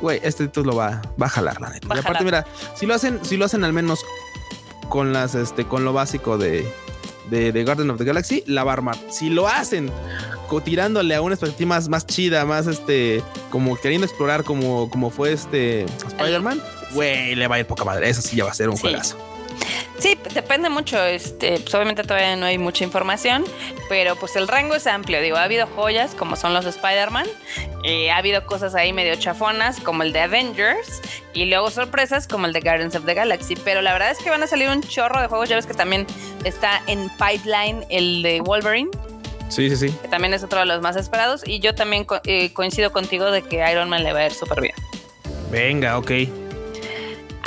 güey, 0.00 0.20
este 0.22 0.46
título 0.46 0.74
va, 0.76 1.02
va 1.20 1.26
a 1.26 1.30
jalar, 1.30 1.60
la 1.60 1.68
neta. 1.70 1.86
Va 1.88 1.96
y 1.96 1.98
aparte, 1.98 2.24
jalar. 2.24 2.24
mira, 2.24 2.46
si 2.74 2.86
lo 2.86 2.94
hacen, 2.94 3.20
si 3.24 3.36
lo 3.36 3.44
hacen 3.44 3.64
al 3.64 3.72
menos 3.74 4.00
con 4.88 5.12
las, 5.12 5.34
este, 5.34 5.64
con 5.66 5.84
lo 5.84 5.92
básico 5.92 6.38
de, 6.38 6.70
de, 7.30 7.52
de 7.52 7.64
Garden 7.64 7.90
of 7.90 7.98
the 7.98 8.04
Galaxy, 8.04 8.42
la 8.46 8.64
va 8.64 8.72
a 8.72 8.74
armar. 8.74 8.96
Si 9.10 9.30
lo 9.30 9.46
hacen 9.48 9.90
tirándole 10.64 11.14
a 11.14 11.20
una 11.20 11.34
expectativa 11.34 11.68
más, 11.68 11.88
más 11.90 12.06
chida, 12.06 12.44
más 12.46 12.66
este, 12.66 13.22
como 13.50 13.76
queriendo 13.76 14.06
explorar 14.06 14.44
como, 14.44 14.88
como 14.88 15.10
fue 15.10 15.32
este 15.32 15.82
Spider-Man, 15.84 16.62
güey, 16.94 17.34
le 17.34 17.46
va 17.48 17.56
a 17.56 17.58
ir 17.60 17.66
poca 17.66 17.84
madre. 17.84 18.08
Eso 18.08 18.22
sí 18.22 18.36
ya 18.36 18.44
va 18.44 18.50
a 18.50 18.54
ser 18.54 18.70
un 18.70 18.76
Sí. 18.76 18.82
juegazo. 18.82 19.18
Sí, 19.98 20.16
depende 20.32 20.68
mucho. 20.68 21.02
Este, 21.04 21.58
pues 21.58 21.74
obviamente 21.74 22.02
todavía 22.04 22.36
no 22.36 22.46
hay 22.46 22.56
mucha 22.58 22.84
información, 22.84 23.44
pero 23.88 24.14
pues 24.16 24.36
el 24.36 24.46
rango 24.46 24.74
es 24.76 24.86
amplio. 24.86 25.20
Digo, 25.20 25.36
ha 25.36 25.42
habido 25.42 25.66
joyas 25.66 26.14
como 26.14 26.36
son 26.36 26.54
los 26.54 26.64
Spider-Man, 26.66 27.26
eh, 27.84 28.10
ha 28.12 28.18
habido 28.18 28.46
cosas 28.46 28.74
ahí 28.76 28.92
medio 28.92 29.16
chafonas 29.16 29.80
como 29.80 30.02
el 30.04 30.12
de 30.12 30.20
Avengers 30.20 31.00
y 31.34 31.46
luego 31.46 31.70
sorpresas 31.70 32.28
como 32.28 32.46
el 32.46 32.52
de 32.52 32.60
Guardians 32.60 32.94
of 32.94 33.04
the 33.06 33.14
Galaxy. 33.14 33.56
Pero 33.56 33.82
la 33.82 33.92
verdad 33.92 34.10
es 34.12 34.18
que 34.18 34.30
van 34.30 34.42
a 34.42 34.46
salir 34.46 34.68
un 34.68 34.82
chorro 34.82 35.20
de 35.20 35.26
juegos. 35.26 35.48
Ya 35.48 35.56
ves 35.56 35.66
que 35.66 35.74
también 35.74 36.06
está 36.44 36.80
en 36.86 37.08
pipeline 37.18 37.84
el 37.90 38.22
de 38.22 38.40
Wolverine, 38.40 38.90
Sí, 39.48 39.68
sí, 39.70 39.88
sí. 39.88 39.94
que 40.02 40.08
también 40.08 40.32
es 40.34 40.44
otro 40.44 40.60
de 40.60 40.66
los 40.66 40.80
más 40.80 40.94
esperados. 40.94 41.42
Y 41.44 41.58
yo 41.58 41.74
también 41.74 42.04
co- 42.04 42.20
eh, 42.24 42.52
coincido 42.52 42.92
contigo 42.92 43.30
de 43.32 43.42
que 43.42 43.68
Iron 43.70 43.88
Man 43.88 44.04
le 44.04 44.12
va 44.12 44.20
a 44.20 44.26
ir 44.26 44.32
súper 44.32 44.60
bien. 44.60 44.74
Venga, 45.50 45.98
ok. 45.98 46.10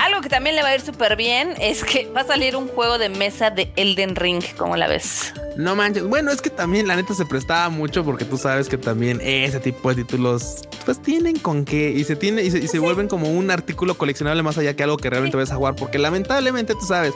Algo 0.02 0.22
que 0.22 0.30
también 0.30 0.56
le 0.56 0.64
va 0.64 0.70
a 0.70 0.76
ir 0.76 0.82
súper 0.82 1.16
bien 1.16 1.54
es 1.60 1.84
que 1.84 2.08
va 2.08 2.22
a 2.22 2.26
salir 2.26 2.56
un 2.56 2.68
juego 2.68 2.98
de 2.98 3.10
mesa 3.10 3.52
de 3.52 3.72
Elden 3.76 4.16
Ring, 4.16 4.42
como 4.58 4.76
la 4.76 4.88
ves. 4.88 5.32
No 5.58 5.76
manches. 5.76 6.04
Bueno, 6.04 6.32
es 6.32 6.42
que 6.42 6.50
también 6.50 6.88
la 6.88 6.96
neta 6.96 7.14
se 7.14 7.24
prestaba 7.26 7.70
mucho 7.70 8.04
porque 8.04 8.26
tú 8.26 8.38
sabes 8.38 8.68
que 8.68 8.78
también 8.78 9.20
ese 9.22 9.60
tipo 9.60 9.90
de 9.90 10.04
títulos 10.04 10.68
pues 10.86 11.00
tienen 11.00 11.38
con 11.38 11.66
qué 11.66 11.92
y 11.92 12.04
se 12.04 12.16
tiene 12.16 12.42
y 12.42 12.50
se, 12.50 12.58
y 12.58 12.68
se 12.68 12.80
vuelven 12.80 13.08
como 13.08 13.30
un 13.32 13.52
artículo 13.52 13.96
coleccionable 13.96 14.42
más 14.42 14.58
allá 14.58 14.76
que 14.76 14.82
algo 14.82 14.98
que 14.98 15.10
realmente 15.10 15.38
vas 15.38 15.52
a 15.52 15.56
jugar 15.56 15.76
porque 15.76 16.00
lamentablemente 16.00 16.74
tú 16.74 16.86
sabes 16.88 17.14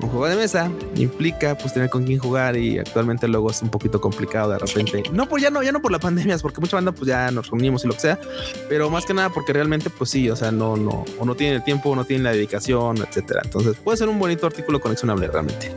un 0.00 0.10
juego 0.10 0.26
de 0.26 0.36
mesa 0.36 0.70
implica 0.96 1.56
pues 1.56 1.72
tener 1.72 1.88
con 1.88 2.04
quién 2.04 2.18
jugar 2.18 2.56
y 2.56 2.78
actualmente 2.78 3.28
luego 3.28 3.50
es 3.50 3.62
un 3.62 3.70
poquito 3.70 4.00
complicado 4.00 4.50
de 4.50 4.58
repente. 4.58 5.04
No 5.12 5.28
por 5.28 5.40
ya 5.40 5.50
no 5.50 5.62
ya 5.62 5.72
no 5.72 5.80
por 5.80 5.92
la 5.92 5.98
pandemia, 5.98 6.34
es 6.34 6.42
porque 6.42 6.60
mucha 6.60 6.76
banda 6.76 6.92
pues 6.92 7.06
ya 7.06 7.30
nos 7.30 7.50
reunimos 7.50 7.84
y 7.84 7.88
lo 7.88 7.94
que 7.94 8.00
sea, 8.00 8.20
pero 8.68 8.90
más 8.90 9.06
que 9.06 9.14
nada 9.14 9.30
porque 9.30 9.52
realmente 9.52 9.90
pues 9.90 10.10
sí, 10.10 10.28
o 10.28 10.36
sea, 10.36 10.50
no 10.50 10.76
no 10.76 11.04
o 11.18 11.24
no 11.24 11.34
tienen 11.34 11.56
el 11.56 11.64
tiempo, 11.64 11.93
no 11.94 12.04
tienen 12.04 12.24
la 12.24 12.32
dedicación, 12.32 12.98
etcétera. 12.98 13.42
Entonces 13.44 13.76
puede 13.76 13.98
ser 13.98 14.08
un 14.08 14.18
bonito 14.18 14.46
artículo 14.46 14.80
coleccionable 14.80 15.28
realmente. 15.28 15.74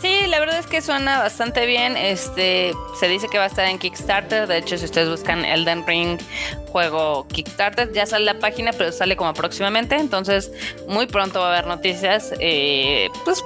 Sí, 0.00 0.26
la 0.28 0.40
verdad 0.40 0.58
es 0.58 0.66
que 0.66 0.80
suena 0.80 1.18
bastante 1.18 1.66
bien. 1.66 1.96
Este 1.96 2.72
se 2.98 3.08
dice 3.08 3.28
que 3.28 3.36
va 3.36 3.44
a 3.44 3.48
estar 3.48 3.66
en 3.66 3.78
Kickstarter. 3.78 4.46
De 4.46 4.56
hecho, 4.58 4.78
si 4.78 4.86
ustedes 4.86 5.10
buscan 5.10 5.44
Elden 5.44 5.86
Ring 5.86 6.18
juego 6.68 7.26
Kickstarter, 7.28 7.92
ya 7.92 8.06
sale 8.06 8.24
la 8.24 8.38
página, 8.38 8.72
pero 8.72 8.92
sale 8.92 9.16
como 9.16 9.34
próximamente. 9.34 9.96
Entonces, 9.96 10.50
muy 10.88 11.06
pronto 11.06 11.40
va 11.40 11.48
a 11.48 11.58
haber 11.58 11.66
noticias. 11.66 12.32
Eh, 12.40 13.08
pues 13.24 13.44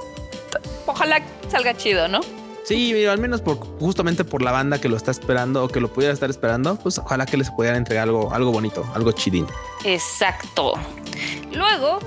ojalá 0.85 1.21
salga 1.49 1.75
chido, 1.75 2.07
¿no? 2.07 2.21
Sí, 2.65 2.91
mira, 2.93 3.11
al 3.11 3.19
menos 3.19 3.41
por 3.41 3.59
justamente 3.79 4.23
por 4.23 4.41
la 4.41 4.51
banda 4.51 4.81
que 4.81 4.89
lo 4.89 4.97
está 4.97 5.11
esperando 5.11 5.63
o 5.63 5.67
que 5.67 5.79
lo 5.79 5.93
pudiera 5.93 6.13
estar 6.13 6.31
esperando, 6.31 6.75
pues 6.77 6.97
ojalá 6.97 7.27
que 7.27 7.37
les 7.37 7.51
pudieran 7.51 7.77
entregar 7.77 8.07
algo, 8.07 8.33
algo 8.33 8.51
bonito, 8.51 8.83
algo 8.95 9.11
chidín. 9.11 9.45
Exacto. 9.83 10.73
Luego 11.51 11.99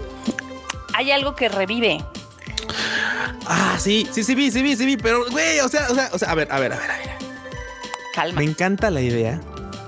hay 0.95 1.11
algo 1.11 1.35
que 1.37 1.49
revive. 1.49 2.05
Ah, 3.47 3.77
sí, 3.79 4.07
sí, 4.13 4.25
sí 4.25 4.35
vi, 4.35 4.51
sí 4.51 4.63
vi, 4.63 4.77
sí 4.77 4.85
vi, 4.85 4.97
pero 4.97 5.25
güey, 5.31 5.61
o 5.61 5.69
sea, 5.69 5.87
o 5.91 5.95
sea, 5.95 6.11
o 6.13 6.19
sea, 6.19 6.31
a 6.31 6.35
ver, 6.35 6.49
a 6.51 6.59
ver, 6.59 6.73
a 6.73 6.77
ver, 6.77 6.91
a 6.91 6.99
ver. 6.99 7.11
Calma. 8.15 8.41
Me 8.41 8.45
encanta 8.45 8.91
la 8.91 9.01
idea, 9.01 9.41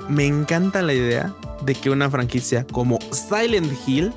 me 0.09 0.27
encanta 0.27 0.83
la 0.83 0.95
idea 0.95 1.35
de 1.63 1.75
que 1.75 1.91
una 1.91 2.09
franquicia 2.09 2.67
como 2.71 2.99
Silent 3.13 3.73
Hill 3.87 4.13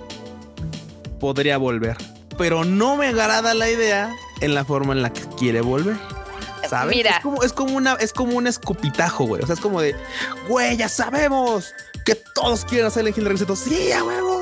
podría 1.20 1.58
volver, 1.58 1.98
pero 2.38 2.63
no 2.63 2.96
me 2.96 3.08
agrada 3.08 3.54
la 3.54 3.70
idea 3.70 4.16
en 4.42 4.54
la 4.54 4.63
forma 4.66 4.94
en 4.94 5.02
la 5.02 5.12
que 5.12 5.22
quiere 5.38 5.62
volver. 5.62 5.98
¿Sabes? 6.70 6.96
Mira. 6.96 7.18
Es 7.18 7.20
como, 7.20 7.44
es 7.44 7.54
como 7.54 7.76
una, 7.76 7.94
es 7.96 8.13
como 8.13 8.38
un 8.38 8.48
escupitajo, 8.48 9.26
güey. 9.26 9.44
O 9.44 9.46
sea, 9.46 9.56
es 9.56 9.60
como 9.60 9.82
de, 9.82 9.96
güey, 10.48 10.78
ya 10.78 10.88
sabemos 10.88 11.74
que 12.06 12.16
todos 12.16 12.66
quieren 12.66 12.88
a 12.88 12.89
Silent 12.89 13.18
Hill 13.18 13.26
regreso. 13.26 13.56
Sí, 13.56 13.92
a 13.92 14.04
huevo. 14.04 14.33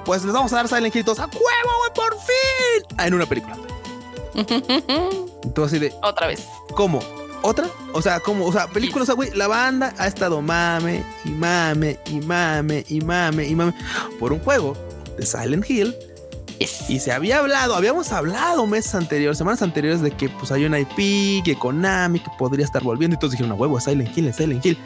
Uh". 0.00 0.04
Pues 0.04 0.24
les 0.24 0.32
vamos 0.32 0.52
a 0.52 0.56
dar 0.56 0.68
Silent 0.68 0.94
Hill 0.94 1.04
todos 1.04 1.18
a 1.20 1.26
huevo, 1.26 1.40
güey, 1.40 1.92
por 1.94 2.14
fin. 2.18 2.96
Ah, 2.96 3.06
en 3.06 3.14
una 3.14 3.26
película. 3.26 3.56
Todo 5.54 5.66
así 5.66 5.78
de, 5.78 5.92
Otra 6.02 6.26
vez. 6.26 6.46
¿Cómo? 6.74 7.00
¿Otra? 7.42 7.66
O 7.92 8.02
sea, 8.02 8.20
¿cómo? 8.20 8.46
O 8.46 8.52
sea, 8.52 8.66
películas, 8.68 9.04
o 9.04 9.06
sea, 9.06 9.14
güey, 9.14 9.30
la 9.34 9.48
banda 9.48 9.94
ha 9.98 10.06
estado 10.06 10.42
mame 10.42 11.02
y 11.24 11.30
mame 11.30 11.98
y 12.06 12.20
mame 12.20 12.84
y 12.88 13.00
mame 13.00 13.46
y 13.46 13.54
mame 13.54 13.74
por 14.18 14.32
un 14.32 14.40
juego 14.40 14.76
de 15.16 15.24
Silent 15.24 15.68
Hill 15.68 15.94
Yes. 16.58 16.90
y 16.90 17.00
se 17.00 17.10
había 17.12 17.38
hablado, 17.38 17.74
habíamos 17.74 18.12
hablado 18.12 18.66
meses 18.66 18.94
anteriores, 18.94 19.38
semanas 19.38 19.62
anteriores 19.62 20.02
de 20.02 20.10
que 20.10 20.28
pues 20.28 20.52
hay 20.52 20.66
una 20.66 20.78
IP, 20.78 21.42
que 21.42 21.56
Konami, 21.58 22.20
que 22.20 22.30
podría 22.38 22.66
estar 22.66 22.82
volviendo 22.82 23.16
y 23.16 23.18
todos 23.18 23.30
dijeron, 23.30 23.52
a 23.52 23.54
huevo, 23.54 23.80
Silent 23.80 24.16
Hill, 24.16 24.34
Silent 24.34 24.64
Hill. 24.66 24.76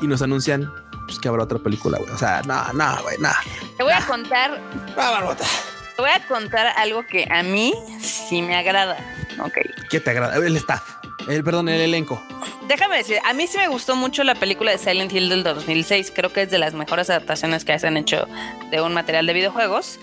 Y 0.00 0.06
nos 0.06 0.22
anuncian 0.22 0.70
pues 1.10 1.18
que 1.18 1.28
habrá 1.28 1.42
otra 1.42 1.58
película, 1.58 1.98
güey. 1.98 2.10
O 2.12 2.18
sea, 2.18 2.40
no, 2.46 2.72
no, 2.72 3.02
güey, 3.02 3.18
no. 3.18 3.30
Te 3.76 3.82
voy 3.82 3.92
a 3.92 4.06
contar 4.06 4.60
No, 4.90 4.94
Barbota. 4.94 5.44
Te 5.96 6.02
voy 6.02 6.10
a 6.10 6.24
contar 6.28 6.68
algo 6.76 7.04
que 7.04 7.26
a 7.28 7.42
mí 7.42 7.74
sí 8.00 8.42
me 8.42 8.54
agrada. 8.56 8.96
Ok. 9.44 9.58
¿Qué 9.90 9.98
te 9.98 10.10
agrada? 10.10 10.36
El 10.36 10.56
staff. 10.56 10.82
El, 11.28 11.42
perdón, 11.42 11.68
el 11.68 11.80
elenco. 11.80 12.22
Déjame 12.68 12.96
decir, 12.96 13.18
a 13.24 13.32
mí 13.32 13.48
sí 13.48 13.58
me 13.58 13.66
gustó 13.66 13.96
mucho 13.96 14.22
la 14.22 14.36
película 14.36 14.70
de 14.70 14.78
Silent 14.78 15.12
Hill 15.12 15.28
del 15.28 15.42
2006. 15.42 16.12
Creo 16.14 16.32
que 16.32 16.42
es 16.42 16.50
de 16.50 16.58
las 16.58 16.74
mejores 16.74 17.10
adaptaciones 17.10 17.64
que 17.64 17.76
se 17.78 17.88
han 17.88 17.96
hecho 17.96 18.28
de 18.70 18.80
un 18.80 18.94
material 18.94 19.26
de 19.26 19.32
videojuegos. 19.32 19.98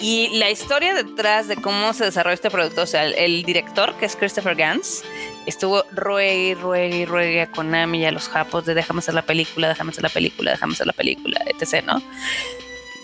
Y 0.00 0.38
la 0.38 0.50
historia 0.50 0.94
detrás 0.94 1.46
de 1.46 1.56
cómo 1.56 1.92
se 1.92 2.04
desarrolló 2.04 2.34
este 2.34 2.50
producto, 2.50 2.82
o 2.82 2.86
sea, 2.86 3.04
el, 3.04 3.14
el 3.14 3.42
director, 3.42 3.94
que 3.96 4.06
es 4.06 4.16
Christopher 4.16 4.56
Gans, 4.56 5.04
estuvo 5.46 5.84
ruegue 5.92 6.56
ruegue 6.60 7.06
ruegue 7.06 7.42
a 7.42 7.50
Konami 7.50 8.00
y 8.00 8.04
a 8.06 8.12
los 8.12 8.28
japos 8.28 8.64
de 8.64 8.74
déjame 8.74 9.00
hacer 9.00 9.14
la 9.14 9.22
película, 9.22 9.68
déjame 9.68 9.90
hacer 9.90 10.02
la 10.02 10.08
película, 10.08 10.52
déjame 10.52 10.72
hacer 10.72 10.86
la 10.86 10.92
película, 10.92 11.40
etc., 11.46 11.84
¿no? 11.84 12.02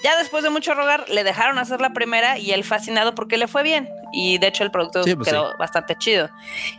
Ya 0.02 0.16
después 0.16 0.44
de 0.44 0.50
mucho 0.50 0.74
rogar, 0.74 1.08
le 1.08 1.24
dejaron 1.24 1.58
hacer 1.58 1.80
la 1.80 1.92
primera 1.92 2.38
y 2.38 2.52
él 2.52 2.62
fascinado 2.64 3.14
porque 3.14 3.38
le 3.38 3.48
fue 3.48 3.62
bien. 3.62 3.88
Y 4.12 4.38
de 4.38 4.46
hecho 4.46 4.62
el 4.62 4.70
producto 4.70 5.02
Sí, 5.02 5.16
pues 5.16 5.28
quedó 5.28 5.56
bastante 5.58 5.96
chido. 5.96 6.30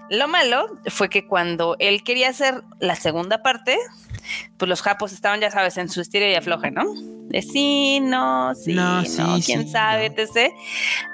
Lo 0.10 0.28
malo 0.28 0.68
fue 0.86 1.10
que 1.10 1.28
cuando 1.28 1.76
él 1.80 2.04
quería 2.04 2.30
hacer 2.30 2.64
la 2.80 2.96
segunda 2.96 3.44
parte, 3.44 3.78
pues 4.58 4.70
los 4.70 4.82
japos 4.82 5.12
estaban, 5.13 5.40
ya 5.40 5.52
sabes, 5.52 5.78
en 5.78 5.90
su 5.90 6.02
estilo 6.02 6.26
y 6.28 6.36
afloje, 6.36 6.72
¿no? 6.72 6.84
De 7.28 7.42
sí, 7.42 8.00
no, 8.00 8.56
sí, 8.56 8.74
No, 8.74 9.02
quién 9.46 9.66
sí, 9.66 9.70
sabe, 9.72 10.10
no. 10.10 10.16
etc. 10.16 10.54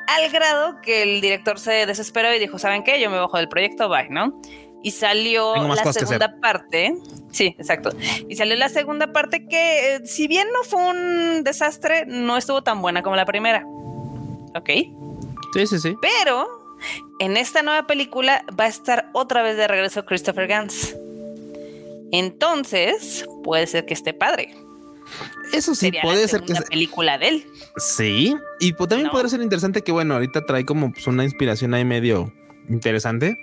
Al 0.07 0.29
grado 0.31 0.79
que 0.81 1.01
el 1.03 1.21
director 1.21 1.59
se 1.59 1.85
desesperó 1.85 2.33
y 2.33 2.39
dijo, 2.39 2.59
¿saben 2.59 2.83
qué? 2.83 2.99
Yo 3.01 3.09
me 3.09 3.17
bajo 3.17 3.37
del 3.37 3.49
proyecto, 3.49 3.89
bye, 3.89 4.09
¿no? 4.09 4.39
Y 4.83 4.91
salió 4.91 5.55
la 5.55 5.91
segunda 5.93 6.39
parte. 6.41 6.93
Sí, 7.31 7.55
exacto. 7.57 7.89
Y 8.27 8.35
salió 8.35 8.55
la 8.57 8.69
segunda 8.69 9.11
parte 9.13 9.47
que, 9.47 9.95
eh, 9.95 10.05
si 10.05 10.27
bien 10.27 10.47
no 10.53 10.63
fue 10.63 10.85
un 10.87 11.43
desastre, 11.43 12.05
no 12.05 12.37
estuvo 12.37 12.61
tan 12.63 12.81
buena 12.81 13.01
como 13.01 13.15
la 13.15 13.25
primera. 13.25 13.65
Ok. 14.55 14.69
Sí, 15.53 15.67
sí, 15.67 15.79
sí. 15.79 15.95
Pero 16.01 16.47
en 17.19 17.37
esta 17.37 17.63
nueva 17.63 17.87
película 17.87 18.43
va 18.59 18.65
a 18.65 18.67
estar 18.67 19.09
otra 19.13 19.41
vez 19.41 19.55
de 19.57 19.67
regreso 19.67 20.05
Christopher 20.05 20.47
Gans. 20.47 20.95
Entonces, 22.13 23.25
puede 23.43 23.67
ser 23.67 23.85
que 23.85 23.93
esté 23.93 24.13
padre. 24.13 24.55
Eso 25.51 25.73
sí, 25.75 25.87
Sería 25.87 26.01
puede 26.03 26.21
la 26.21 26.27
ser 26.27 26.41
que 26.41 26.47
segunda 26.47 26.61
se- 26.61 26.69
película 26.69 27.17
de 27.17 27.27
él. 27.27 27.47
Sí. 27.77 28.35
Y 28.59 28.73
pues, 28.73 28.87
también 28.89 29.07
No. 29.07 29.11
podría 29.11 29.29
ser 29.29 29.41
interesante 29.41 29.81
que, 29.81 29.91
bueno, 29.91 30.13
ahorita 30.13 30.45
trae 30.45 30.63
como 30.65 30.91
pues, 30.93 31.05
una 31.07 31.23
inspiración 31.23 31.73
ahí 31.73 31.83
medio 31.83 32.31
interesante. 32.69 33.37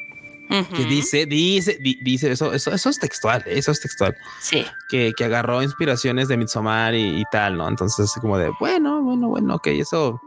Que 0.76 0.84
dice, 0.84 1.26
dice, 1.26 1.78
di- 1.80 1.98
dice, 2.02 2.32
eso, 2.32 2.52
eso, 2.52 2.72
eso 2.72 2.88
es 2.90 2.98
textual, 2.98 3.40
¿eh? 3.46 3.58
eso 3.58 3.70
es 3.70 3.80
textual. 3.80 4.16
Sí. 4.40 4.64
Que, 4.88 5.12
que 5.16 5.24
agarró 5.24 5.62
inspiraciones 5.62 6.26
de 6.26 6.36
Midsommar 6.36 6.92
y, 6.96 7.20
y 7.20 7.24
tal, 7.30 7.56
¿no? 7.56 7.68
Entonces, 7.68 8.06
así 8.10 8.18
como 8.18 8.36
de, 8.36 8.50
bueno, 8.58 9.00
bueno, 9.00 9.28
bueno, 9.28 9.54
ok, 9.54 9.68
eso. 9.68 10.20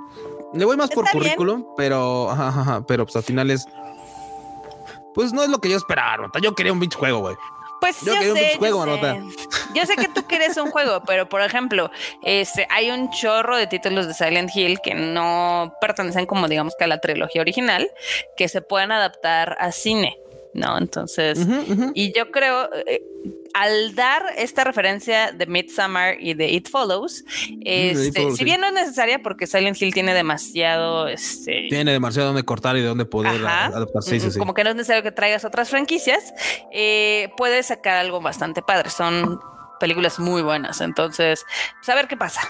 Le 0.54 0.64
voy 0.64 0.78
más 0.78 0.92
por 0.92 1.04
bien. 1.04 1.12
currículum, 1.24 1.66
pero, 1.76 2.32
ajá, 2.32 2.48
ajá, 2.48 2.62
ajá, 2.62 2.86
pero 2.88 3.04
pues 3.06 3.18
al 3.18 3.24
final 3.24 3.52
es. 3.52 3.66
Pues 5.14 5.34
no 5.34 5.44
es 5.44 5.50
lo 5.50 5.60
que 5.60 5.70
yo 5.70 5.76
esperaba, 5.76 6.12
Marmota. 6.12 6.40
Yo 6.40 6.56
quería 6.56 6.72
un 6.72 6.80
pinche 6.80 6.98
juego, 6.98 7.20
güey. 7.20 7.36
Pues 7.84 8.00
Yo 8.00 8.14
yo, 8.14 8.14
quería 8.14 8.32
un 8.32 8.38
sé, 8.38 8.44
pinche 8.44 8.58
juego, 8.60 8.86
yo, 8.86 8.96
sé. 8.96 9.02
Marmota. 9.02 9.36
Yo 9.76 9.86
sé 9.86 9.96
que 9.98 10.08
tú 10.08 10.26
quieres 10.26 10.56
un 10.56 10.72
juego, 10.72 11.04
pero 11.06 11.28
por 11.28 11.42
ejemplo, 11.42 11.92
este, 12.22 12.66
hay 12.70 12.92
un 12.92 13.12
chorro 13.12 13.58
de 13.58 13.68
títulos 13.68 14.08
de 14.08 14.14
Silent 14.14 14.56
Hill 14.56 14.80
que 14.80 14.94
no 14.94 15.74
pertenecen 15.82 16.26
como 16.26 16.48
digamos 16.48 16.76
que 16.78 16.86
a 16.86 16.88
la 16.88 17.02
trilogía 17.02 17.42
original, 17.42 17.92
que 18.38 18.48
se 18.48 18.62
pueden 18.62 18.94
adaptar 18.94 19.58
a 19.60 19.74
cine, 19.74 20.18
¿no? 20.54 20.78
Entonces, 20.78 21.40
y 21.94 22.14
yo 22.14 22.32
creo, 22.32 22.70
eh, 22.86 23.02
al 23.54 23.94
dar 23.96 24.24
esta 24.38 24.64
referencia 24.64 25.32
de 25.32 25.46
Midsommar 25.46 26.18
y 26.20 26.34
de 26.34 26.50
It 26.50 26.70
Follows, 26.70 27.24
este, 27.64 28.08
It 28.08 28.16
Follows, 28.16 28.34
si 28.34 28.38
sí. 28.40 28.44
bien 28.44 28.62
no 28.62 28.68
es 28.68 28.74
necesaria 28.74 29.22
porque 29.22 29.48
Silent 29.48 29.80
Hill 29.82 29.94
tiene 29.94 30.14
demasiado, 30.14 31.08
este, 31.08 31.68
Tiene 31.70 31.92
demasiado 31.92 32.28
donde 32.28 32.44
cortar 32.44 32.78
y 32.78 32.82
de 32.82 32.88
dónde 32.88 33.06
poder 33.06 33.46
Ajá. 33.46 33.66
adaptar. 33.68 34.04
Sí, 34.04 34.20
sí, 34.20 34.32
sí. 34.32 34.40
como 34.40 34.54
que 34.54 34.64
no 34.64 34.72
es 34.72 34.76
necesario 34.76 35.04
que 35.04 35.12
traigas 35.12 35.46
otras 35.46 35.70
franquicias, 35.70 36.34
eh, 36.72 37.30
puedes 37.38 37.68
sacar 37.68 37.98
algo 37.98 38.22
bastante 38.22 38.62
padre. 38.62 38.90
Son 38.90 39.40
películas 39.80 40.20
muy 40.20 40.42
buenas, 40.42 40.82
entonces, 40.82 41.46
pues 41.80 41.90
a 41.90 41.96
ver 41.96 42.08
qué 42.08 42.18
pasa. 42.18 42.42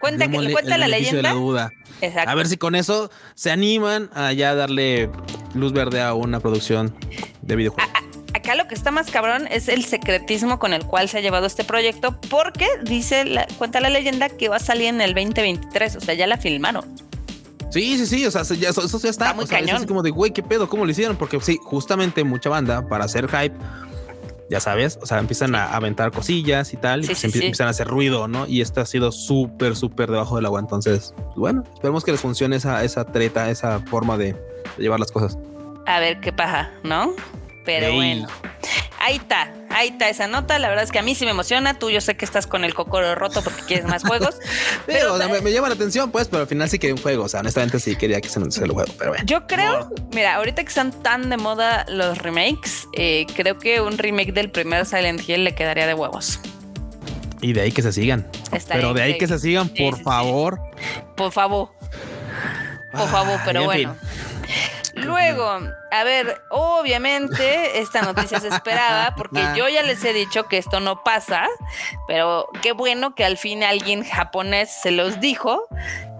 Cuenta, 0.00 0.26
que, 0.28 0.36
la 0.38 0.40
beneficio 0.48 0.72
de 0.78 0.88
leyenda. 0.88 1.22
la 1.22 1.32
duda. 1.34 1.70
Exacto. 2.00 2.30
A 2.30 2.34
ver 2.34 2.46
si 2.46 2.56
con 2.56 2.74
eso 2.74 3.10
se 3.34 3.50
animan 3.50 4.10
a 4.14 4.32
ya 4.32 4.54
darle 4.54 5.10
luz 5.54 5.72
verde 5.72 6.00
a 6.02 6.14
una 6.14 6.40
producción 6.40 6.94
de 7.42 7.56
videojuegos. 7.56 7.90
Acá 8.34 8.54
lo 8.54 8.68
que 8.68 8.74
está 8.74 8.90
más 8.90 9.10
cabrón 9.10 9.48
es 9.50 9.68
el 9.68 9.84
secretismo 9.84 10.58
con 10.58 10.74
el 10.74 10.84
cual 10.84 11.08
se 11.08 11.18
ha 11.18 11.20
llevado 11.22 11.46
este 11.46 11.64
proyecto, 11.64 12.20
porque 12.28 12.66
dice, 12.84 13.24
la, 13.24 13.46
cuenta 13.56 13.80
la 13.80 13.88
leyenda 13.88 14.28
que 14.28 14.48
va 14.48 14.56
a 14.56 14.60
salir 14.60 14.88
en 14.88 15.00
el 15.00 15.14
2023, 15.14 15.96
o 15.96 16.00
sea, 16.00 16.14
ya 16.14 16.26
la 16.26 16.36
filmaron. 16.36 16.84
Sí, 17.70 17.96
sí, 17.98 18.06
sí, 18.06 18.26
o 18.26 18.30
sea, 18.30 18.42
ya- 18.42 18.68
eso, 18.70 18.84
eso 18.84 19.00
ya 19.00 19.08
está. 19.10 19.24
Está 19.26 19.34
muy 19.34 19.44
o 19.44 19.46
sea, 19.46 19.58
es 19.58 19.64
cañón. 19.64 19.76
así 19.78 19.86
como 19.86 20.02
de, 20.02 20.10
güey, 20.10 20.32
¿qué 20.32 20.42
pedo? 20.42 20.68
¿Cómo 20.68 20.84
lo 20.84 20.90
hicieron? 20.90 21.16
Porque 21.16 21.40
sí, 21.40 21.58
justamente 21.62 22.24
mucha 22.24 22.48
banda 22.50 22.86
para 22.88 23.04
hacer 23.06 23.26
hype, 23.28 23.54
ya 24.50 24.60
sabes, 24.60 24.98
o 25.02 25.06
sea, 25.06 25.18
empiezan 25.18 25.54
a 25.54 25.74
aventar 25.74 26.12
cosillas 26.12 26.72
y 26.72 26.76
tal, 26.76 27.02
y 27.04 27.06
pues 27.06 27.18
sí, 27.18 27.26
empie- 27.28 27.32
sí. 27.32 27.38
empiezan 27.38 27.66
a 27.66 27.70
hacer 27.70 27.88
ruido, 27.88 28.28
¿no? 28.28 28.46
Y 28.46 28.60
esto 28.60 28.80
ha 28.80 28.86
sido 28.86 29.10
súper, 29.12 29.74
súper 29.76 30.10
debajo 30.10 30.36
del 30.36 30.46
agua. 30.46 30.60
Entonces, 30.60 31.14
bueno, 31.34 31.64
esperemos 31.74 32.04
que 32.04 32.12
les 32.12 32.20
funcione 32.20 32.56
esa, 32.56 32.84
esa 32.84 33.04
treta, 33.06 33.50
esa 33.50 33.80
forma 33.80 34.16
de, 34.16 34.32
de 34.34 34.38
llevar 34.78 35.00
las 35.00 35.10
cosas. 35.12 35.36
A 35.86 36.00
ver 36.00 36.20
qué 36.20 36.32
paja, 36.32 36.70
¿no? 36.84 37.12
Pero 37.64 37.86
Ey. 37.86 37.96
bueno. 37.96 38.28
Ahí 39.00 39.16
está, 39.16 39.52
ahí 39.76 39.88
está 39.88 40.08
esa 40.08 40.26
nota. 40.26 40.58
La 40.58 40.68
verdad 40.68 40.84
es 40.84 40.90
que 40.90 40.98
a 40.98 41.02
mí 41.02 41.14
sí 41.14 41.24
me 41.24 41.30
emociona. 41.30 41.78
Tú 41.78 41.90
yo 41.90 42.00
sé 42.00 42.16
que 42.16 42.24
estás 42.24 42.46
con 42.46 42.64
el 42.64 42.74
cocoro 42.74 43.14
roto 43.14 43.42
porque 43.42 43.62
quieres 43.62 43.86
más 43.86 44.02
juegos. 44.02 44.36
Pero, 44.86 45.14
o 45.14 45.18
sea, 45.18 45.28
me, 45.28 45.40
me 45.40 45.52
llama 45.52 45.68
la 45.68 45.74
atención, 45.74 46.10
pues, 46.10 46.28
pero 46.28 46.42
al 46.42 46.48
final 46.48 46.68
sí 46.68 46.78
quería 46.78 46.94
un 46.94 47.02
juego. 47.02 47.24
O 47.24 47.28
sea, 47.28 47.40
honestamente 47.40 47.78
sí 47.78 47.96
quería 47.96 48.20
que 48.20 48.28
se 48.28 48.38
anunciara 48.38 48.66
el 48.66 48.72
juego, 48.72 48.92
pero 48.98 49.10
bueno. 49.10 49.24
Yo 49.26 49.46
creo, 49.46 49.90
mira, 50.12 50.36
ahorita 50.36 50.62
que 50.62 50.68
están 50.68 50.92
tan 51.02 51.28
de 51.28 51.36
moda 51.36 51.84
los 51.88 52.18
remakes, 52.18 52.86
eh, 52.94 53.26
creo 53.34 53.58
que 53.58 53.80
un 53.80 53.98
remake 53.98 54.32
del 54.32 54.50
primer 54.50 54.86
Silent 54.86 55.28
Hill 55.28 55.44
le 55.44 55.54
quedaría 55.54 55.86
de 55.86 55.94
huevos. 55.94 56.40
Y 57.40 57.52
de 57.52 57.62
ahí 57.62 57.72
que 57.72 57.82
se 57.82 57.92
sigan. 57.92 58.26
Pero 58.68 58.94
de 58.94 59.02
ahí 59.02 59.18
que 59.18 59.26
se 59.26 59.38
sigan, 59.38 59.68
por 59.68 59.94
sí, 59.94 59.98
sí. 59.98 60.04
favor. 60.04 60.60
Por 61.16 61.32
favor, 61.32 61.70
por 62.92 63.08
favor, 63.08 63.40
pero 63.44 63.60
en 63.60 63.66
bueno. 63.66 63.96
Luego, 64.96 65.60
a 65.90 66.04
ver, 66.04 66.40
obviamente 66.50 67.80
esta 67.80 68.00
noticia 68.00 68.40
se 68.40 68.48
esperaba 68.48 69.14
porque 69.16 69.40
yo 69.54 69.68
ya 69.68 69.82
les 69.82 70.02
he 70.04 70.12
dicho 70.12 70.48
que 70.48 70.56
esto 70.56 70.80
no 70.80 71.04
pasa, 71.04 71.46
pero 72.08 72.48
qué 72.62 72.72
bueno 72.72 73.14
que 73.14 73.24
al 73.24 73.36
fin 73.36 73.62
alguien 73.62 74.04
japonés 74.04 74.70
se 74.82 74.90
los 74.90 75.20
dijo, 75.20 75.68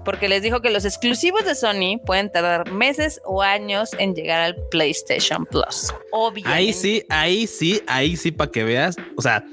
porque 0.04 0.28
les 0.28 0.42
dijo 0.42 0.60
que 0.60 0.70
los 0.70 0.84
exclusivos 0.84 1.44
de 1.44 1.54
Sony 1.54 1.98
pueden 2.04 2.30
tardar 2.30 2.70
meses 2.70 3.20
o 3.24 3.42
años 3.42 3.90
en 3.98 4.14
llegar 4.14 4.40
al 4.40 4.56
PlayStation 4.70 5.46
Plus. 5.46 5.92
Obviamente. 6.12 6.56
Ahí 6.56 6.72
sí, 6.72 7.02
ahí 7.08 7.46
sí, 7.46 7.82
ahí 7.86 8.16
sí, 8.16 8.30
para 8.30 8.50
que 8.50 8.62
veas. 8.62 8.96
O 9.16 9.22
sea, 9.22 9.44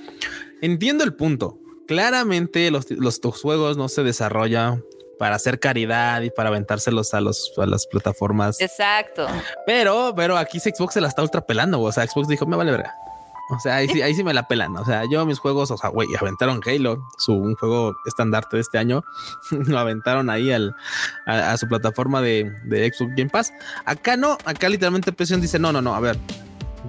entiendo 0.61 1.03
el 1.05 1.15
punto. 1.15 1.59
Claramente 1.87 2.69
los, 2.71 2.91
los 2.91 3.19
tus 3.19 3.41
juegos 3.41 3.77
no 3.77 3.89
se 3.89 4.03
desarrollan 4.03 4.83
para 5.23 5.37
hacer 5.37 5.57
caridad 5.57 6.21
y 6.21 6.31
para 6.31 6.49
aventárselos 6.49 7.13
a, 7.13 7.21
los, 7.21 7.53
a 7.57 7.65
las 7.65 7.87
plataformas. 7.87 8.59
Exacto. 8.59 9.25
Pero, 9.65 10.11
pero 10.17 10.35
aquí 10.35 10.59
Xbox 10.59 10.95
se 10.95 10.99
la 10.99 11.07
está 11.07 11.21
ultra 11.21 11.39
pelando. 11.39 11.79
O 11.79 11.93
sea, 11.93 12.05
Xbox 12.05 12.27
dijo, 12.27 12.45
me 12.45 12.57
vale 12.57 12.71
verga. 12.71 12.93
O 13.49 13.57
sea, 13.61 13.77
ahí 13.77 13.87
sí, 13.87 14.01
ahí 14.01 14.13
sí 14.13 14.21
me 14.21 14.33
la 14.33 14.49
pelan. 14.49 14.75
O 14.75 14.83
sea, 14.83 15.03
yo 15.09 15.25
mis 15.25 15.39
juegos, 15.39 15.71
o 15.71 15.77
sea, 15.77 15.91
güey, 15.91 16.09
aventaron 16.19 16.59
Halo, 16.65 17.07
su 17.17 17.31
un 17.35 17.55
juego 17.55 17.95
estandarte 18.05 18.57
de 18.57 18.63
este 18.63 18.77
año, 18.77 19.05
lo 19.51 19.79
aventaron 19.79 20.29
ahí 20.29 20.51
al, 20.51 20.75
a, 21.25 21.53
a 21.53 21.57
su 21.57 21.69
plataforma 21.69 22.21
de, 22.21 22.51
de 22.65 22.91
Xbox 22.91 23.15
Game 23.15 23.29
Pass. 23.29 23.53
Acá 23.85 24.17
no, 24.17 24.37
acá 24.43 24.67
literalmente 24.67 25.13
PlayStation 25.13 25.39
dice, 25.39 25.57
no, 25.57 25.71
no, 25.71 25.81
no, 25.81 25.95
a 25.95 26.01
ver, 26.01 26.17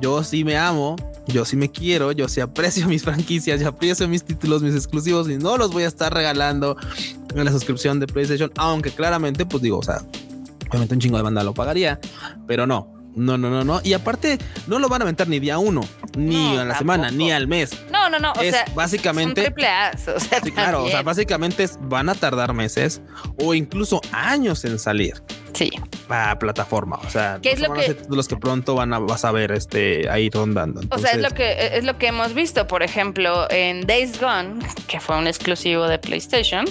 yo 0.04 0.22
sí 0.22 0.44
me 0.44 0.58
amo, 0.58 0.96
yo 1.28 1.46
sí 1.46 1.56
me 1.56 1.70
quiero, 1.70 2.12
yo 2.12 2.28
sí 2.28 2.38
aprecio 2.42 2.86
mis 2.94 3.02
franquicias, 3.02 3.58
yo 3.58 3.68
aprecio 3.68 4.06
mis 4.06 4.22
títulos, 4.22 4.60
mis 4.62 4.74
exclusivos 4.74 5.30
y 5.30 5.38
no 5.38 5.56
los 5.56 5.72
voy 5.72 5.84
a 5.84 5.88
estar 5.88 6.12
regalando 6.12 6.76
en 7.34 7.42
la 7.42 7.50
suscripción 7.50 8.00
de 8.00 8.06
PlayStation, 8.06 8.52
aunque 8.58 8.90
claramente, 8.90 9.46
pues 9.46 9.62
digo, 9.62 9.78
o 9.78 9.82
sea, 9.82 10.02
obviamente 10.68 10.92
un 10.94 11.00
chingo 11.00 11.16
de 11.16 11.22
banda 11.22 11.42
lo 11.42 11.54
pagaría, 11.54 11.98
pero 12.46 12.66
no. 12.66 12.92
No, 13.16 13.38
no, 13.38 13.48
no, 13.48 13.62
no. 13.62 13.80
Y 13.84 13.92
aparte, 13.92 14.38
no 14.66 14.80
lo 14.80 14.88
van 14.88 15.00
a 15.00 15.04
aventar 15.04 15.28
ni 15.28 15.38
día 15.38 15.56
uno, 15.58 15.82
ni 16.18 16.34
No, 16.56 16.60
a 16.62 16.64
la 16.64 16.76
semana, 16.76 17.12
ni 17.12 17.30
al 17.30 17.46
mes. 17.46 17.70
No, 17.92 18.10
no, 18.10 18.18
no. 18.18 18.32
O 18.32 18.40
Es 18.42 18.50
sea, 18.56 18.64
básicamente- 18.74 19.40
es 19.40 19.46
un 19.48 19.54
triple 19.54 19.68
A. 19.68 19.92
O 20.16 20.18
sea, 20.18 20.40
Sí, 20.42 20.50
claro, 20.50 20.82
o 20.82 20.88
sea, 20.88 21.02
básicamente 21.02 21.62
es- 21.62 21.78
van 21.80 22.08
a 22.08 22.16
tardar 22.16 22.52
meses 22.54 23.00
o 23.40 23.54
incluso 23.54 24.00
años 24.10 24.64
en 24.64 24.80
salir 24.80 25.14
Sí. 25.54 25.70
a 26.08 26.38
plataforma. 26.38 26.96
O 27.06 27.08
sea, 27.10 27.38
¿Qué 27.42 27.52
es 27.52 27.60
lo 27.60 27.72
que- 27.72 27.94
títulos 27.94 28.28
que 28.28 28.36
pronto 28.36 28.74
van 28.74 28.92
a, 28.92 28.98
vas 28.98 29.24
a 29.24 29.32
ver 29.32 29.52
este 29.52 30.08
ahí 30.10 30.28
rondando. 30.30 30.80
O 30.90 30.98
sea, 30.98 31.12
es 31.12 31.22
lo 31.22 31.30
que 31.30 31.70
es 31.76 31.84
lo 31.84 31.96
que 31.96 32.08
hemos 32.08 32.34
visto, 32.34 32.66
por 32.66 32.82
ejemplo, 32.82 33.46
en 33.50 33.86
Days 33.86 34.20
Gone, 34.20 34.58
que 34.88 35.00
fue 35.00 35.16
un 35.16 35.26
exclusivo 35.26 35.86
de 35.86 35.98
PlayStation, 35.98 36.64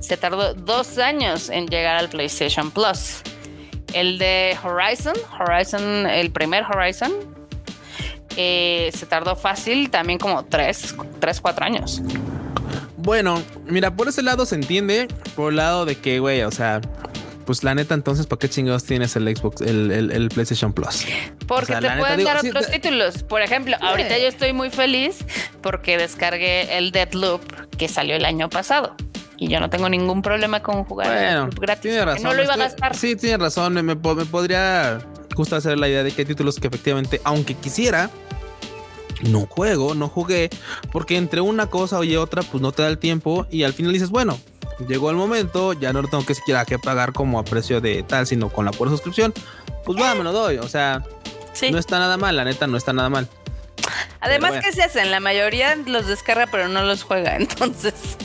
se 0.00 0.16
tardó 0.16 0.52
dos 0.54 0.98
años 0.98 1.48
en 1.48 1.66
llegar 1.68 1.96
al 1.96 2.08
PlayStation 2.08 2.70
Plus. 2.70 3.22
El 3.92 4.18
de 4.18 4.56
Horizon, 4.62 5.14
Horizon, 5.38 6.06
el 6.06 6.32
primer 6.32 6.64
Horizon, 6.64 7.12
eh, 8.36 8.90
se 8.92 9.06
tardó 9.06 9.36
fácil 9.36 9.90
también 9.90 10.18
como 10.18 10.44
tres, 10.44 10.94
tres, 11.20 11.40
cuatro 11.40 11.64
años. 11.64 12.02
Bueno, 12.96 13.40
mira, 13.66 13.94
por 13.94 14.08
ese 14.08 14.22
lado 14.22 14.46
se 14.46 14.54
entiende, 14.56 15.08
por 15.36 15.50
el 15.52 15.56
lado 15.56 15.84
de 15.84 15.96
que, 15.96 16.18
güey, 16.18 16.42
o 16.42 16.50
sea, 16.50 16.80
pues 17.44 17.62
la 17.64 17.74
neta, 17.74 17.94
entonces, 17.94 18.26
¿para 18.26 18.38
qué 18.40 18.48
chingados 18.48 18.84
tienes 18.84 19.14
el 19.16 19.24
Xbox, 19.36 19.60
el, 19.62 19.90
el- 19.90 20.10
el 20.12 20.28
PlayStation 20.28 20.72
Plus? 20.72 21.04
Porque 21.46 21.64
O 21.64 21.66
sea, 21.66 21.80
te 21.80 21.88
neta, 21.88 21.98
pueden 22.00 22.18
digo, 22.18 22.30
dar 22.30 22.40
sí, 22.40 22.48
otros 22.48 22.70
títulos. 22.70 23.22
Por 23.22 23.42
ejemplo, 23.42 23.76
ahorita 23.80 24.18
yo 24.18 24.26
estoy 24.28 24.52
muy 24.52 24.70
feliz 24.70 25.18
porque 25.62 25.96
descargué 25.98 26.76
el 26.78 26.90
Deadloop 26.92 27.42
que 27.76 27.88
salió 27.88 28.16
el 28.16 28.24
año 28.24 28.48
pasado. 28.50 28.94
Y 29.36 29.48
yo 29.48 29.58
no 29.60 29.68
tengo 29.68 29.88
ningún 29.88 30.22
problema 30.22 30.62
con 30.62 30.84
jugar 30.84 31.08
el 31.08 31.38
Bueno, 31.40 31.50
gratis. 31.60 31.82
tiene 31.82 32.04
razón. 32.04 32.22
No 32.22 32.34
lo 32.34 32.42
iba 32.44 32.54
a 32.54 32.56
estoy- 32.56 32.68
gastar. 32.70 32.96
Sí, 32.96 33.16
tiene 33.16 33.36
razón. 33.38 33.74
Me, 33.74 33.82
me 33.82 33.96
po- 33.96 34.14
me 34.14 34.24
podría 34.24 35.00
justo 35.34 35.56
hacer 35.56 35.76
la 35.78 35.88
idea 35.88 36.04
de 36.04 36.12
que 36.12 36.22
hay 36.22 36.26
títulos 36.26 36.60
que 36.60 36.68
efectivamente, 36.68 37.20
aunque 37.24 37.54
quisiera, 37.54 38.10
no 39.22 39.46
juego, 39.46 39.94
no 39.94 40.08
jugué, 40.08 40.50
porque 40.92 41.16
entre 41.16 41.40
una 41.40 41.66
cosa 41.66 42.02
y 42.04 42.16
otra, 42.16 42.42
pues 42.42 42.60
no 42.62 42.72
te 42.72 42.82
da 42.82 42.88
el 42.88 42.98
tiempo 42.98 43.46
y 43.50 43.62
al 43.64 43.72
final 43.72 43.92
dices, 43.92 44.10
bueno, 44.10 44.38
llegó 44.88 45.10
el 45.10 45.16
momento, 45.16 45.72
ya 45.72 45.92
no 45.92 46.02
tengo 46.02 46.24
que 46.24 46.34
siquiera 46.34 46.64
que 46.64 46.78
pagar 46.78 47.12
como 47.12 47.38
a 47.38 47.44
precio 47.44 47.80
de 47.80 48.02
tal, 48.02 48.26
sino 48.26 48.48
con 48.50 48.64
la 48.64 48.70
pura 48.72 48.90
suscripción, 48.90 49.32
pues 49.84 50.00
va, 50.00 50.14
me 50.14 50.24
lo 50.24 50.32
doy. 50.32 50.58
O 50.58 50.68
sea, 50.68 51.02
Sí. 51.52 51.70
no 51.70 51.78
está 51.78 51.98
nada 51.98 52.16
mal, 52.16 52.36
la 52.36 52.44
neta, 52.44 52.66
no 52.66 52.76
está 52.76 52.92
nada 52.92 53.08
mal. 53.08 53.28
Además, 54.20 54.50
bueno. 54.52 54.62
¿qué 54.64 54.72
se 54.72 54.82
hacen? 54.82 55.10
La 55.10 55.20
mayoría 55.20 55.76
los 55.76 56.06
descarga, 56.06 56.46
pero 56.50 56.68
no 56.68 56.82
los 56.82 57.02
juega. 57.02 57.36
Entonces, 57.36 58.16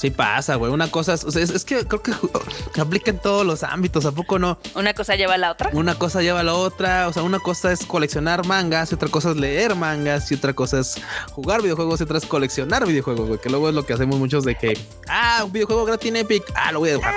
Sí 0.00 0.10
pasa, 0.10 0.54
güey. 0.54 0.72
Una 0.72 0.90
cosa 0.90 1.12
es, 1.12 1.24
o 1.24 1.30
sea, 1.30 1.42
es, 1.42 1.50
es 1.50 1.66
que 1.66 1.86
creo 1.86 2.02
que 2.02 2.80
aplica 2.80 3.10
en 3.10 3.18
todos 3.18 3.44
los 3.44 3.62
ámbitos, 3.62 4.06
¿a 4.06 4.12
poco 4.12 4.38
no? 4.38 4.58
una 4.74 4.94
cosa 4.94 5.14
lleva 5.14 5.34
a 5.34 5.38
la 5.38 5.52
otra. 5.52 5.68
Una 5.74 5.94
cosa 5.94 6.22
lleva 6.22 6.40
a 6.40 6.42
la 6.42 6.54
otra, 6.54 7.06
o 7.06 7.12
sea, 7.12 7.22
una 7.22 7.38
cosa 7.38 7.70
es 7.70 7.84
coleccionar 7.84 8.46
mangas, 8.46 8.92
y 8.92 8.94
otra 8.94 9.10
cosa 9.10 9.32
es 9.32 9.36
leer 9.36 9.74
mangas, 9.76 10.32
y 10.32 10.36
otra 10.36 10.54
cosa 10.54 10.80
es 10.80 10.96
jugar 11.32 11.60
videojuegos, 11.60 12.00
y 12.00 12.04
otra 12.04 12.16
es 12.16 12.24
coleccionar 12.24 12.86
videojuegos, 12.86 13.28
güey, 13.28 13.40
que 13.40 13.50
luego 13.50 13.68
es 13.68 13.74
lo 13.74 13.84
que 13.84 13.92
hacemos 13.92 14.18
muchos 14.18 14.44
de 14.44 14.54
que, 14.54 14.78
ah, 15.06 15.42
un 15.44 15.52
videojuego 15.52 15.84
gratis 15.84 16.08
en 16.08 16.16
Epic, 16.16 16.44
ah, 16.54 16.72
lo 16.72 16.78
voy 16.78 16.90
a 16.90 16.96
jugar. 16.96 17.14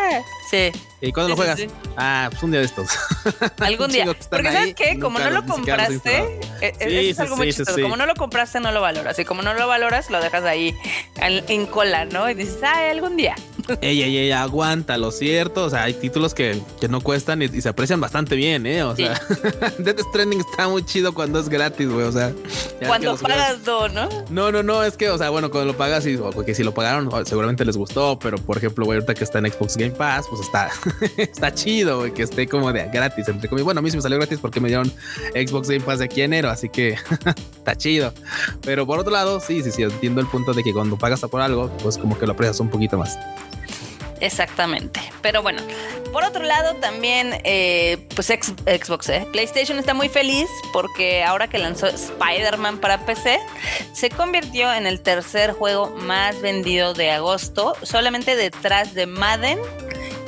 Sí. 0.51 0.71
¿Y 1.05 1.11
cuándo 1.11 1.27
Sí, 1.27 1.31
lo 1.31 1.35
juegas? 1.35 1.59
sí. 1.59 1.67
Ah, 1.97 2.27
pues 2.31 2.41
un 2.43 2.51
día 2.51 2.61
de 2.61 2.65
estos. 2.65 2.87
Algún 3.59 3.91
día. 3.91 4.05
Porque 4.05 4.47
ahí, 4.47 4.53
¿sabes 4.55 4.75
qué? 4.75 4.99
Como 4.99 5.19
no 5.19 5.29
lo 5.31 5.45
compraste, 5.45 6.17
eh, 6.17 6.39
eh, 6.61 7.09
es 7.09 7.17
sí, 7.17 7.21
algo 7.21 7.35
muy 7.35 7.47
chistoso. 7.47 7.81
Como 7.81 7.97
no 7.97 8.05
lo 8.05 8.15
compraste, 8.15 8.61
no 8.61 8.71
lo 8.71 8.79
valoras. 8.79 9.19
Y 9.19 9.25
como 9.25 9.41
no 9.41 9.53
lo 9.53 9.67
valoras, 9.67 10.09
lo 10.09 10.21
dejas 10.21 10.45
ahí 10.45 10.73
en 11.17 11.65
cola, 11.65 12.05
¿no? 12.05 12.29
Y 12.29 12.35
dices, 12.35 12.57
ay, 12.63 12.91
algún 12.91 13.17
día. 13.17 13.35
Ey, 13.81 14.01
ey, 14.01 14.17
ey, 14.17 14.31
aguanta, 14.33 14.97
lo 14.97 15.09
cierto. 15.11 15.63
O 15.63 15.69
sea, 15.69 15.83
hay 15.83 15.93
títulos 15.93 16.33
que, 16.33 16.61
que 16.81 16.89
no 16.89 16.99
cuestan 16.99 17.41
y, 17.41 17.45
y 17.45 17.61
se 17.61 17.69
aprecian 17.69 18.01
bastante 18.01 18.35
bien, 18.35 18.65
¿eh? 18.65 18.83
O 18.83 18.93
sea, 18.93 19.19
Death 19.77 20.01
Stranding 20.09 20.41
está 20.41 20.67
muy 20.67 20.85
chido 20.85 21.13
cuando 21.13 21.39
es 21.39 21.47
gratis, 21.47 21.87
güey. 21.87 22.05
O 22.05 22.11
sea, 22.11 22.33
Cuando 22.85 23.15
pagas 23.15 23.63
dos, 23.63 23.93
¿no? 23.93 24.09
No, 24.29 24.51
no, 24.51 24.63
no, 24.63 24.83
es 24.83 24.97
que, 24.97 25.09
o 25.09 25.17
sea, 25.17 25.29
bueno, 25.29 25.49
cuando 25.49 25.71
lo 25.71 25.77
pagas 25.77 26.05
y 26.05 26.15
o 26.15 26.31
que 26.43 26.53
si 26.55 26.63
lo 26.63 26.73
pagaron, 26.73 27.09
seguramente 27.25 27.63
les 27.63 27.77
gustó, 27.77 28.19
pero 28.19 28.37
por 28.37 28.57
ejemplo, 28.57 28.83
güey, 28.83 28.97
ahorita 28.97 29.13
que 29.13 29.23
está 29.23 29.39
en 29.39 29.49
Xbox 29.49 29.77
Game 29.77 29.91
Pass, 29.91 30.25
pues 30.29 30.41
está, 30.41 30.69
está 31.17 31.53
chido, 31.53 32.13
que 32.13 32.23
esté 32.23 32.47
como 32.47 32.71
de 32.71 32.87
gratis, 32.87 33.27
entre 33.27 33.49
comillas. 33.49 33.65
Bueno, 33.65 33.79
a 33.79 33.81
mí 33.81 33.91
sí 33.91 33.97
me 33.97 34.03
salió 34.03 34.17
gratis 34.17 34.39
porque 34.39 34.59
me 34.59 34.67
dieron 34.67 34.91
Xbox 35.33 35.69
Game 35.69 35.81
Pass 35.81 35.99
de 35.99 36.05
aquí 36.05 36.21
en 36.21 36.33
enero, 36.33 36.49
así 36.49 36.69
que 36.69 36.95
está 37.57 37.75
chido. 37.75 38.13
Pero 38.61 38.85
por 38.85 38.99
otro 38.99 39.11
lado, 39.11 39.39
sí, 39.39 39.61
sí, 39.63 39.71
sí, 39.71 39.83
entiendo 39.83 40.21
el 40.21 40.27
punto 40.27 40.53
de 40.53 40.63
que 40.63 40.73
cuando 40.73 40.97
pagas 40.97 41.21
por 41.21 41.41
algo, 41.41 41.69
pues 41.81 41.97
como 41.97 42.17
que 42.17 42.25
lo 42.25 42.33
aprecias 42.33 42.59
un 42.59 42.69
poquito 42.69 42.97
más. 42.97 43.17
Exactamente. 44.23 45.01
Pero 45.21 45.41
bueno, 45.41 45.61
por 46.13 46.23
otro 46.23 46.43
lado 46.43 46.75
también, 46.75 47.41
eh, 47.43 48.07
pues 48.15 48.27
Xbox, 48.27 49.09
eh, 49.09 49.27
PlayStation 49.33 49.77
está 49.77 49.93
muy 49.93 50.07
feliz 50.07 50.47
porque 50.71 51.25
ahora 51.25 51.49
que 51.49 51.57
lanzó 51.57 51.87
Spider-Man 51.87 52.77
para 52.77 53.05
PC, 53.05 53.37
se 53.91 54.09
convirtió 54.09 54.73
en 54.73 54.87
el 54.87 55.01
tercer 55.01 55.51
juego 55.51 55.89
más 55.89 56.41
vendido 56.41 56.93
de 56.93 57.11
agosto, 57.11 57.75
solamente 57.81 58.37
detrás 58.37 58.93
de 58.93 59.07
Madden 59.07 59.59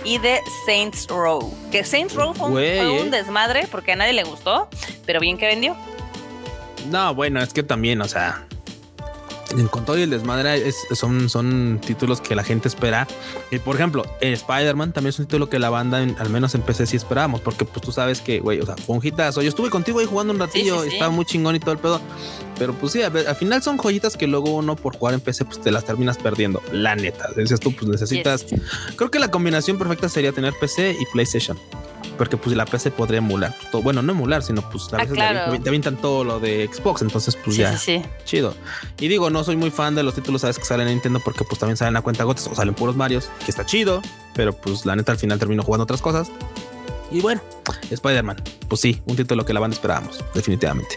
y 0.06 0.20
de 0.20 0.40
Saints 0.66 1.08
Row. 1.08 1.54
Que 1.72 1.84
Saints 1.84 2.14
Row 2.14 2.34
fue 2.34 2.48
un, 2.48 2.52
Güey, 2.54 2.78
fue 2.78 3.08
eh. 3.08 3.10
desmadre 3.10 3.68
porque 3.70 3.92
a 3.92 3.96
nadie 3.96 4.14
le 4.14 4.24
gustó, 4.24 4.70
pero 5.06 5.20
bien 5.20 5.38
que 5.38 5.48
vendió. 5.48 5.76
No, 6.90 7.14
bueno, 7.16 7.42
es 7.42 7.52
que 7.52 7.64
también, 7.64 8.02
o 8.02 8.08
sea, 8.08 8.46
con 9.72 9.86
todo 9.86 9.98
y 9.98 10.02
el 10.02 10.10
desmadre 10.10 10.68
es- 10.68 10.86
son, 10.94 11.30
son 11.30 11.80
títulos 11.86 12.20
que 12.22 12.36
la 12.36 12.44
gente 12.44 12.68
espera. 12.68 13.08
Y 13.52 13.60
por 13.60 13.76
ejemplo, 13.76 14.04
Spider-Man 14.22 14.92
también 14.92 15.10
es 15.10 15.20
un 15.20 15.26
título 15.26 15.50
que 15.50 15.60
la 15.60 15.70
banda, 15.70 16.02
en- 16.02 16.16
al 16.20 16.30
menos 16.30 16.56
en 16.56 16.62
PC, 16.62 16.86
sí 16.88 16.98
esperábamos, 16.98 17.42
porque 17.42 17.64
pues 17.66 17.82
tú 17.86 17.92
sabes 17.92 18.22
que, 18.22 18.40
güey, 18.40 18.60
o 18.60 18.66
sea, 18.66 18.76
fue 18.78 18.96
un 18.98 19.06
hitazo. 19.06 19.42
Yo 19.42 19.50
estuve 19.50 19.70
contigo 19.70 20.00
ahí 20.00 20.06
jugando 20.06 20.34
un 20.34 20.40
ratillo, 20.40 20.82
sí, 20.84 20.90
sí. 20.90 20.96
estaba 20.96 21.12
muy 21.12 21.26
chingón 21.26 21.56
y 21.56 21.60
todo 21.60 21.72
el 21.72 21.78
pedo. 21.78 22.02
Pero 22.58 22.74
pues 22.74 22.94
sí, 22.94 23.02
a 23.02 23.10
ver, 23.10 23.28
al 23.28 23.36
final 23.36 23.62
son 23.62 23.78
joyitas 23.78 24.16
que 24.18 24.28
luego 24.28 24.56
uno 24.56 24.76
por 24.76 24.98
jugar 24.98 25.14
en 25.14 25.20
PC, 25.22 25.46
pues 25.46 25.60
te 25.62 25.72
las 25.72 25.84
terminas 25.86 26.18
perdiendo. 26.18 26.62
La 26.72 26.96
neta, 26.96 27.30
dices 27.36 27.60
tú, 27.60 27.74
pues 27.76 27.88
necesitas. 27.90 28.46
Yes. 28.48 28.62
Creo 28.96 29.12
que 29.12 29.20
la 29.20 29.30
combinación 29.30 29.78
perfecta 29.78 30.08
sería 30.10 30.32
tener 30.32 30.54
PC 30.60 30.96
y 31.00 31.06
PlayStation. 31.12 31.58
Porque 32.18 32.38
pues 32.38 32.56
la 32.56 32.66
PC 32.66 32.92
podría 32.92 33.18
emular. 33.18 33.54
pues, 33.58 33.70
todo- 33.72 33.82
bueno, 33.82 34.02
no 34.02 34.12
emular, 34.14 34.42
sino 34.44 34.62
pues 34.70 34.86
a 34.94 34.98
Ah, 34.98 35.00
veces 35.00 35.14
claro. 35.16 35.40
avientan- 35.52 35.64
te 35.64 35.70
avientan 35.70 35.98
todo 35.98 36.24
lo 36.24 36.40
de 36.40 36.70
Xbox. 36.72 37.02
Entonces, 37.02 37.36
pues 37.44 37.56
Sí, 37.56 37.62
ya. 37.62 37.78
sí, 37.78 38.02
sí. 38.02 38.10
Chido. 38.26 38.54
Y 39.00 39.08
digo, 39.08 39.30
no 39.30 39.44
soy 39.44 39.56
muy 39.58 39.70
fan 39.72 39.96
de 39.96 40.04
los 40.04 40.14
títulos, 40.16 40.42
sabes 40.42 40.58
que 40.58 40.66
salen 40.66 40.88
en 40.88 40.94
Nintendo 40.96 41.20
porque 41.24 41.44
pues 41.44 41.60
también 41.60 41.78
salen 41.78 41.96
a 41.98 42.02
cuenta 42.02 42.24
gotas 42.24 42.48
o 42.48 42.56
salen 42.56 42.74
puros 42.74 42.96
Marios, 42.96 43.30
que 43.44 43.52
está 43.52 43.66
chido, 43.66 44.02
pero 44.34 44.54
pues 44.54 44.86
la 44.86 44.96
neta 44.96 45.12
al 45.12 45.18
final 45.18 45.40
termino 45.40 45.64
jugando 45.64 45.84
otras 45.84 46.02
cosas. 46.02 46.30
Y 47.12 47.22
bueno, 47.22 47.42
Spider-Man, 47.92 48.42
pues 48.68 48.82
sí, 48.82 49.02
un 49.06 49.16
título 49.16 49.46
que 49.46 49.54
la 49.54 49.60
banda 49.60 49.76
esperábamos, 49.76 50.24
definitivamente. 50.34 50.96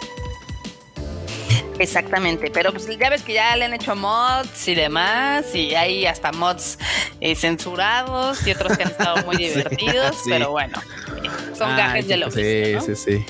Exactamente, 1.79 2.51
pero 2.51 2.73
pues 2.73 2.87
ya 2.99 3.09
ves 3.11 3.23
que 3.23 3.35
ya 3.35 3.55
le 3.57 3.65
han 3.65 3.75
hecho 3.75 3.95
mods 3.95 4.67
y 4.69 4.75
demás, 4.75 5.55
y 5.55 5.75
hay 5.75 6.07
hasta 6.07 6.33
mods 6.33 6.79
eh, 7.21 7.35
censurados 7.37 8.47
y 8.47 8.51
otros 8.51 8.77
que 8.77 8.83
han 8.85 8.91
estado 8.91 9.25
muy 9.25 9.37
Sí, 9.39 9.45
divertidos, 9.49 10.17
sí. 10.17 10.31
pero 10.31 10.51
bueno, 10.51 10.77
eh, 11.23 11.29
son 11.57 11.71
Ay, 11.71 11.77
gajes 11.77 12.09
del 12.09 12.21
sí, 12.25 12.27
oficio. 12.29 12.79
¿no? 12.81 12.97
sí, 12.97 12.97
sí. 12.97 13.25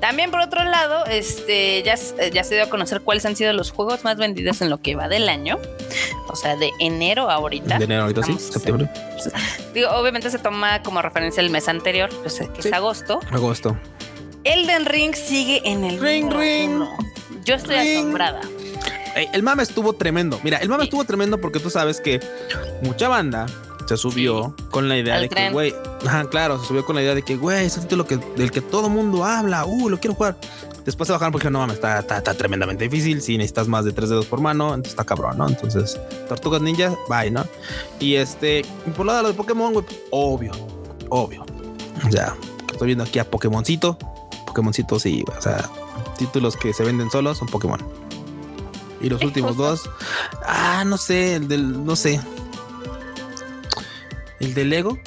También 0.00 0.30
por 0.30 0.40
otro 0.40 0.62
lado, 0.64 1.04
este 1.06 1.82
ya, 1.82 1.96
se 1.96 2.54
dio 2.54 2.64
a 2.64 2.68
conocer 2.70 3.00
cuáles 3.00 3.24
han 3.26 3.34
sido 3.36 3.52
los 3.52 3.70
juegos 3.72 4.04
más 4.04 4.16
vendidos 4.16 4.60
en 4.62 4.70
lo 4.70 4.78
que 4.78 4.94
va 4.94 5.08
del 5.08 5.28
año, 5.28 5.58
o 6.28 6.36
sea, 6.36 6.56
de 6.56 6.70
enero 6.78 7.28
a 7.30 7.34
ahorita. 7.34 7.78
De 7.78 7.84
enero 7.84 8.02
ahorita 8.02 8.22
sí, 8.22 8.36
septiembre, 8.38 8.88
Digo, 9.74 9.90
obviamente 9.90 10.30
se 10.30 10.38
toma 10.38 10.82
como 10.82 11.02
referencia 11.02 11.40
el 11.40 11.50
mes 11.50 11.68
anterior, 11.68 12.10
pues, 12.22 12.40
eh, 12.40 12.48
que 12.54 12.62
Sí. 12.62 12.68
es 12.68 12.74
agosto. 12.74 13.20
agosto. 13.32 13.76
Elden 14.44 14.86
Ring 14.86 15.14
sigue 15.14 15.60
en 15.64 15.84
el 15.84 16.00
Ring, 16.00 16.32
ring. 16.32 16.70
uno. 16.76 16.96
Yo 17.48 17.54
estoy 17.54 17.76
asombrada. 17.76 18.42
El 19.32 19.42
mame 19.42 19.62
estuvo 19.62 19.94
tremendo. 19.94 20.38
Mira, 20.44 20.58
el 20.58 20.68
mame 20.68 20.82
Sí. 20.82 20.88
estuvo 20.88 21.04
tremendo 21.04 21.40
porque 21.40 21.60
tú 21.60 21.70
sabes 21.70 21.98
que 21.98 22.20
mucha 22.82 23.08
banda 23.08 23.46
se 23.86 23.96
subió 23.96 24.54
con 24.70 24.86
la 24.86 24.98
idea 24.98 25.14
Al 25.14 25.22
de 25.22 25.28
que, 25.30 25.50
güey, 25.50 25.74
ajá, 26.06 26.28
claro, 26.28 26.60
se 26.60 26.66
subió 26.66 26.84
con 26.84 26.94
la 26.94 27.02
idea 27.02 27.14
de 27.14 27.22
que, 27.22 27.36
güey, 27.36 27.64
ese 27.64 27.80
título 27.80 28.06
que, 28.06 28.18
del 28.36 28.50
que 28.50 28.60
todo 28.60 28.90
mundo 28.90 29.24
habla, 29.24 29.64
uh, 29.64 29.88
lo 29.88 29.98
quiero 29.98 30.14
jugar. 30.14 30.36
Después 30.84 31.06
se 31.06 31.12
bajaron 31.14 31.32
porque 31.32 31.48
no 31.50 31.58
mames, 31.60 31.76
está, 31.76 32.00
está, 32.00 32.18
está 32.18 32.34
tremendamente 32.34 32.84
difícil. 32.84 33.22
Si 33.22 33.38
necesitas 33.38 33.66
más 33.66 33.86
de 33.86 33.92
tres 33.92 34.10
dedos 34.10 34.26
por 34.26 34.42
mano, 34.42 34.68
entonces 34.68 34.92
está 34.92 35.04
cabrón, 35.04 35.38
¿no? 35.38 35.48
Entonces, 35.48 35.98
Tortugas 36.28 36.60
Ninja, 36.60 36.94
bye, 37.08 37.30
¿no? 37.30 37.46
Y 37.98 38.16
este, 38.16 38.60
y 38.60 38.90
por 38.90 39.06
lado 39.06 39.26
de 39.26 39.32
Pokémon, 39.34 39.72
güey, 39.72 39.86
obvio, 40.10 40.52
obvio. 41.08 41.46
O 42.06 42.10
sea, 42.12 42.36
estoy 42.70 42.88
viendo 42.88 43.04
aquí 43.04 43.18
a 43.18 43.24
Pokémoncito. 43.24 43.98
Pokémoncito, 44.46 44.98
sí, 45.00 45.24
o 45.36 45.40
sea, 45.42 45.68
títulos 46.18 46.56
que 46.56 46.74
se 46.74 46.84
venden 46.84 47.10
solos 47.10 47.38
son 47.38 47.48
Pokémon. 47.48 47.82
Y 49.00 49.08
los 49.08 49.22
últimos 49.22 49.52
justo. 49.56 49.62
dos, 49.70 49.90
ah, 50.44 50.82
no 50.84 50.98
sé, 50.98 51.36
el 51.36 51.48
del, 51.48 51.84
no 51.84 51.96
sé. 51.96 52.20
El 54.40 54.54
de 54.54 54.64
Lego. 54.64 54.98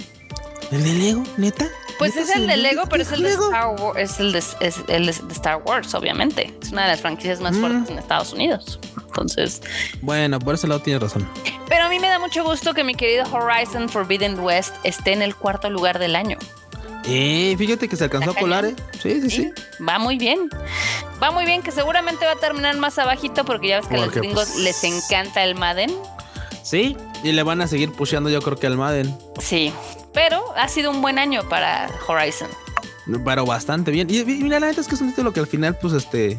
El 0.71 0.83
de 0.83 0.93
Lego, 0.93 1.23
neta. 1.37 1.67
Pues 1.97 2.15
¿Neta 2.15 2.31
es 2.31 2.35
el 2.37 2.47
de 2.47 2.57
Lego, 2.57 2.83
pero 2.89 3.03
es 3.03 3.11
el 3.11 3.21
de? 3.21 3.29
Star 3.29 3.67
Wars, 3.79 3.99
es 3.99 4.19
el 4.19 4.31
de, 4.31 4.39
es 4.39 4.75
el 4.87 5.05
de 5.05 5.11
Star 5.33 5.61
Wars, 5.63 5.93
obviamente. 5.93 6.57
Es 6.61 6.71
una 6.71 6.83
de 6.83 6.87
las 6.87 7.01
franquicias 7.01 7.39
más 7.41 7.53
Mm. 7.55 7.59
fuertes 7.59 7.89
en 7.91 7.99
Estados 7.99 8.33
Unidos. 8.33 8.79
Entonces, 9.07 9.61
Bueno, 10.01 10.39
por 10.39 10.55
ese 10.55 10.67
lado 10.67 10.81
tienes 10.81 11.03
razón. 11.03 11.27
pero 11.67 11.83
a 11.85 11.89
mí 11.89 11.99
me 11.99 12.07
da 12.07 12.17
mucho 12.17 12.43
gusto 12.43 12.73
que 12.73 12.83
mi 12.83 12.95
querido 12.95 13.25
Horizon 13.31 13.87
Forbidden 13.89 14.39
West 14.39 14.73
esté 14.83 15.11
en 15.13 15.21
el 15.21 15.35
cuarto 15.35 15.69
lugar 15.69 15.99
del 15.99 16.15
año. 16.15 16.37
Eh, 17.05 17.55
fíjate 17.57 17.87
que 17.87 17.95
se 17.95 18.03
alcanzó 18.03 18.31
a 18.31 18.35
colar, 18.35 18.65
eh. 18.65 18.75
Sí, 19.01 19.21
sí, 19.21 19.29
Sí, 19.29 19.29
sí. 19.29 19.83
Va 19.83 19.97
muy 19.99 20.17
bien. 20.17 20.49
Va 21.21 21.31
muy 21.31 21.45
bien, 21.45 21.61
que 21.61 21.71
seguramente 21.71 22.25
va 22.25 22.33
a 22.33 22.35
terminar 22.35 22.77
más 22.77 22.97
abajito 22.99 23.43
porque 23.45 23.69
ya 23.69 23.79
ves 23.79 23.87
que 23.87 23.95
a 23.95 24.05
los 24.05 24.13
gringos 24.13 24.49
pues, 24.53 24.57
les 24.57 24.83
encanta 24.83 25.43
el 25.43 25.55
Madden. 25.55 25.91
Sí, 26.63 26.95
y 27.23 27.31
le 27.31 27.43
van 27.43 27.61
a 27.61 27.67
seguir 27.67 27.91
pusheando, 27.91 28.29
yo 28.29 28.41
creo 28.41 28.57
que 28.57 28.67
al 28.67 28.77
Madden. 28.77 29.15
Sí, 29.39 29.73
pero 30.13 30.43
ha 30.55 30.67
sido 30.67 30.91
un 30.91 31.01
buen 31.01 31.17
año 31.19 31.47
para 31.49 31.89
Horizon. 32.07 32.49
Pero 33.25 33.45
bastante 33.45 33.91
bien. 33.91 34.07
Y, 34.09 34.19
y 34.19 34.25
mira, 34.25 34.59
la 34.59 34.67
neta 34.67 34.81
es 34.81 34.87
que 34.87 34.95
es 34.95 35.01
un 35.01 35.09
título 35.09 35.33
que 35.33 35.39
al 35.39 35.47
final, 35.47 35.77
pues 35.77 35.93
este. 35.93 36.37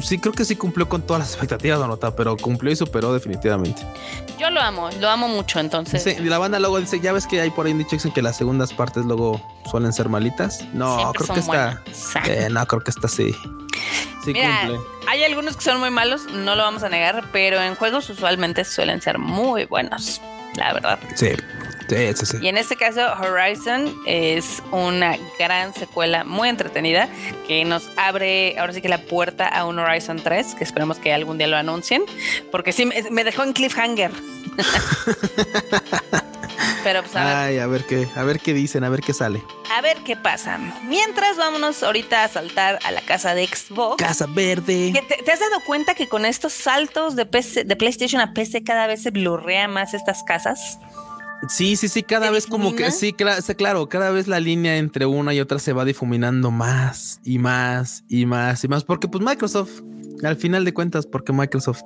Sí, 0.00 0.18
creo 0.18 0.32
que 0.32 0.44
sí 0.44 0.56
cumplió 0.56 0.88
con 0.88 1.02
todas 1.02 1.20
las 1.20 1.30
expectativas, 1.30 1.78
no 1.78 1.86
nota, 1.86 2.14
pero 2.16 2.36
cumplió 2.36 2.72
y 2.72 2.76
superó 2.76 3.12
definitivamente. 3.12 3.82
Yo 4.38 4.50
lo 4.50 4.60
amo, 4.60 4.88
lo 5.00 5.08
amo 5.08 5.28
mucho, 5.28 5.60
entonces. 5.60 6.06
Y 6.18 6.24
la 6.24 6.38
banda 6.38 6.58
luego 6.58 6.78
dice, 6.80 6.98
ya 7.00 7.12
ves 7.12 7.26
que 7.26 7.40
hay 7.40 7.50
por 7.50 7.66
ahí 7.66 7.72
dicho 7.74 7.96
que 8.12 8.22
las 8.22 8.36
segundas 8.36 8.72
partes 8.72 9.04
luego 9.04 9.40
suelen 9.70 9.92
ser 9.92 10.08
malitas. 10.08 10.64
No, 10.72 10.96
siempre 10.96 11.24
creo 11.24 11.34
que 11.36 11.40
buenas. 11.42 11.78
eh, 12.28 12.48
no, 12.50 12.66
creo 12.66 12.82
que 12.82 12.90
esta 12.90 13.08
sí. 13.08 13.34
Sí 14.24 14.32
Mira, 14.32 14.60
cumple. 14.62 14.80
hay 15.08 15.24
algunos 15.24 15.56
que 15.56 15.62
son 15.62 15.80
muy 15.80 15.90
malos, 15.90 16.26
no 16.32 16.54
lo 16.54 16.62
vamos 16.62 16.82
a 16.84 16.88
negar, 16.88 17.24
pero 17.32 17.60
en 17.60 17.74
juegos 17.74 18.08
usualmente 18.08 18.64
suelen 18.64 19.02
ser 19.02 19.18
muy 19.18 19.64
buenos, 19.64 20.20
la 20.56 20.72
verdad. 20.72 20.98
Sí. 21.14 21.30
Sí, 21.88 22.12
sí, 22.14 22.26
sí. 22.26 22.36
Y 22.40 22.48
en 22.48 22.56
este 22.56 22.76
caso, 22.76 23.00
Horizon 23.20 23.94
es 24.06 24.62
una 24.70 25.18
gran 25.38 25.74
secuela 25.74 26.24
muy 26.24 26.48
entretenida 26.48 27.08
que 27.46 27.64
nos 27.66 27.90
abre 27.96 28.58
ahora 28.58 28.72
sí 28.72 28.80
que 28.80 28.88
la 28.88 28.98
puerta 28.98 29.46
a 29.46 29.66
un 29.66 29.78
Horizon 29.78 30.22
3, 30.22 30.54
que 30.54 30.64
esperemos 30.64 30.98
que 30.98 31.12
algún 31.12 31.36
día 31.36 31.48
lo 31.48 31.56
anuncien, 31.56 32.04
porque 32.50 32.72
sí 32.72 32.86
me, 32.86 33.02
me 33.10 33.24
dejó 33.24 33.42
en 33.42 33.52
cliffhanger. 33.52 34.10
Pero 36.82 37.02
pues 37.02 37.14
a 37.16 37.24
ver. 37.24 37.36
Ay, 37.36 37.58
a 37.58 37.66
ver 37.66 37.84
qué, 37.84 38.08
a 38.14 38.22
ver 38.24 38.40
qué 38.40 38.54
dicen, 38.54 38.84
a 38.84 38.88
ver 38.88 39.00
qué 39.00 39.12
sale. 39.12 39.42
A 39.76 39.80
ver 39.80 39.98
qué 40.04 40.16
pasa. 40.16 40.58
Mientras 40.86 41.36
vámonos 41.36 41.82
ahorita 41.82 42.24
a 42.24 42.28
saltar 42.28 42.78
a 42.84 42.90
la 42.90 43.00
casa 43.00 43.34
de 43.34 43.46
Xbox. 43.46 44.02
Casa 44.02 44.26
Verde. 44.26 44.92
¿Que 44.92 45.02
¿Te, 45.02 45.22
te 45.22 45.32
has 45.32 45.40
dado 45.40 45.60
cuenta 45.66 45.94
que 45.94 46.08
con 46.08 46.24
estos 46.24 46.52
saltos 46.52 47.16
de, 47.16 47.26
PC 47.26 47.64
de 47.64 47.76
PlayStation 47.76 48.20
a 48.20 48.34
PC 48.34 48.64
cada 48.64 48.86
vez 48.86 49.02
se 49.02 49.10
blurrea 49.10 49.68
más 49.68 49.94
estas 49.94 50.22
casas? 50.24 50.78
Sí, 51.48 51.76
sí, 51.76 51.88
sí, 51.88 52.02
cada 52.02 52.26
¿Se 52.26 52.32
vez 52.32 52.46
como 52.46 52.74
que 52.76 52.90
sí, 52.92 53.12
claro, 53.12 53.88
cada 53.88 54.10
vez 54.10 54.28
la 54.28 54.38
línea 54.38 54.76
entre 54.76 55.06
una 55.06 55.34
y 55.34 55.40
otra 55.40 55.58
se 55.58 55.72
va 55.72 55.84
difuminando 55.84 56.52
más 56.52 57.20
y 57.24 57.38
más 57.38 58.04
y 58.08 58.26
más 58.26 58.62
y 58.62 58.68
más, 58.68 58.84
porque 58.84 59.08
pues 59.08 59.24
Microsoft, 59.24 59.80
al 60.22 60.36
final 60.36 60.64
de 60.64 60.72
cuentas, 60.72 61.06
porque 61.06 61.32
Microsoft. 61.32 61.82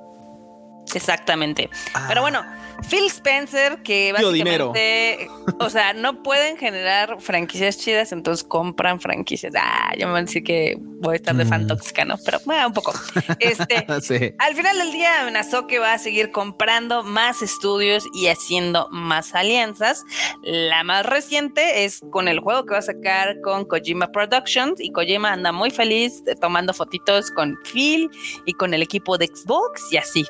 Exactamente. 0.93 1.69
Ah. 1.93 2.05
Pero 2.07 2.21
bueno, 2.21 2.43
Phil 2.89 3.05
Spencer, 3.07 3.81
que 3.83 4.13
dinero. 4.33 4.67
básicamente, 4.71 5.29
o 5.59 5.69
sea, 5.69 5.93
no 5.93 6.21
pueden 6.23 6.57
generar 6.57 7.19
franquicias 7.19 7.77
chidas, 7.77 8.11
entonces 8.11 8.43
compran 8.43 8.99
franquicias. 8.99 9.53
Ah, 9.57 9.91
ya 9.97 10.05
me 10.05 10.13
van 10.13 10.23
a 10.23 10.25
decir 10.25 10.43
que 10.43 10.77
voy 10.79 11.13
a 11.13 11.15
estar 11.17 11.35
de 11.35 11.45
fan 11.45 11.63
Mm. 11.65 11.67
tóxica, 11.67 12.05
¿no? 12.05 12.15
Pero 12.23 12.39
bueno, 12.45 12.67
un 12.67 12.73
poco. 12.73 12.93
Este, 13.39 13.85
sí. 14.01 14.33
Al 14.39 14.55
final 14.55 14.77
del 14.77 14.91
día 14.91 15.21
amenazó 15.21 15.67
que 15.67 15.79
va 15.79 15.93
a 15.93 15.97
seguir 15.97 16.31
comprando 16.31 17.03
más 17.03 17.41
estudios 17.41 18.03
y 18.13 18.27
haciendo 18.27 18.87
más 18.91 19.33
alianzas. 19.35 20.03
La 20.43 20.83
más 20.83 21.05
reciente 21.05 21.83
es 21.85 22.01
con 22.11 22.27
el 22.27 22.39
juego 22.39 22.65
que 22.65 22.73
va 22.73 22.79
a 22.79 22.83
sacar 22.83 23.41
con 23.41 23.65
Kojima 23.65 24.11
Productions 24.11 24.79
y 24.79 24.91
Kojima 24.91 25.33
anda 25.33 25.51
muy 25.51 25.71
feliz 25.71 26.21
eh, 26.27 26.35
tomando 26.35 26.73
fotitos 26.73 27.31
con 27.31 27.57
Phil 27.63 28.09
y 28.45 28.53
con 28.53 28.73
el 28.73 28.81
equipo 28.81 29.17
de 29.17 29.27
Xbox 29.27 29.81
y 29.91 29.97
así. 29.97 30.25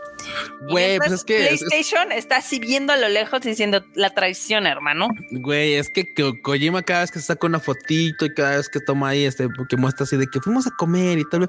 Güey, 0.69 0.97
pues 0.97 1.12
es 1.12 1.23
que 1.23 1.45
es- 1.47 1.53
es- 1.53 1.60
PlayStation 1.69 2.12
está 2.12 2.38
así 2.38 2.60
viendo 2.60 2.93
a 2.93 2.97
lo 2.97 3.07
lejos 3.10 3.41
diciendo 3.41 3.83
la 3.93 4.10
traición, 4.12 4.65
hermano. 4.67 5.10
Güey, 5.31 5.75
es 5.75 5.89
que 5.89 6.13
Ko- 6.13 6.39
Kojima 6.41 6.81
cada 6.83 7.01
vez 7.01 7.12
que 7.12 7.19
saca 7.19 7.47
una 7.47 7.60
fotito 7.60 8.25
y 8.25 8.33
cada 8.33 8.57
vez 8.57 8.69
que 8.69 8.79
toma 8.79 9.10
ahí, 9.10 9.25
este, 9.25 9.47
que 9.69 9.77
muestra 9.77 10.03
así 10.03 10.17
de 10.17 10.27
que 10.27 10.39
fuimos 10.39 10.67
a 10.67 10.71
comer 10.77 11.17
y 11.19 11.23
tal, 11.29 11.41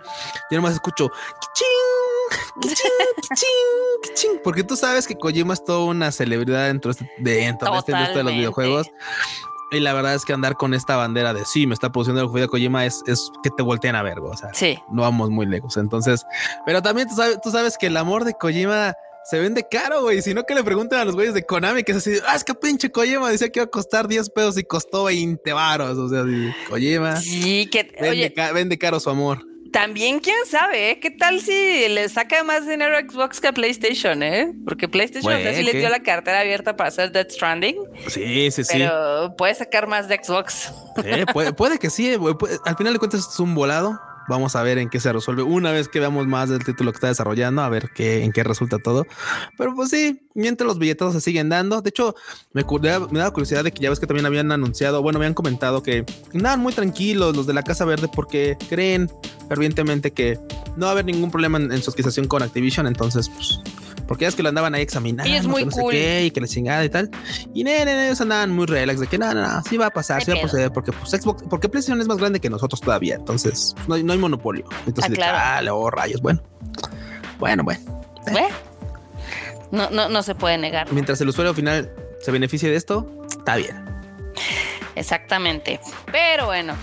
yo 0.50 0.56
nomás 0.56 0.74
escucho. 0.74 1.10
Porque 4.44 4.62
tú 4.62 4.76
sabes 4.76 5.06
que 5.06 5.14
Kojima 5.14 5.54
es 5.54 5.64
toda 5.64 5.84
una 5.84 6.10
celebridad 6.12 6.66
dentro 6.66 6.92
de, 6.92 7.04
este- 7.04 7.12
dentro 7.18 7.70
de 7.72 7.78
esta 7.78 7.92
industria 7.92 8.18
de 8.18 8.24
los 8.24 8.32
videojuegos. 8.34 8.86
Y 9.70 9.80
la 9.80 9.92
verdad 9.92 10.14
es 10.14 10.24
que 10.24 10.32
andar 10.32 10.56
con 10.56 10.72
esta 10.74 10.96
bandera 10.96 11.34
de 11.34 11.44
sí, 11.44 11.66
me 11.66 11.74
está 11.74 11.90
produciendo 11.92 12.22
el 12.22 12.28
juego 12.28 12.46
de 12.46 12.48
Kojima 12.48 12.86
es, 12.86 13.02
es 13.06 13.30
que 13.42 13.50
te 13.50 13.62
voltean 13.62 13.96
a 13.96 14.02
ver, 14.02 14.18
o 14.18 14.36
sea, 14.36 14.48
Sí. 14.54 14.78
no 14.90 15.02
vamos 15.02 15.30
muy 15.30 15.44
lejos. 15.46 15.76
Entonces, 15.76 16.24
pero 16.64 16.80
también 16.82 17.06
tú 17.08 17.14
sabes, 17.14 17.38
tú 17.42 17.50
sabes 17.50 17.76
que 17.78 17.86
el 17.88 17.96
amor 17.98 18.24
de 18.24 18.32
Kojima 18.34 18.94
se 19.30 19.38
vende 19.38 19.66
caro, 19.70 20.00
güey. 20.04 20.22
Si 20.22 20.32
no, 20.32 20.44
que 20.44 20.54
le 20.54 20.64
pregunten 20.64 20.98
a 20.98 21.04
los 21.04 21.14
güeyes 21.14 21.34
de 21.34 21.44
Konami, 21.44 21.82
que 21.84 21.92
es 21.92 21.98
así, 21.98 22.12
ah, 22.26 22.34
es 22.34 22.44
que 22.44 22.54
pinche 22.54 22.90
Kojima 22.90 23.28
decía 23.28 23.50
que 23.50 23.58
iba 23.58 23.64
a 23.64 23.70
costar 23.70 24.08
10 24.08 24.30
pesos 24.30 24.56
y 24.56 24.64
costó 24.64 25.04
20 25.04 25.52
varos. 25.52 25.98
O 25.98 26.08
sea, 26.08 26.24
Kojima 26.70 27.16
Sí, 27.16 27.68
que 27.70 27.82
vende, 27.92 28.08
oye, 28.10 28.32
ca- 28.32 28.52
vende 28.52 28.78
caro 28.78 28.98
su 29.00 29.10
amor. 29.10 29.40
También, 29.72 30.20
quién 30.20 30.36
sabe, 30.48 30.90
¿eh? 30.92 31.00
¿Qué 31.00 31.10
tal 31.10 31.40
si 31.40 31.88
le 31.88 32.08
saca 32.08 32.42
más 32.42 32.66
dinero 32.66 32.96
a 32.96 33.00
Xbox 33.00 33.40
que 33.40 33.48
a 33.48 33.52
PlayStation, 33.52 34.22
eh? 34.22 34.52
Porque 34.64 34.88
PlayStation 34.88 35.32
o 35.32 35.36
sea, 35.36 35.54
sí 35.54 35.62
le 35.62 35.72
dio 35.72 35.88
la 35.90 36.00
cartera 36.00 36.40
abierta 36.40 36.74
para 36.76 36.88
hacer 36.88 37.12
Death 37.12 37.30
Stranding, 37.32 37.76
Sí, 38.08 38.50
sí, 38.50 38.64
sí. 38.64 38.78
pero 38.78 39.34
puede 39.36 39.54
sacar 39.54 39.86
más 39.86 40.08
de 40.08 40.18
Xbox. 40.22 40.72
Eh, 41.04 41.26
puede, 41.32 41.52
puede 41.52 41.78
que 41.78 41.90
sí. 41.90 42.16
puede- 42.38 42.58
al 42.64 42.76
final 42.76 42.92
de 42.94 42.98
cuentas 42.98 43.28
es 43.32 43.38
un 43.40 43.54
volado. 43.54 44.00
Vamos 44.28 44.56
a 44.56 44.62
ver 44.62 44.78
en 44.78 44.88
qué 44.90 45.00
se 45.00 45.12
resuelve 45.12 45.42
una 45.42 45.72
vez 45.72 45.88
que 45.88 46.00
veamos 46.00 46.26
más 46.26 46.48
del 46.48 46.64
título 46.64 46.92
que 46.92 46.96
está 46.96 47.08
desarrollando, 47.08 47.62
a 47.62 47.68
ver 47.68 47.90
qué, 47.94 48.24
en 48.24 48.32
qué 48.32 48.44
resulta 48.44 48.78
todo. 48.78 49.06
Pero 49.56 49.74
pues 49.74 49.90
sí, 49.90 50.20
mientras 50.34 50.66
los 50.66 50.78
billeteros 50.78 51.14
se 51.14 51.20
siguen 51.20 51.48
dando. 51.48 51.80
De 51.80 51.90
hecho, 51.90 52.14
me, 52.52 52.64
me 53.10 53.18
da 53.18 53.30
curiosidad 53.30 53.64
de 53.64 53.72
que 53.72 53.82
ya 53.82 53.90
ves 53.90 54.00
que 54.00 54.06
también 54.06 54.26
habían 54.26 54.52
anunciado, 54.52 55.02
bueno, 55.02 55.18
habían 55.18 55.34
comentado 55.34 55.82
que 55.82 56.04
andaban 56.34 56.60
muy 56.60 56.72
tranquilos 56.72 57.36
los 57.36 57.46
de 57.46 57.54
la 57.54 57.62
Casa 57.62 57.84
Verde 57.84 58.08
porque 58.14 58.56
creen 58.68 59.10
fervientemente 59.48 60.12
que 60.12 60.38
no 60.76 60.86
va 60.86 60.90
a 60.90 60.92
haber 60.92 61.06
ningún 61.06 61.30
problema 61.30 61.58
en, 61.58 61.72
en 61.72 61.82
su 61.82 61.90
adquisición 61.90 62.26
con 62.26 62.42
Activision. 62.42 62.86
Entonces, 62.86 63.28
pues, 63.28 63.60
porque 64.08 64.22
ya 64.24 64.28
es 64.30 64.34
que 64.34 64.42
lo 64.42 64.48
andaban 64.48 64.74
ahí 64.74 64.82
examinando, 64.82 65.30
Y 65.30 65.36
es 65.36 65.46
muy 65.46 65.60
que 65.60 65.66
no 65.66 65.70
sé 65.70 65.80
cool. 65.82 65.92
qué, 65.92 66.24
y 66.24 66.30
que 66.32 66.40
la 66.40 66.48
chingada 66.48 66.84
y 66.84 66.88
tal. 66.88 67.10
Y 67.54 67.62
ne, 67.62 67.84
ne, 67.84 67.94
ne, 67.94 68.06
ellos 68.06 68.20
andaban 68.20 68.50
muy 68.50 68.66
relax 68.66 68.98
de 68.98 69.06
que 69.06 69.18
no, 69.18 69.32
no, 69.32 69.62
sí 69.62 69.76
va 69.76 69.86
a 69.86 69.90
pasar, 69.90 70.24
sí 70.24 70.30
va 70.32 70.38
a 70.38 70.40
proceder, 70.40 70.72
porque 70.72 70.90
pues 70.92 71.10
Xbox, 71.10 71.44
porque 71.48 71.68
PlayStation 71.68 72.00
es 72.00 72.08
más 72.08 72.16
grande 72.18 72.40
que 72.40 72.50
nosotros 72.50 72.80
todavía, 72.80 73.14
entonces 73.14 73.74
no 73.86 73.94
hay, 73.94 74.02
no 74.02 74.12
hay 74.14 74.18
monopolio. 74.18 74.64
Entonces, 74.86 75.04
Ah, 75.04 75.08
de 75.10 75.14
claro. 75.16 75.36
chale, 75.38 75.70
oh, 75.70 75.90
rayos, 75.90 76.20
bueno. 76.20 76.42
Bueno, 77.38 77.62
bueno. 77.62 78.02
¿Ve? 78.26 78.48
No, 79.70 79.90
no, 79.90 80.08
no 80.08 80.22
se 80.22 80.34
puede 80.34 80.58
negar. 80.58 80.92
Mientras 80.92 81.20
el 81.20 81.28
usuario 81.28 81.52
final 81.54 81.92
se 82.20 82.32
beneficie 82.32 82.70
de 82.70 82.76
esto, 82.76 83.24
está 83.38 83.56
bien. 83.56 83.84
Exactamente. 84.94 85.80
Pero 86.10 86.46
bueno, 86.46 86.74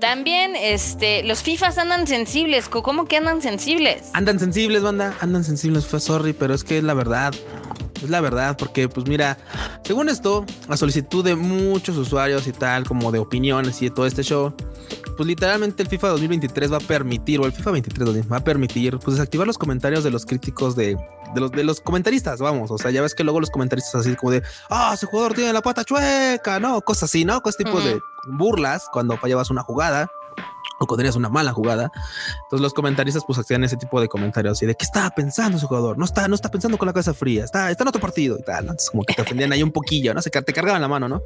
también 0.00 0.56
este, 0.56 1.22
los 1.22 1.42
FIFAs 1.42 1.78
andan 1.78 2.06
sensibles. 2.06 2.68
¿Cómo 2.68 3.04
que 3.06 3.18
andan 3.18 3.42
sensibles? 3.42 4.10
Andan 4.14 4.40
sensibles, 4.40 4.82
banda, 4.82 5.14
andan 5.20 5.44
sensibles, 5.44 5.86
fue 5.86 6.00
sorry, 6.00 6.32
pero 6.32 6.54
es 6.54 6.64
que 6.64 6.78
es 6.78 6.84
la 6.84 6.94
verdad. 6.94 7.32
Es 8.02 8.08
la 8.08 8.22
verdad, 8.22 8.56
porque 8.56 8.88
pues 8.88 9.06
mira, 9.06 9.36
según 9.84 10.08
esto, 10.08 10.46
a 10.68 10.76
solicitud 10.78 11.22
de 11.22 11.36
muchos 11.36 11.98
usuarios 11.98 12.46
y 12.46 12.52
tal, 12.52 12.84
como 12.84 13.12
de 13.12 13.18
opiniones 13.18 13.80
y 13.82 13.90
de 13.90 13.94
todo 13.94 14.06
este 14.06 14.22
show, 14.22 14.54
pues 15.18 15.26
literalmente 15.26 15.82
el 15.82 15.88
FIFA 15.90 16.08
2023 16.08 16.72
va 16.72 16.78
a 16.78 16.80
permitir, 16.80 17.40
o 17.40 17.44
el 17.44 17.52
FIFA 17.52 17.72
23 17.72 18.06
2000, 18.06 18.32
va 18.32 18.38
a 18.38 18.44
permitir, 18.44 18.98
pues 18.98 19.18
desactivar 19.18 19.46
los 19.46 19.58
comentarios 19.58 20.02
de 20.02 20.10
los 20.10 20.24
críticos 20.24 20.74
de, 20.76 20.96
de 21.34 21.40
los, 21.40 21.50
de 21.52 21.64
los 21.64 21.80
comentaristas, 21.80 22.40
vamos, 22.40 22.70
o 22.70 22.78
sea, 22.78 22.90
ya 22.90 23.02
ves 23.02 23.14
que 23.14 23.24
luego 23.24 23.40
los 23.40 23.50
comentaristas 23.50 23.94
así 23.94 24.16
como 24.16 24.32
de, 24.32 24.42
ah, 24.68 24.92
ese 24.94 25.06
jugador 25.06 25.34
tiene 25.34 25.52
la 25.52 25.62
pata 25.62 25.84
chueca, 25.84 26.58
¿no? 26.60 26.80
Cosas 26.82 27.04
así, 27.04 27.24
¿no? 27.24 27.40
Cosas 27.42 27.58
tipo 27.58 27.80
de 27.80 27.94
Ujú. 27.96 28.02
burlas 28.36 28.86
cuando 28.92 29.16
fallabas 29.16 29.50
una 29.50 29.62
jugada 29.62 30.10
o 30.80 30.86
cuando 30.86 31.18
una 31.18 31.28
mala 31.28 31.52
jugada. 31.52 31.92
Entonces 32.44 32.62
los 32.62 32.72
comentaristas 32.72 33.22
pues 33.26 33.38
hacían 33.38 33.62
ese 33.64 33.76
tipo 33.76 34.00
de 34.00 34.08
comentarios 34.08 34.52
así 34.52 34.64
de 34.64 34.74
qué 34.74 34.84
estaba 34.84 35.10
pensando 35.10 35.58
ese 35.58 35.66
jugador, 35.66 35.98
no 35.98 36.06
está, 36.06 36.26
no 36.26 36.34
está 36.34 36.50
pensando 36.50 36.78
con 36.78 36.86
la 36.86 36.92
cabeza 36.94 37.12
fría, 37.12 37.44
está, 37.44 37.70
está 37.70 37.84
en 37.84 37.88
otro 37.88 38.00
partido 38.00 38.38
y 38.38 38.42
tal. 38.42 38.64
¿no? 38.64 38.70
Entonces 38.72 38.90
como 38.90 39.04
que 39.04 39.12
te 39.12 39.20
ofendían 39.20 39.52
ahí 39.52 39.62
un 39.62 39.72
poquillo, 39.72 40.14
no 40.14 40.22
sé, 40.22 40.30
te 40.30 40.52
cargaban 40.52 40.80
la 40.80 40.88
mano, 40.88 41.08
¿no? 41.08 41.22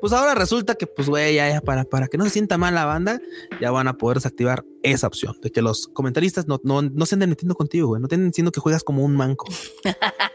Pues 0.00 0.12
ahora 0.12 0.36
resulta 0.36 0.76
que 0.76 0.86
pues 0.86 1.08
güey, 1.08 1.34
ya, 1.34 1.48
ya, 1.50 1.60
para, 1.60 1.84
para 1.84 2.06
que 2.06 2.18
no 2.18 2.24
se 2.24 2.30
sienta 2.30 2.56
mal 2.56 2.74
la 2.74 2.84
banda, 2.84 3.20
ya 3.60 3.72
van 3.72 3.88
a 3.88 3.94
poder 3.94 4.18
desactivar 4.18 4.64
esa 4.82 5.08
opción 5.08 5.36
de 5.42 5.50
que 5.50 5.60
los 5.60 5.88
comentaristas 5.88 6.46
no, 6.46 6.60
no, 6.62 6.82
no 6.82 7.06
se 7.06 7.16
anden 7.16 7.30
metiendo 7.30 7.56
contigo, 7.56 7.88
güey, 7.88 8.00
no 8.00 8.06
te 8.06 8.14
anden 8.14 8.30
diciendo 8.30 8.52
que 8.52 8.60
juegas 8.60 8.84
como 8.84 9.04
un 9.04 9.16
manco. 9.16 9.46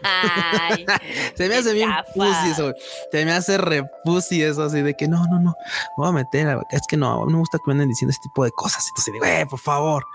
Ay, 0.04 0.86
Se 1.36 1.48
me 1.48 1.56
hace 1.56 1.74
bien 1.74 1.90
pussy 2.14 2.52
eso, 2.52 2.64
güey. 2.64 2.76
Se 3.12 3.26
me 3.26 3.32
hace 3.32 3.58
repussy 3.58 4.42
eso, 4.44 4.64
así 4.64 4.82
de 4.82 4.94
que 4.96 5.08
no, 5.08 5.26
no, 5.28 5.40
no, 5.40 5.56
me 5.98 5.98
voy 5.98 6.10
a 6.10 6.12
meter. 6.12 6.58
Es 6.72 6.82
que 6.88 6.98
no, 6.98 7.26
no 7.26 7.32
me 7.32 7.38
gusta 7.38 7.58
que 7.58 7.64
me 7.68 7.74
anden 7.74 7.90
diciendo 7.90 8.12
este 8.12 8.24
tipo 8.30 8.33
de 8.44 8.52
cosas. 8.52 8.88
Entonces, 8.88 9.14
digo, 9.14 9.26
güey, 9.26 9.46
por 9.46 9.60
favor. 9.60 10.06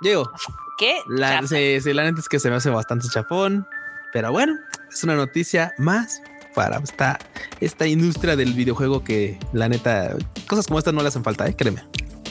Digo, 0.00 0.30
¿Qué? 0.78 0.98
la, 1.08 1.36
chafa. 1.40 1.46
sí, 1.48 1.80
sí, 1.80 1.92
la 1.92 2.04
neta 2.04 2.20
es 2.20 2.28
que 2.28 2.38
se 2.38 2.50
me 2.50 2.56
hace 2.56 2.70
bastante 2.70 3.08
chapón, 3.08 3.66
pero 4.12 4.30
bueno, 4.32 4.54
es 4.92 5.02
una 5.04 5.14
noticia 5.16 5.72
más 5.78 6.20
para 6.54 6.78
esta, 6.78 7.18
esta 7.60 7.86
industria 7.86 8.36
del 8.36 8.52
videojuego 8.52 9.02
que 9.02 9.38
la 9.52 9.68
neta, 9.68 10.14
cosas 10.46 10.66
como 10.66 10.78
estas 10.78 10.92
no 10.94 11.02
le 11.02 11.08
hacen 11.08 11.24
falta, 11.24 11.46
¿eh? 11.48 11.56
créeme. 11.56 11.82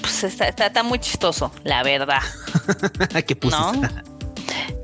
Pues 0.02 0.24
está, 0.24 0.48
está, 0.48 0.68
está 0.68 0.84
muy 0.84 1.00
chistoso, 1.00 1.52
la 1.64 1.82
verdad. 1.84 2.22
que 3.28 3.36
pusis. 3.36 3.58
¿No? 3.60 3.82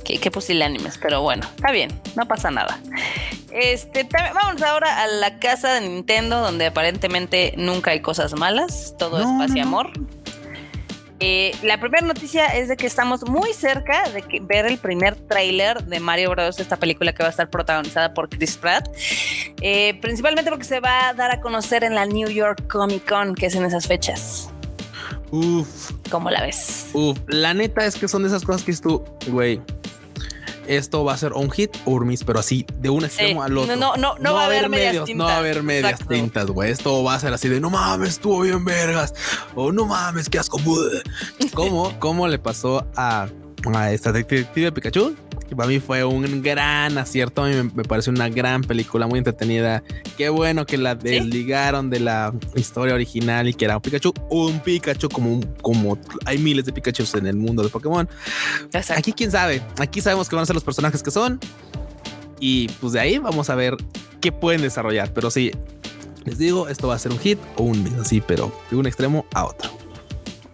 Qué, 0.03 0.19
qué 0.19 0.31
pusilánimes, 0.31 0.97
pero 0.97 1.21
bueno, 1.21 1.45
está 1.55 1.71
bien, 1.71 2.01
no 2.15 2.25
pasa 2.27 2.49
nada. 2.49 2.79
Este, 3.51 4.05
también- 4.05 4.33
vamos 4.33 4.61
ahora 4.61 5.01
a 5.03 5.07
la 5.07 5.39
casa 5.39 5.73
de 5.73 5.81
Nintendo, 5.81 6.39
donde 6.39 6.67
aparentemente 6.67 7.53
nunca 7.57 7.91
hay 7.91 8.01
cosas 8.01 8.33
malas, 8.33 8.95
todo 8.97 9.19
No, 9.19 9.43
es 9.43 9.49
paz 9.49 9.57
y 9.57 9.61
no, 9.61 9.83
no. 9.83 10.07
Eh, 11.19 11.55
la 11.63 11.79
primera 11.79 12.05
noticia 12.05 12.45
es 12.47 12.67
de 12.67 12.77
que 12.77 12.85
estamos 12.85 13.27
muy 13.27 13.51
cerca 13.53 14.07
de 14.09 14.21
que- 14.21 14.39
ver 14.39 14.65
el 14.67 14.77
primer 14.77 15.15
tráiler 15.15 15.83
de 15.83 15.99
Mario 15.99 16.29
Bros. 16.31 16.59
Esta 16.59 16.77
película 16.77 17.13
que 17.13 17.23
va 17.23 17.27
a 17.27 17.31
estar 17.31 17.49
protagonizada 17.49 18.13
por 18.13 18.29
Chris 18.29 18.55
Pratt. 18.57 18.87
Eh, 19.61 19.97
principalmente 20.01 20.51
porque 20.51 20.65
se 20.65 20.79
va 20.79 21.09
a 21.09 21.13
dar 21.13 21.31
a 21.31 21.41
conocer 21.41 21.83
en 21.83 21.95
la 21.95 22.05
New 22.05 22.29
York 22.29 22.67
Comic 22.67 23.07
Con, 23.09 23.33
que 23.33 23.47
es 23.47 23.55
en 23.55 23.65
esas 23.65 23.87
fechas. 23.87 24.49
Uf, 25.31 25.91
¿Cómo 26.09 26.29
la 26.29 26.41
ves? 26.41 26.87
uf. 26.93 27.17
La 27.27 27.53
neta 27.53 27.85
es 27.85 27.95
que 27.95 28.07
son 28.07 28.21
de 28.21 28.29
esas 28.29 28.43
cosas 28.43 28.63
que 28.63 28.71
es 28.71 28.79
tú, 28.81 29.03
güey. 29.27 29.59
Esto 30.67 31.03
va 31.03 31.13
a 31.13 31.17
ser 31.17 31.33
un 31.33 31.49
hit 31.49 31.75
or 31.85 32.05
miss, 32.05 32.23
pero 32.23 32.39
así 32.39 32.65
de 32.79 32.89
un 32.89 33.05
extremo 33.05 33.43
al 33.43 33.57
otro. 33.57 33.75
No, 33.75 33.95
no, 33.95 34.15
no 34.19 34.33
va 34.33 34.43
a 34.43 34.45
haber 34.45 34.69
medias 34.69 34.93
medios, 34.93 35.09
no 35.15 35.25
va 35.25 35.35
a 35.35 35.37
haber 35.37 35.53
tintas. 35.55 35.65
medias 35.65 35.91
Exacto. 35.93 36.13
tintas, 36.13 36.45
güey. 36.47 36.71
Esto 36.71 37.03
va 37.03 37.15
a 37.15 37.19
ser 37.19 37.33
así 37.33 37.47
de 37.49 37.59
no 37.59 37.69
mames, 37.69 38.09
estuvo 38.09 38.41
bien 38.41 38.63
vergas. 38.65 39.13
O 39.55 39.71
no 39.71 39.85
mames, 39.85 40.29
qué 40.29 40.39
asco. 40.39 40.59
¿Cómo, 41.53 41.97
cómo 41.99 42.27
le 42.27 42.39
pasó 42.39 42.85
a, 42.95 43.27
a 43.73 43.91
esta 43.91 44.11
detective 44.11 44.71
Pikachu? 44.71 45.15
Que 45.47 45.55
para 45.55 45.69
mí 45.69 45.79
fue 45.79 46.03
un 46.03 46.41
gran 46.41 46.97
acierto. 46.97 47.43
A 47.43 47.47
mí 47.47 47.55
me, 47.55 47.63
me 47.63 47.83
pareció 47.83 48.11
una 48.11 48.27
gran 48.29 48.61
película, 48.63 49.07
muy 49.07 49.17
entretenida. 49.19 49.81
Qué 50.17 50.29
bueno 50.29 50.65
que 50.65 50.77
la 50.77 50.95
desligaron 50.95 51.89
de 51.89 51.99
la 52.01 52.33
historia 52.55 52.93
original 52.95 53.47
y 53.47 53.53
que 53.53 53.65
era 53.65 53.75
un 53.77 53.81
Pikachu, 53.81 54.13
un 54.29 54.59
Pikachu 54.59 55.07
como, 55.09 55.33
un- 55.33 55.43
como 55.61 55.97
hay 56.25 56.37
miles 56.37 56.65
de 56.65 56.73
Pikachu 56.73 57.03
en 57.17 57.27
el 57.27 57.35
mundo 57.37 57.63
de 57.63 57.69
Pokémon. 57.69 58.07
Exacto. 58.73 58.93
Aquí 58.99 59.13
quién 59.13 59.31
sabe, 59.31 59.61
aquí 59.79 60.01
sabemos 60.01 60.27
que 60.29 60.35
van 60.35 60.43
a 60.43 60.45
ser 60.45 60.55
los 60.55 60.63
personajes 60.63 61.01
que 61.01 61.11
son 61.11 61.39
y 62.39 62.67
pues 62.81 62.93
de 62.93 62.99
ahí 62.99 63.17
vamos 63.17 63.49
a 63.49 63.55
ver 63.55 63.75
qué 64.21 64.31
pueden 64.31 64.61
desarrollar. 64.61 65.13
Pero 65.13 65.31
sí, 65.31 65.51
les 66.25 66.37
digo, 66.37 66.67
esto 66.67 66.87
va 66.89 66.95
a 66.95 66.99
ser 66.99 67.11
un 67.13 67.19
hit 67.19 67.39
o 67.55 67.63
un 67.63 67.87
así, 68.01 68.21
pero 68.21 68.51
de 68.69 68.75
un 68.75 68.85
extremo 68.85 69.25
a 69.33 69.45
otro. 69.45 69.71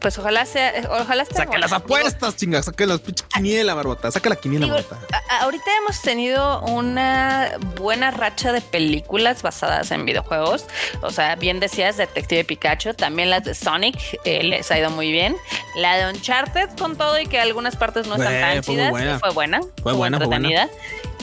Pues 0.04 0.20
ojalá 0.20 0.46
sea, 0.46 0.72
ojalá 1.02 1.24
esté 1.24 1.36
Saca 1.38 1.58
las 1.58 1.72
apuestas, 1.72 2.36
chingas, 2.36 2.66
saca 2.66 2.86
las 2.86 3.00
pinche 3.00 3.24
quiniela, 3.34 3.74
barbota, 3.74 4.12
saca 4.12 4.30
la 4.30 4.36
quiniela, 4.36 4.66
Digo, 4.66 4.76
barbota. 4.78 5.10
A- 5.30 5.44
Ahorita 5.44 5.64
hemos 5.82 6.00
tenido 6.02 6.62
una 6.64 7.52
buena 7.78 8.12
racha 8.12 8.52
de 8.52 8.62
películas 8.62 9.42
basadas 9.42 9.90
en 9.92 10.06
videojuegos. 10.06 10.66
O 11.02 11.10
sea, 11.10 11.36
bien 11.38 11.60
decías, 11.60 11.98
Detective 11.98 12.44
Pikachu, 12.44 12.94
también 12.94 13.30
las 13.30 13.44
de 13.46 13.56
Sonic, 13.56 13.98
eh, 14.26 14.44
les 14.44 14.70
ha 14.72 14.78
ido 14.78 14.90
muy 14.92 15.12
bien. 15.12 15.36
La 15.78 15.96
de 15.98 16.12
Uncharted, 16.14 16.70
con 16.78 16.96
todo 16.98 17.18
y 17.20 17.26
que 17.26 17.40
algunas 17.40 17.76
partes 17.78 18.06
no 18.06 18.16
están 18.16 18.34
Eh, 18.34 18.42
tan 18.42 18.64
fue 18.64 18.74
chidas, 18.76 18.90
buena. 18.92 19.20
fue 19.20 19.30
buena. 19.32 19.62
Fue 19.82 19.94
buena, 19.94 20.18
fue 20.18 20.28
buena. 20.28 20.68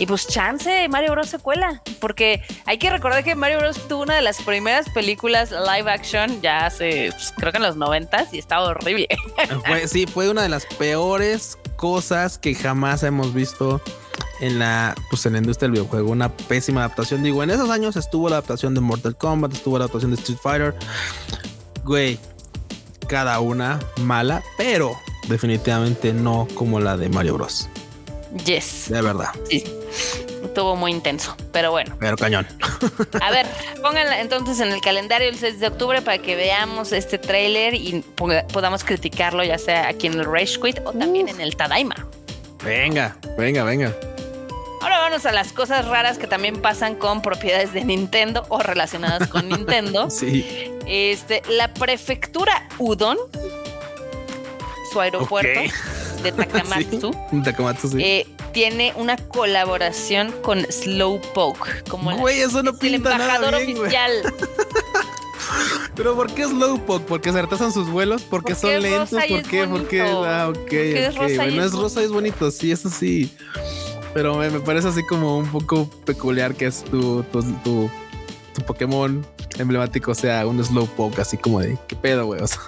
Y 0.01 0.07
pues 0.07 0.27
chance 0.27 0.89
Mario 0.89 1.13
Bros 1.13 1.29
secuela, 1.29 1.83
porque 2.01 2.43
hay 2.65 2.79
que 2.79 2.89
recordar 2.89 3.23
que 3.23 3.35
Mario 3.35 3.59
Bros 3.59 3.87
tuvo 3.87 4.05
una 4.05 4.17
de 4.17 4.23
las 4.23 4.41
primeras 4.41 4.89
películas 4.89 5.51
live 5.51 5.91
action 5.91 6.41
ya 6.41 6.65
hace, 6.65 7.11
pues, 7.13 7.35
creo 7.37 7.53
que 7.53 7.59
en 7.59 7.65
los 7.65 7.77
noventas 7.77 8.33
y 8.33 8.39
estaba 8.39 8.69
horrible. 8.69 9.09
Fue, 9.67 9.87
sí, 9.87 10.07
fue 10.07 10.31
una 10.31 10.43
de 10.43 10.49
las 10.49 10.65
peores 10.65 11.59
cosas 11.77 12.39
que 12.39 12.55
jamás 12.55 13.03
hemos 13.03 13.35
visto 13.35 13.83
en 14.41 14.59
la, 14.59 14.95
pues 15.11 15.27
en 15.27 15.35
la 15.35 15.41
industria 15.41 15.67
del 15.67 15.73
videojuego. 15.73 16.11
Una 16.11 16.35
pésima 16.35 16.81
adaptación. 16.81 17.23
Digo, 17.23 17.43
en 17.43 17.51
esos 17.51 17.69
años 17.69 17.95
estuvo 17.97 18.31
la 18.31 18.37
adaptación 18.37 18.75
de 18.75 18.81
Mortal 18.81 19.19
Kombat, 19.19 19.53
estuvo 19.53 19.77
la 19.77 19.85
adaptación 19.85 20.13
de 20.13 20.17
Street 20.17 20.39
Fighter. 20.43 20.75
Güey, 21.85 22.19
cada 23.07 23.39
una 23.41 23.79
mala, 24.01 24.43
pero 24.57 24.93
definitivamente 25.29 26.15
no 26.15 26.49
como 26.55 26.81
la 26.81 26.97
de 26.97 27.11
Mario 27.11 27.35
Bros. 27.35 27.69
Yes, 28.47 28.87
De 28.89 29.03
verdad, 29.03 29.31
sí. 29.49 29.65
Estuvo 30.61 30.77
muy 30.77 30.91
intenso, 30.93 31.35
pero 31.53 31.71
bueno. 31.71 31.97
pero 31.99 32.19
cañón. 32.19 32.47
A 33.23 33.31
ver, 33.31 33.47
pónganla 33.83 34.21
entonces 34.21 34.61
en 34.61 34.71
el 34.71 34.83
calendario 34.83 35.27
el 35.31 35.39
6 35.39 35.59
de 35.59 35.69
octubre 35.69 36.03
para 36.03 36.19
que 36.19 36.37
veamos 36.37 36.93
este 36.93 37.17
tráiler 37.17 37.73
y 37.73 38.05
po- 38.15 38.29
podamos 38.53 38.85
criticarlo 38.85 39.43
ya 39.43 39.57
sea 39.57 39.89
aquí 39.89 40.09
en 40.09 40.21
el 40.21 40.27
Rage 40.27 40.61
Quit 40.63 40.81
o 40.85 40.93
también 40.93 41.31
en 41.31 41.41
el 41.41 41.57
Tadaima. 41.57 41.95
Venga, 42.63 43.17
venga, 43.39 43.65
venga. 43.65 43.95
Ahora 44.83 44.99
vamos 44.99 45.25
a 45.25 45.33
las 45.33 45.55
cosas 45.55 45.87
raras 45.89 46.19
que 46.19 46.27
también 46.27 46.61
pasan 46.61 46.95
con 46.95 47.23
propiedades 47.23 47.73
de 47.73 47.83
Nintendo 47.83 48.45
o 48.51 48.59
relacionadas 48.59 49.29
con 49.31 49.49
Nintendo. 49.49 50.11
Sí. 50.11 50.71
Este, 50.87 51.41
la 51.49 51.73
prefectura 51.73 52.69
Udon, 52.77 53.17
su 54.93 55.01
aeropuerto 55.01 55.59
Ok. 55.59 55.71
De 56.23 56.33
Takamatsu, 56.33 57.13
Sí, 57.31 57.43
Takamatsu, 57.43 57.89
sí. 57.89 57.97
eh, 58.03 58.27
tiene 58.53 58.93
una 58.97 59.17
colaboración 59.17 60.33
con 60.43 60.65
Slowpoke, 60.71 61.85
como 61.89 62.11
la- 62.11 62.17
Güey, 62.19 62.41
eso 62.41 62.63
no 62.63 62.71
el 62.71 62.79
pinta 62.79 63.17
nada 63.19 63.37
embajador 63.37 63.57
bien, 63.67 63.77
güey. 63.77 63.83
oficial. 63.89 64.35
Pero 65.97 66.15
¿por 66.15 66.33
qué 66.33 66.45
Slowpoke? 66.45 67.05
¿Porque 67.07 67.33
se 67.33 67.43
retrasan 67.43 67.73
sus 67.73 67.89
vuelos? 67.91 68.23
¿Porque, 68.23 68.55
Porque 68.55 68.61
son 68.61 68.71
es 68.71 68.83
lentos? 68.83 69.11
¿Por 69.11 69.23
es 69.41 69.49
qué? 69.49 69.67
¿Por 69.67 69.89
qué? 69.89 70.03
Ah, 70.03 70.47
ok. 70.49 70.55
Porque 70.57 71.07
es 71.07 71.15
ok. 71.15 71.21
rosa 71.23 71.33
y 71.33 71.37
Bueno, 71.37 71.61
es 71.63 71.67
es 71.67 71.73
rosa 71.79 72.01
y 72.01 72.05
es 72.05 72.11
bonito, 72.11 72.51
sí, 72.51 72.71
eso 72.73 72.89
sí. 72.89 73.35
Pero 74.15 74.37
me, 74.37 74.49
me 74.51 74.61
parece 74.61 74.89
así 74.89 75.05
como 75.07 75.39
un 75.39 75.51
poco 75.51 75.89
peculiar 76.05 76.55
que 76.55 76.67
es 76.67 76.83
tu, 76.85 77.23
tu, 77.25 77.43
tu, 77.65 77.91
tu 78.61 78.67
Pokémon 78.67 79.27
emblemático 79.59 80.15
sea 80.15 80.47
un 80.47 80.63
Slowpoke, 80.65 81.19
así 81.19 81.37
como 81.37 81.61
de 81.61 81.77
¿qué 81.89 81.97
pedo, 81.97 82.27
güey? 82.27 82.41
O 82.45 82.47
sea, 82.47 82.61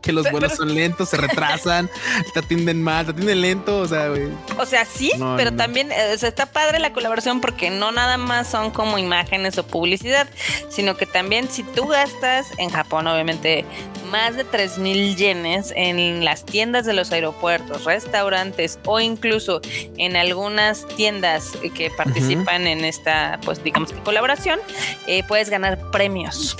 que 0.00 0.12
los 0.12 0.24
Pero- 0.24 0.32
vuelos 0.32 0.52
pero- 0.52 0.64
son 0.68 0.74
lentos, 0.74 1.08
se 1.10 1.16
retrasan, 1.16 1.90
te 2.32 2.40
atienden 2.40 2.82
mal, 2.82 3.04
te 3.04 3.12
atienden 3.12 3.40
lento, 3.40 3.78
o 3.80 3.86
sea, 3.88 4.08
güey. 4.08 4.28
O 4.58 4.66
sea, 4.66 4.84
sí, 4.84 5.12
No, 5.18 5.34
pero 5.36 5.50
no, 5.50 5.56
también 5.56 5.92
eh, 5.92 6.12
o 6.14 6.18
sea, 6.18 6.28
está 6.28 6.46
padre 6.46 6.78
la 6.78 6.92
colaboración 6.92 7.40
porque 7.40 7.70
no 7.70 7.92
nada 7.92 8.16
más 8.16 8.48
son 8.48 8.70
como 8.70 8.98
imágenes 8.98 9.58
o 9.58 9.66
publicidad, 9.66 10.28
sino 10.70 10.96
que 10.96 11.06
también 11.06 11.48
si 11.50 11.62
tú 11.62 11.86
gastas 11.88 12.46
en 12.58 12.70
Japón, 12.70 13.06
obviamente, 13.06 13.64
más 14.10 14.36
de 14.36 14.44
3 14.44 14.78
mil 14.78 15.16
yenes 15.16 15.72
en 15.76 16.24
las 16.24 16.44
tiendas 16.44 16.84
de 16.84 16.92
los 16.92 17.12
aeropuertos, 17.12 17.84
restaurantes 17.84 18.78
o 18.84 19.00
incluso 19.00 19.60
en 19.96 20.16
algunas 20.16 20.86
tiendas 20.88 21.52
que 21.74 21.90
participan 21.90 22.66
en 22.66 22.84
esta, 22.84 23.38
pues 23.44 23.62
digamos 23.64 23.92
que 23.92 23.98
colaboración, 24.00 24.60
eh, 25.06 25.21
puedes 25.22 25.48
ganar 25.50 25.90
premios. 25.90 26.56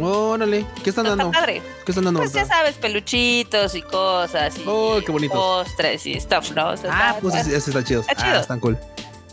Órale, 0.00 0.66
¿qué 0.82 0.90
están 0.90 1.06
Está 1.06 1.16
dando? 1.16 1.30
padre. 1.30 1.62
¿Qué 1.86 1.92
están 1.92 2.04
dando? 2.04 2.18
Pues 2.20 2.32
ya 2.32 2.44
sabes, 2.44 2.74
peluchitos 2.76 3.74
y 3.76 3.82
cosas 3.82 4.58
y 4.58 4.62
Oh, 4.66 4.98
qué 5.04 5.12
bonitos. 5.12 5.36
postres 5.38 6.04
y 6.06 6.18
stuff, 6.18 6.50
¿no? 6.50 6.70
O 6.70 6.76
sea, 6.76 6.90
Ah, 6.92 7.08
está- 7.10 7.20
pues 7.20 7.34
ese, 7.36 7.56
está 7.56 7.84
chido. 7.84 8.00
está 8.00 8.12
Ah, 8.16 8.24
chido. 8.24 8.40
están 8.40 8.58
cool. 8.60 8.76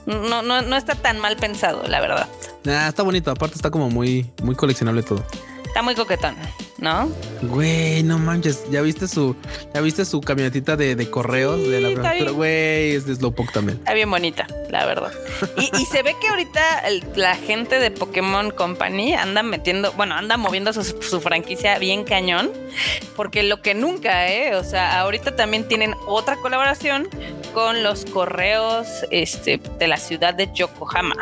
No, 0.06 0.42
no, 0.44 0.62
no 0.62 0.76
está 0.76 0.94
tan 0.96 1.20
mal 1.20 1.36
pensado, 1.38 1.84
la 1.88 2.00
verdad. 2.00 2.28
Ah, 2.68 2.88
está 2.90 3.02
bonito. 3.04 3.32
Aparte 3.32 3.56
está 3.56 3.72
como 3.72 3.90
muy, 3.90 4.30
muy 4.44 4.54
coleccionable 4.56 5.02
todo. 5.04 5.24
Está 5.66 5.82
muy 5.84 5.96
coquetón, 5.96 6.36
¿no? 6.80 7.10
Güey, 7.44 8.04
no 8.04 8.20
manches. 8.20 8.64
¿Ya 8.70 8.82
viste 8.82 9.08
su, 9.08 9.36
ya 9.74 9.80
viste 9.82 10.04
su 10.04 10.20
camionetita 10.20 10.76
de, 10.76 10.96
de 10.96 11.10
correos 11.10 11.62
Sí, 11.62 11.70
de 11.70 11.82
la 11.82 11.90
prefectura? 12.02 12.32
Güey, 12.32 12.92
es 12.96 13.06
de 13.06 13.16
Slowpoke 13.16 13.54
también. 13.54 13.78
Está 13.78 13.94
bien 13.94 14.10
bonita, 14.12 14.46
la 14.72 14.86
verdad. 14.86 15.12
Y, 15.58 15.70
y 15.82 15.86
se 15.86 16.02
ve 16.04 16.16
que 16.20 16.28
ahorita 16.30 16.80
el- 16.88 17.04
la 17.16 17.36
gente 17.36 17.80
de 17.80 17.92
Pokémon 17.92 18.52
Company 18.52 19.14
anda 19.14 19.44
metiendo, 19.44 19.92
bueno, 19.94 20.16
anda 20.16 20.38
moviendo 20.38 20.72
su, 20.74 20.84
su 20.84 21.20
franquicia 21.22 21.78
bien 21.78 22.04
cañón, 22.04 22.50
porque 23.16 23.44
lo 23.44 23.62
que 23.62 23.74
nunca, 23.76 24.30
¿eh? 24.32 24.56
O 24.56 24.64
sea, 24.64 25.00
ahorita 25.02 25.36
también 25.36 25.68
tienen 25.68 25.94
otra 26.08 26.38
colaboración 26.38 27.08
con 27.54 27.84
los 27.84 28.06
correos 28.06 28.88
este, 29.12 29.60
de 29.78 29.88
la 29.88 29.98
ciudad 29.98 30.34
de 30.34 30.50
Yokohama. 30.54 31.16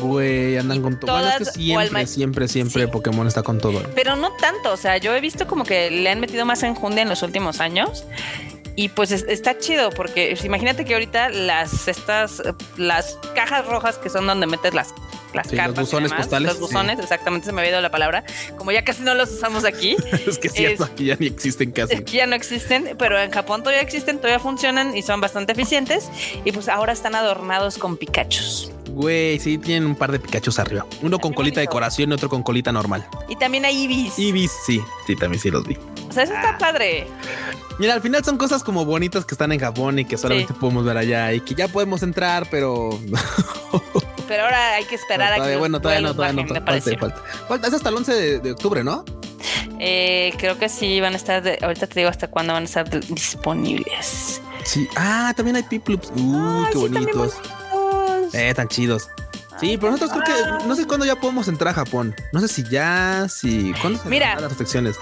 Güey, 0.00 0.58
andan 0.58 0.80
con 0.80 0.98
todo. 1.00 1.12
Bueno, 1.12 1.28
es 1.28 1.38
que 1.38 1.44
siempre, 1.46 2.06
siempre, 2.06 2.48
siempre 2.48 2.84
Sí. 2.84 2.90
Pokémon 2.90 3.26
está 3.26 3.42
con 3.42 3.58
todo. 3.58 3.82
Pero 3.96 4.14
no 4.16 4.32
tanto, 4.36 4.72
o 4.72 4.76
sea, 4.76 4.96
yo 4.98 5.14
he 5.14 5.20
visto 5.20 5.46
como 5.48 5.64
que 5.64 5.90
le 5.90 6.08
han 6.08 6.20
metido 6.20 6.44
más 6.46 6.62
enjundia 6.62 7.02
en 7.02 7.08
los 7.08 7.22
últimos 7.22 7.60
años. 7.60 8.04
Y 8.76 8.88
pues 8.88 9.12
es- 9.12 9.24
está 9.28 9.58
chido 9.58 9.90
porque 9.90 10.28
pues, 10.32 10.44
imagínate 10.44 10.84
que 10.84 10.94
ahorita 10.94 11.28
las 11.28 11.88
estas 11.88 12.42
las 12.76 13.18
cajas 13.34 13.66
rojas 13.66 13.98
que 13.98 14.08
son 14.08 14.26
donde 14.26 14.46
metes 14.46 14.72
las 14.74 14.94
las 15.34 15.46
Sí, 15.48 15.56
los 15.56 15.64
cartas 15.64 15.78
y 15.78 15.80
buzones 15.86 16.10
demás, 16.10 16.26
postales, 16.26 16.48
los 16.50 16.60
buzones, 16.60 16.98
exactamente 16.98 17.46
se 17.46 17.52
me 17.52 17.62
había 17.62 17.72
ido 17.72 17.80
la 17.80 17.90
palabra, 17.90 18.22
como 18.58 18.70
ya 18.70 18.84
casi 18.84 19.02
no 19.02 19.14
los 19.14 19.30
usamos 19.30 19.64
aquí, 19.64 19.96
es 20.26 20.38
que 20.38 20.48
es 20.48 20.52
cierto, 20.52 20.84
Es- 20.84 20.90
aquí 20.90 21.06
ya 21.06 21.16
ni 21.18 21.26
existen 21.26 21.72
casi. 21.72 21.94
aquí 21.94 22.16
ya 22.18 22.26
no 22.26 22.34
existen, 22.36 22.94
pero 22.98 23.18
en 23.18 23.30
Japón 23.30 23.62
todavía 23.62 23.80
existen, 23.80 24.18
todavía 24.18 24.38
funcionan 24.40 24.94
y 24.94 25.00
son 25.02 25.22
bastante 25.22 25.52
eficientes 25.52 26.10
y 26.44 26.52
pues 26.52 26.68
ahora 26.68 26.92
están 26.92 27.14
adornados 27.14 27.78
con 27.78 27.96
Pikachus. 27.96 28.70
Güey, 28.92 29.38
sí, 29.38 29.58
tienen 29.58 29.86
un 29.86 29.94
par 29.96 30.12
de 30.12 30.18
Pikachus 30.18 30.58
arriba. 30.58 30.86
Uno 31.02 31.18
con 31.18 31.32
colita 31.32 31.60
de 31.60 31.66
decoración 31.66 32.10
y 32.10 32.14
otro 32.14 32.28
con 32.28 32.42
colita 32.42 32.72
normal. 32.72 33.06
Y 33.28 33.36
también 33.36 33.64
hay 33.64 33.82
Ibis. 33.84 34.18
Ibis, 34.18 34.52
sí, 34.66 34.80
sí, 35.06 35.16
también 35.16 35.40
sí 35.40 35.50
los 35.50 35.66
vi. 35.66 35.76
O 36.08 36.12
sea, 36.12 36.24
eso 36.24 36.34
está 36.34 36.58
padre. 36.58 37.06
Mira, 37.78 37.94
al 37.94 38.02
final 38.02 38.22
son 38.22 38.36
cosas 38.36 38.62
como 38.62 38.84
bonitas 38.84 39.24
que 39.24 39.34
están 39.34 39.50
en 39.50 39.58
Japón 39.60 39.98
y 39.98 40.04
que 40.04 40.18
solamente 40.18 40.52
Sí. 40.52 40.58
podemos 40.60 40.84
ver 40.84 40.98
allá 40.98 41.32
y 41.32 41.40
que 41.40 41.54
ya 41.54 41.68
podemos 41.68 42.02
entrar, 42.02 42.46
pero 42.50 42.90
Pero 44.28 44.44
ahora 44.44 44.74
hay 44.74 44.84
que 44.84 44.94
esperar 44.94 45.32
a 45.40 45.44
que 45.44 45.56
bueno, 45.56 45.80
todavía 45.80 46.00
no, 46.02 46.14
todavía 46.14 46.42
no, 46.42 46.48
bajen, 46.48 46.64
falta, 46.82 46.98
falta. 46.98 47.22
Falta, 47.48 47.68
es 47.68 47.74
hasta 47.74 47.88
el 47.88 47.96
11 47.96 48.12
de, 48.14 48.38
de 48.40 48.52
octubre, 48.52 48.84
¿no? 48.84 49.04
Eh, 49.80 50.32
creo 50.38 50.58
que 50.58 50.68
sí 50.68 51.00
van 51.00 51.14
a 51.14 51.16
estar, 51.16 51.42
de- 51.42 51.58
ahorita 51.62 51.86
te 51.86 52.00
digo 52.00 52.10
hasta 52.10 52.28
cuándo 52.28 52.52
van 52.52 52.62
a 52.62 52.66
estar 52.66 52.88
disponibles. 52.88 54.40
Sí. 54.64 54.88
Ah, 54.96 55.32
también 55.36 55.56
hay 55.56 55.62
Piplups. 55.64 56.12
Uh, 56.16 56.36
Ay, 56.60 56.64
qué 56.66 56.72
sí, 56.72 56.78
bonitos. 56.78 57.34
Bonitos. 58.32 58.50
Eh, 58.50 58.54
tan 58.54 58.68
chidos. 58.68 59.08
Sí, 59.60 59.76
pero 59.78 59.92
nosotros 59.92 60.18
creo 60.24 60.58
que 60.60 60.66
no 60.66 60.74
sé 60.74 60.86
cuándo 60.86 61.04
ya 61.06 61.14
podemos 61.16 61.46
entrar 61.46 61.72
a 61.72 61.74
Japón. 61.74 62.16
No 62.32 62.40
sé 62.40 62.48
si 62.48 62.64
ya, 62.64 63.26
si 63.28 63.72
cuándo 63.80 64.02
se 64.02 64.08
Mira. 64.08 64.34
las 64.34 64.44
restricciones. 64.48 64.96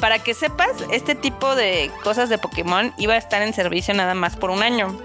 Para 0.00 0.18
que 0.18 0.34
sepas, 0.34 0.70
este 0.90 1.14
tipo 1.14 1.54
de 1.54 1.90
cosas 2.02 2.28
de 2.28 2.36
Pokémon 2.36 2.92
iba 2.98 3.14
a 3.14 3.16
estar 3.16 3.40
en 3.42 3.54
servicio 3.54 3.94
nada 3.94 4.14
más 4.14 4.36
por 4.36 4.50
un 4.50 4.62
año. 4.62 5.00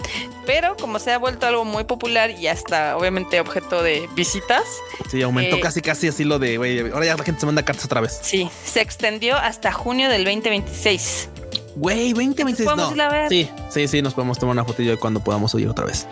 Pero 0.48 0.76
como 0.78 0.98
se 0.98 1.12
ha 1.14 1.18
vuelto 1.20 1.46
algo 1.46 1.64
muy 1.64 1.84
popular 1.84 2.32
y 2.32 2.48
hasta 2.48 2.98
obviamente 2.98 3.40
objeto 3.40 3.84
de 3.84 4.10
visitas, 4.16 4.64
Sí, 5.12 5.22
aumentó 5.22 5.58
Eh, 5.58 5.60
casi 5.62 5.82
casi 5.82 6.08
así 6.08 6.24
lo 6.24 6.40
de, 6.40 6.58
güey, 6.58 6.80
ahora 6.92 7.06
ya 7.06 7.16
la 7.16 7.24
gente 7.24 7.40
se 7.40 7.46
manda 7.46 7.64
cartas 7.64 7.86
otra 7.86 8.02
vez. 8.02 8.18
sí, 8.24 8.50
se 8.66 8.82
extendió 8.82 9.38
hasta 9.38 9.72
junio 9.72 10.10
del 10.10 10.24
2026. 10.26 11.30
Güey, 11.76 12.14
20, 12.14 12.44
26, 12.44 12.66
podemos 12.66 12.90
no. 12.90 12.96
ir 12.96 13.02
a 13.04 13.10
ver. 13.10 13.30
Sí, 13.30 13.50
sí, 13.70 13.88
sí, 13.88 14.02
nos 14.02 14.16
podemos 14.16 14.40
tomar 14.40 14.54
una 14.54 14.66
fotillo 14.66 14.92
de 14.92 14.98
cuando 14.98 15.20
podamos 15.20 15.54
oír 15.54 15.68
otra 15.70 15.86
vez. 15.86 16.08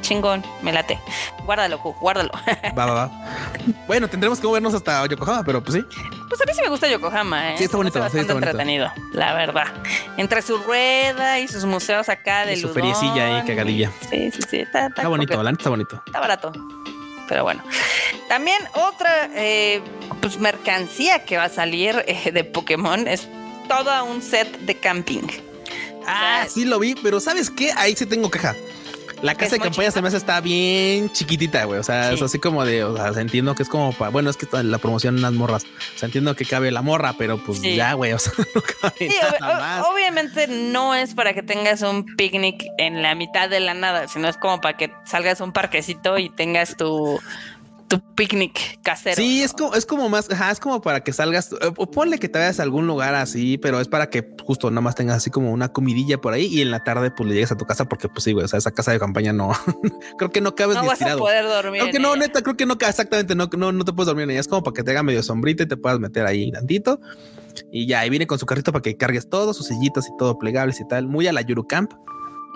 Chingón, 0.00 0.44
me 0.62 0.72
late. 0.72 0.98
Guárdalo, 1.44 1.78
Q, 1.78 1.94
guárdalo. 2.00 2.30
Va, 2.78 2.86
va, 2.86 2.94
va. 2.94 3.10
Bueno, 3.86 4.08
tendremos 4.08 4.40
que 4.40 4.46
movernos 4.46 4.72
hasta 4.74 5.06
Yokohama, 5.06 5.44
pero 5.44 5.62
pues 5.62 5.74
sí. 5.74 5.84
Pues 6.28 6.40
a 6.40 6.44
mí 6.46 6.52
sí 6.54 6.60
me 6.62 6.68
gusta 6.68 6.88
Yokohama, 6.88 7.52
¿eh? 7.52 7.58
Sí, 7.58 7.64
está 7.64 7.76
bonito, 7.76 7.98
me 7.98 8.06
hace 8.06 8.18
sí, 8.18 8.20
está 8.20 8.34
bastante 8.34 8.34
bonito. 8.34 8.50
entretenido, 8.50 9.10
la 9.12 9.34
verdad. 9.34 9.66
Entre 10.16 10.42
su 10.42 10.58
rueda 10.58 11.38
y 11.40 11.48
sus 11.48 11.64
museos 11.64 12.08
acá 12.08 12.46
de 12.46 12.54
Y 12.54 12.56
su 12.60 12.68
feriecilla 12.70 13.38
ahí, 13.38 13.44
cagadilla. 13.46 13.90
Sí, 14.10 14.30
sí, 14.30 14.40
sí. 14.48 14.56
Está, 14.60 14.86
Está 14.86 15.08
bonito, 15.08 15.32
coqueto. 15.34 15.42
la 15.42 15.50
está 15.50 15.68
bonito. 15.70 16.02
Está 16.06 16.20
barato. 16.20 16.52
Pero 17.28 17.42
bueno. 17.44 17.62
También 18.28 18.58
otra 18.74 19.28
eh, 19.34 19.82
pues, 20.20 20.38
mercancía 20.38 21.24
que 21.24 21.36
va 21.36 21.44
a 21.44 21.48
salir 21.48 22.02
eh, 22.06 22.30
de 22.32 22.44
Pokémon 22.44 23.06
es 23.06 23.28
todo 23.68 24.04
un 24.04 24.22
set 24.22 24.48
de 24.60 24.76
camping. 24.78 25.26
Ah, 26.06 26.44
sí 26.48 26.64
lo 26.64 26.78
vi, 26.78 26.94
pero 26.94 27.20
¿sabes 27.20 27.50
qué? 27.50 27.70
Ahí 27.76 27.94
sí 27.94 28.06
tengo 28.06 28.30
queja. 28.30 28.56
La 29.22 29.34
casa 29.34 29.56
de 29.56 29.60
campaña 29.60 29.90
se 29.90 30.00
me 30.00 30.08
hace 30.08 30.16
está 30.16 30.40
bien 30.40 31.10
chiquitita, 31.12 31.64
güey. 31.64 31.78
O 31.78 31.82
sea, 31.82 32.08
Sí. 32.08 32.14
es 32.14 32.22
así 32.22 32.38
como 32.38 32.64
de, 32.64 32.84
o 32.84 32.96
sea, 33.12 33.20
entiendo 33.20 33.54
que 33.54 33.62
es 33.62 33.68
como 33.68 33.92
para, 33.92 34.10
bueno, 34.10 34.30
es 34.30 34.36
que 34.36 34.46
la 34.62 34.78
promoción 34.78 35.16
en 35.16 35.22
las 35.22 35.32
morras. 35.32 35.64
O 35.64 35.98
sea, 35.98 36.06
entiendo 36.06 36.34
que 36.34 36.44
cabe 36.44 36.70
la 36.70 36.82
morra, 36.82 37.14
pero 37.18 37.36
pues 37.44 37.60
Sí. 37.60 37.76
ya, 37.76 37.92
güey, 37.94 38.12
o 38.12 38.18
sea, 38.18 38.32
no 38.54 38.62
cabe 38.62 38.94
Sí, 38.98 39.08
nada 39.20 39.38
ob- 39.38 39.42
ob- 39.42 39.60
más. 39.60 39.86
obviamente 39.86 40.46
no 40.48 40.94
es 40.94 41.14
para 41.14 41.34
que 41.34 41.42
tengas 41.42 41.82
un 41.82 42.04
picnic 42.16 42.64
en 42.78 43.02
la 43.02 43.14
mitad 43.14 43.48
de 43.50 43.60
la 43.60 43.74
nada, 43.74 44.08
sino 44.08 44.28
es 44.28 44.36
como 44.36 44.60
para 44.60 44.76
que 44.76 44.90
salgas 45.04 45.40
a 45.40 45.44
un 45.44 45.52
parquecito 45.52 46.18
y 46.18 46.30
tengas 46.30 46.76
tu, 46.76 47.20
tu 47.90 48.00
picnic 48.14 48.80
casero. 48.82 49.16
Sí, 49.16 49.40
¿no? 49.40 49.44
es 49.44 49.52
como, 49.52 49.74
es 49.74 49.84
como 49.84 50.08
más, 50.08 50.30
ajá, 50.30 50.52
es 50.52 50.60
como 50.60 50.80
para 50.80 51.00
que 51.00 51.12
salgas, 51.12 51.52
eh, 51.52 51.72
o 51.76 51.90
ponle 51.90 52.20
que 52.20 52.28
te 52.28 52.38
vayas 52.38 52.60
a 52.60 52.62
algún 52.62 52.86
lugar 52.86 53.16
así, 53.16 53.58
pero 53.58 53.80
es 53.80 53.88
para 53.88 54.08
que 54.08 54.32
justo 54.44 54.70
nada 54.70 54.80
más 54.80 54.94
tengas 54.94 55.16
así 55.16 55.30
como 55.30 55.50
una 55.50 55.70
comidilla 55.70 56.20
por 56.20 56.32
ahí 56.32 56.46
y 56.46 56.62
en 56.62 56.70
la 56.70 56.84
tarde 56.84 57.10
pues 57.10 57.28
le 57.28 57.34
llegues 57.34 57.50
a 57.50 57.56
tu 57.56 57.64
casa 57.66 57.86
porque 57.86 58.08
pues 58.08 58.22
sí, 58.22 58.32
güey, 58.32 58.44
o 58.44 58.48
sea, 58.48 58.60
esa 58.60 58.70
casa 58.70 58.92
de 58.92 59.00
campaña 59.00 59.32
no, 59.32 59.50
creo 60.18 60.30
que 60.30 60.40
no 60.40 60.54
cabes 60.54 60.76
No 60.76 60.82
ni 60.82 60.88
vas 60.88 61.02
a 61.02 61.16
poder 61.16 61.44
dormir. 61.44 61.80
Creo 61.82 61.92
que 61.92 61.98
no, 61.98 62.14
ella. 62.14 62.28
neta, 62.28 62.42
creo 62.42 62.56
que 62.56 62.64
no, 62.64 62.74
exactamente, 62.74 63.34
no, 63.34 63.50
no, 63.58 63.72
no 63.72 63.84
te 63.84 63.92
puedes 63.92 64.06
dormir 64.06 64.22
en 64.22 64.30
ella. 64.30 64.40
Es 64.40 64.48
como 64.48 64.62
para 64.62 64.74
que 64.74 64.84
te 64.84 64.92
haga 64.92 65.02
medio 65.02 65.24
sombrita 65.24 65.64
y 65.64 65.66
te 65.66 65.76
puedas 65.76 65.98
meter 65.98 66.26
ahí 66.26 66.52
tantito. 66.52 67.00
Y 67.72 67.88
ya, 67.88 68.06
y 68.06 68.10
viene 68.10 68.28
con 68.28 68.38
su 68.38 68.46
carrito 68.46 68.70
para 68.70 68.82
que 68.82 68.96
cargues 68.96 69.28
todo, 69.28 69.52
sus 69.52 69.66
sillitas 69.66 70.06
y 70.06 70.16
todo 70.16 70.38
plegables 70.38 70.80
y 70.80 70.86
tal. 70.86 71.08
Muy 71.08 71.26
a 71.26 71.32
la 71.32 71.40
Yuru 71.40 71.66
Camp. 71.66 71.92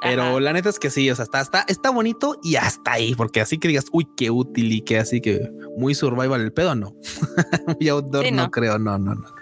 Pero 0.02 0.22
Ajá. 0.22 0.40
la 0.40 0.52
neta 0.52 0.68
es 0.68 0.78
que 0.78 0.90
sí, 0.90 1.10
o 1.10 1.16
sea, 1.16 1.24
está, 1.24 1.40
está, 1.40 1.64
está 1.68 1.90
bonito 1.90 2.38
y 2.42 2.56
hasta 2.56 2.92
ahí, 2.92 3.14
porque 3.14 3.40
así 3.40 3.58
que 3.58 3.68
digas, 3.68 3.86
uy, 3.92 4.06
qué 4.16 4.30
útil 4.30 4.72
y 4.72 4.82
que 4.82 4.98
así 4.98 5.20
que 5.20 5.50
muy 5.76 5.94
survival 5.94 6.40
el 6.40 6.52
pedo, 6.52 6.74
no. 6.74 6.94
muy 7.78 7.88
outdoor, 7.88 8.24
Sí, 8.24 8.30
no. 8.32 8.44
no. 8.44 8.50
creo, 8.50 8.78
no, 8.78 8.98
no, 8.98 9.14
no. 9.14 9.34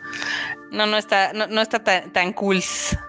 No, 0.70 0.86
no 0.86 0.96
está, 0.96 1.34
no, 1.34 1.46
no 1.48 1.60
está 1.60 1.84
tan, 1.84 2.12
tan 2.14 2.32
cool, 2.32 2.62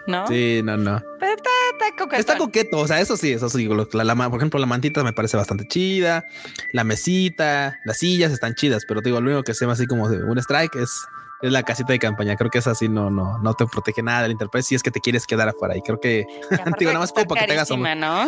¿no? 0.08 0.28
Sí, 0.28 0.62
no, 0.64 0.76
no. 0.76 1.02
Pero 1.20 1.32
está, 1.34 1.50
está 1.72 1.96
coquetón. 1.98 2.20
Está 2.20 2.38
coqueto, 2.38 2.78
o 2.80 2.88
sea, 2.88 3.00
eso 3.00 3.16
sí, 3.16 3.32
eso 3.32 3.50
sí. 3.50 3.70
La, 3.94 4.04
la 4.04 4.16
por 4.30 4.38
ejemplo, 4.38 4.60
la 4.60 4.66
mantita 4.66 5.02
me 5.02 5.14
parece 5.14 5.38
bastante 5.38 5.66
chida. 5.66 6.26
La 6.74 6.84
mesita, 6.84 7.80
las 7.86 8.00
sillas 8.00 8.34
están 8.34 8.56
chidas, 8.56 8.84
pero 8.86 9.02
te 9.02 9.10
digo, 9.10 9.22
lo 9.22 9.28
único 9.28 9.44
que 9.44 9.54
se 9.54 9.62
llama 9.62 9.74
así 9.74 9.88
como 9.88 10.04
un 10.04 10.38
strike 10.40 10.76
es, 10.76 11.06
es 11.44 11.52
la 11.52 11.62
casita 11.64 11.94
de 11.94 12.00
campaña. 12.00 12.36
Creo 12.36 12.50
que 12.50 12.58
es 12.58 12.68
así, 12.68 12.90
no, 12.90 13.10
no, 13.12 13.38
no 13.38 13.54
te 13.54 13.66
protege 13.68 14.02
nada 14.02 14.24
del 14.24 14.32
interpret 14.32 14.64
si 14.64 14.74
es 14.76 14.82
que 14.82 14.90
te 14.92 15.00
quieres 15.00 15.28
quedar 15.28 15.48
afuera. 15.50 15.78
Y 15.78 15.82
creo 15.82 16.00
que 16.00 16.26
digo, 16.80 16.92
nada 16.92 17.00
más 17.00 17.12
como 17.12 17.26
para 17.28 17.42
que 17.42 17.48
te 17.48 17.54
hagas 17.54 17.68
carísima, 17.70 17.94
¿no? 17.96 18.28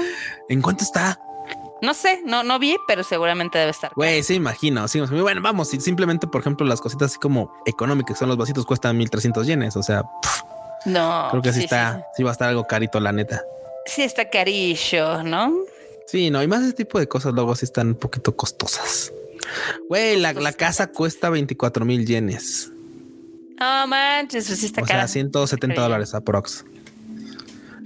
en 0.49 0.61
cuánto 0.61 0.83
está. 0.83 1.19
No 1.81 1.93
sé, 1.93 2.21
no, 2.25 2.43
no 2.43 2.57
vi, 2.57 2.77
pero 2.87 3.03
seguramente 3.03 3.57
debe 3.57 3.71
estar. 3.71 3.91
Güey, 3.95 4.23
sí, 4.23 4.35
imagino. 4.35 4.87
Sí, 4.87 4.99
bueno, 5.01 5.41
vamos, 5.41 5.69
si 5.69 5.79
simplemente, 5.81 6.25
por 6.27 6.41
ejemplo, 6.41 6.65
las 6.65 6.81
cositas 6.81 7.11
así 7.11 7.19
como 7.19 7.51
económicas, 7.65 8.17
son 8.17 8.29
los 8.29 8.37
vasitos, 8.37 8.65
cuestan 8.65 8.97
1300 8.97 9.45
yenes. 9.45 9.75
O 9.75 9.83
sea, 9.83 10.03
No. 10.85 11.27
creo 11.31 11.41
que 11.41 11.51
sí, 11.53 11.59
sí, 11.59 11.63
está, 11.65 11.97
Sí, 11.97 12.03
sí 12.17 12.23
va 12.23 12.29
a 12.29 12.33
estar 12.33 12.49
algo 12.49 12.65
carito, 12.65 12.99
la 12.99 13.11
neta. 13.11 13.43
sí 13.85 14.01
está 14.03 14.29
carillo, 14.29 15.21
¿no? 15.23 15.53
Sí, 16.07 16.29
no, 16.31 16.41
y 16.41 16.47
más 16.47 16.63
ese 16.63 16.73
tipo 16.73 16.97
de 16.99 17.07
cosas 17.07 17.33
luego 17.33 17.55
sí 17.55 17.65
están 17.65 17.87
un 17.89 17.95
poquito 17.95 18.35
costosas. 18.35 19.11
Güey, 19.89 20.17
la, 20.19 20.33
la 20.33 20.53
casa 20.53 20.87
cuesta 20.87 21.29
24 21.29 21.83
mil 21.85 22.05
yenes. 22.05 22.71
No 23.59 23.87
manches, 23.87 24.47
pues 24.47 24.59
sí 24.59 24.65
está 24.67 24.81
O 24.81 24.85
cara. 24.85 24.99
sea, 25.01 25.07
170 25.07 25.65
Increíble. 25.65 25.81
dólares 25.83 26.13
aprox. 26.13 26.65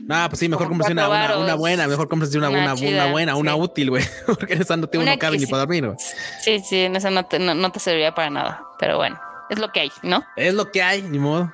No, 0.07 0.28
pues 0.28 0.39
sí, 0.39 0.49
mejor 0.49 0.67
Como 0.67 0.80
cómprese 0.80 0.93
una, 0.93 1.38
una, 1.38 1.53
buena, 1.53 1.88
mejor 1.88 2.07
cómprese 2.09 2.36
una, 2.39 2.49
Una 2.49 2.74
una, 2.74 3.11
buena, 3.11 3.36
una 3.36 3.55
útil, 3.55 3.91
güey. 3.91 4.03
Porque 4.26 4.55
en 4.55 4.61
esa 4.63 4.76
no, 4.76 4.88
te, 4.88 4.97
Una 4.97 5.13
no 5.13 5.20
cabe 5.20 5.38
ni 5.38 5.45
sí. 5.45 5.51
para 5.51 5.59
dormir, 5.61 5.86
güey. 5.86 5.97
Sí, 6.41 6.59
sí, 6.67 6.80
en 6.80 6.95
eso 6.95 7.11
no 7.11 7.26
te, 7.26 7.38
no, 7.38 7.53
no 7.53 7.72
te 7.72 7.80
serviría 7.80 8.15
para 8.15 8.32
nada. 8.32 8.63
Pero 8.80 8.97
bueno, 8.97 9.20
es 9.51 9.59
lo 9.59 9.72
que 9.72 9.82
hay, 9.82 9.91
¿no? 10.01 10.24
Es 10.36 10.55
lo 10.55 10.72
que 10.72 10.82
hay, 10.82 11.03
ni 11.03 11.20
modo. 11.20 11.53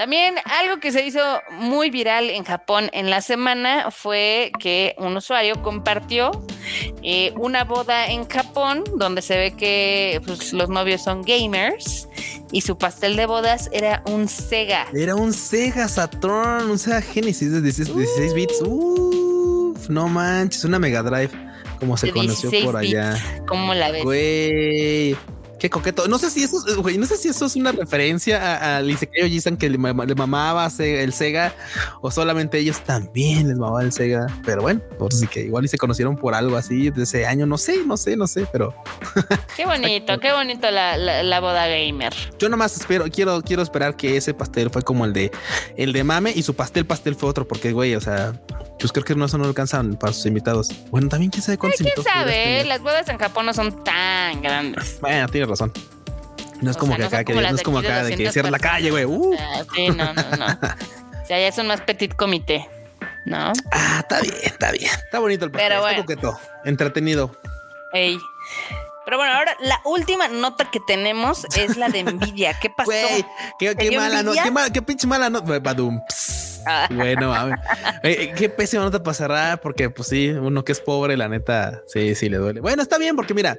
También 0.00 0.36
algo 0.46 0.80
que 0.80 0.92
se 0.92 1.04
hizo 1.04 1.20
muy 1.50 1.90
viral 1.90 2.30
en 2.30 2.42
Japón 2.42 2.88
en 2.94 3.10
la 3.10 3.20
semana 3.20 3.90
fue 3.90 4.50
que 4.58 4.94
un 4.96 5.14
usuario 5.14 5.60
compartió 5.60 6.30
eh, 7.02 7.34
una 7.36 7.64
boda 7.64 8.06
en 8.06 8.26
Japón 8.26 8.82
donde 8.96 9.20
se 9.20 9.36
ve 9.36 9.50
que 9.54 10.18
pues, 10.24 10.54
los 10.54 10.70
novios 10.70 11.04
son 11.04 11.20
gamers 11.20 12.08
y 12.50 12.62
su 12.62 12.78
pastel 12.78 13.14
de 13.14 13.26
bodas 13.26 13.68
era 13.74 14.02
un 14.06 14.26
Sega. 14.26 14.86
Era 14.94 15.16
un 15.16 15.34
Sega 15.34 15.86
Saturn, 15.86 16.70
un 16.70 16.78
Sega 16.78 17.02
Genesis 17.02 17.52
de 17.52 17.60
16, 17.60 17.94
16 17.94 18.32
bits. 18.32 18.62
Uf, 18.62 19.90
no 19.90 20.08
manches, 20.08 20.64
una 20.64 20.78
Mega 20.78 21.02
Drive, 21.02 21.32
como 21.78 21.98
se 21.98 22.10
conoció 22.10 22.48
16 22.48 22.64
por 22.64 22.78
allá. 22.78 23.12
bits. 23.12 23.42
¿Cómo 23.46 23.74
la 23.74 23.90
ves? 23.90 24.04
Güey. 24.04 25.14
Qué 25.60 25.68
coqueto. 25.70 26.08
No 26.08 26.18
sé 26.18 26.30
si 26.30 26.42
eso, 26.42 26.56
es- 26.66 26.74
güey, 26.76 26.96
no 26.98 27.04
sé 27.06 27.16
si 27.18 27.28
eso 27.28 27.44
es 27.46 27.54
una 27.54 27.70
referencia 27.70 28.40
a, 28.40 28.78
a 28.78 28.82
Isekai 28.82 29.22
Ojisan 29.24 29.56
que 29.58 29.68
le, 29.68 29.76
mama- 29.78 30.06
le 30.06 30.14
mamaba 30.14 30.66
el 30.78 31.12
Sega 31.12 31.52
o 32.00 32.10
solamente 32.10 32.58
ellos 32.58 32.80
también 32.80 33.46
les 33.48 33.58
mamaba 33.58 33.82
el 33.82 33.92
Sega. 33.92 34.26
Pero 34.44 34.62
bueno, 34.62 34.80
por 34.98 35.12
si 35.12 35.26
que 35.26 35.42
igual 35.42 35.66
y 35.66 35.68
se 35.68 35.76
conocieron 35.78 36.16
por 36.16 36.34
algo 36.34 36.56
así 36.56 36.88
de 36.90 37.02
ese 37.02 37.26
año. 37.26 37.44
No 37.46 37.58
sé, 37.58 37.84
no 37.86 37.96
sé, 37.98 38.16
no 38.16 38.26
sé, 38.26 38.46
pero 38.50 38.74
Qué 39.56 39.66
bonito, 39.66 40.18
qué 40.18 40.32
bonito 40.32 40.70
la, 40.70 40.96
la- 40.96 41.22
la 41.22 41.40
boda 41.40 41.66
gamer. 41.68 42.14
yo 42.38 42.48
nomás 42.48 42.74
espero, 42.76 43.04
quiero, 43.12 43.42
quiero 43.42 43.62
esperar 43.62 43.96
que 43.96 44.16
ese 44.16 44.32
pastel 44.32 44.70
fue 44.70 44.82
como 44.82 45.04
el 45.04 45.12
de 45.12 45.30
el 45.76 45.92
de 45.92 46.04
mame 46.04 46.32
y 46.34 46.42
su 46.42 46.54
pastel 46.54 46.86
pastel 46.86 47.14
fue 47.14 47.28
otro, 47.28 47.46
porque 47.46 47.72
güey, 47.72 47.94
o 47.94 48.00
sea, 48.00 48.32
pues 48.80 48.92
creo 48.92 49.04
que 49.04 49.14
no 49.14 49.26
eso 49.26 49.38
no 49.38 49.44
alcanzan 49.44 49.96
para 49.96 50.12
sus 50.12 50.26
invitados. 50.26 50.70
Bueno, 50.90 51.08
también 51.08 51.30
quién 51.30 51.42
sabe 51.42 51.58
cuántos 51.58 51.78
¿Quién 51.78 51.88
invitados 51.88 52.24
pudieras 52.24 52.44
sabe? 52.54 52.64
Las 52.64 52.80
bodas 52.80 53.08
en 53.08 53.18
Japón 53.18 53.46
no 53.46 53.54
son 53.54 53.84
tan 53.84 54.40
grandes. 54.42 54.98
Bueno, 55.00 55.28
tienes 55.28 55.48
razón. 55.48 55.72
No 56.60 56.70
es 56.70 56.76
O 56.76 56.80
como 56.80 56.92
sea, 56.96 56.98
que 56.98 57.04
acá, 57.06 57.16
son 57.18 57.24
que 57.24 57.50
no 57.50 57.56
es 57.56 57.62
como 57.62 57.80
de 57.82 57.88
acá 57.88 57.96
de 58.04 58.10
que 58.10 58.24
200 58.24 58.32
cierra 58.32 58.50
la 58.50 58.58
calle, 58.58 58.90
güey. 58.90 59.04
Uh. 59.04 59.36
Ah, 59.38 59.62
sí, 59.74 59.88
no, 59.88 60.12
no, 60.12 60.36
no. 60.36 60.46
O 61.22 61.26
sea, 61.30 61.38
ya 61.38 61.46
es 61.46 61.58
un 61.58 61.68
más 61.68 61.80
petit 61.82 62.12
comité, 62.16 62.68
¿no? 63.24 63.52
Ah, 63.70 63.98
está 64.00 64.20
bien, 64.20 64.34
está 64.42 64.72
bien. 64.72 64.90
Está 64.90 65.20
bonito 65.20 65.44
el 65.44 65.52
pastel, 65.52 65.68
Pero 65.68 65.80
está 65.80 65.88
bueno. 65.88 66.02
coqueto, 66.02 66.40
entretenido. 66.64 67.36
Ey. 67.92 68.18
Pero 69.04 69.16
bueno, 69.16 69.32
ahora 69.34 69.56
la 69.60 69.80
última 69.84 70.26
nota 70.28 70.70
que 70.70 70.80
tenemos 70.86 71.46
es 71.56 71.76
la 71.76 71.88
de 71.88 72.02
Nvidia. 72.02 72.58
¿Qué 72.60 72.68
pasó? 72.70 72.90
Güey, 72.90 73.24
qué, 73.60 73.74
¿Te 73.76 73.90
qué 73.90 73.96
mala, 73.96 74.22
no, 74.22 74.30
envidia? 74.30 74.42
qué, 74.42 74.50
mala, 74.50 74.70
qué 74.70 74.82
pinche 74.82 75.06
mala 75.06 75.30
nota. 75.30 75.58
Badum. 75.60 76.00
Pss. 76.08 76.39
Ah. 76.66 76.88
Bueno. 76.90 77.34
Eh, 78.02 78.32
qué 78.36 78.48
pésima 78.48 78.82
nota 78.84 79.02
para 79.02 79.14
cerrar, 79.14 79.60
porque 79.60 79.90
pues 79.90 80.08
sí, 80.08 80.28
uno 80.30 80.64
que 80.64 80.72
es 80.72 80.80
pobre, 80.80 81.16
la 81.16 81.28
neta, 81.28 81.82
sí, 81.86 82.14
sí 82.14 82.28
le 82.28 82.38
duele. 82.38 82.60
Bueno, 82.60 82.82
está 82.82 82.98
bien, 82.98 83.16
porque 83.16 83.34
mira, 83.34 83.58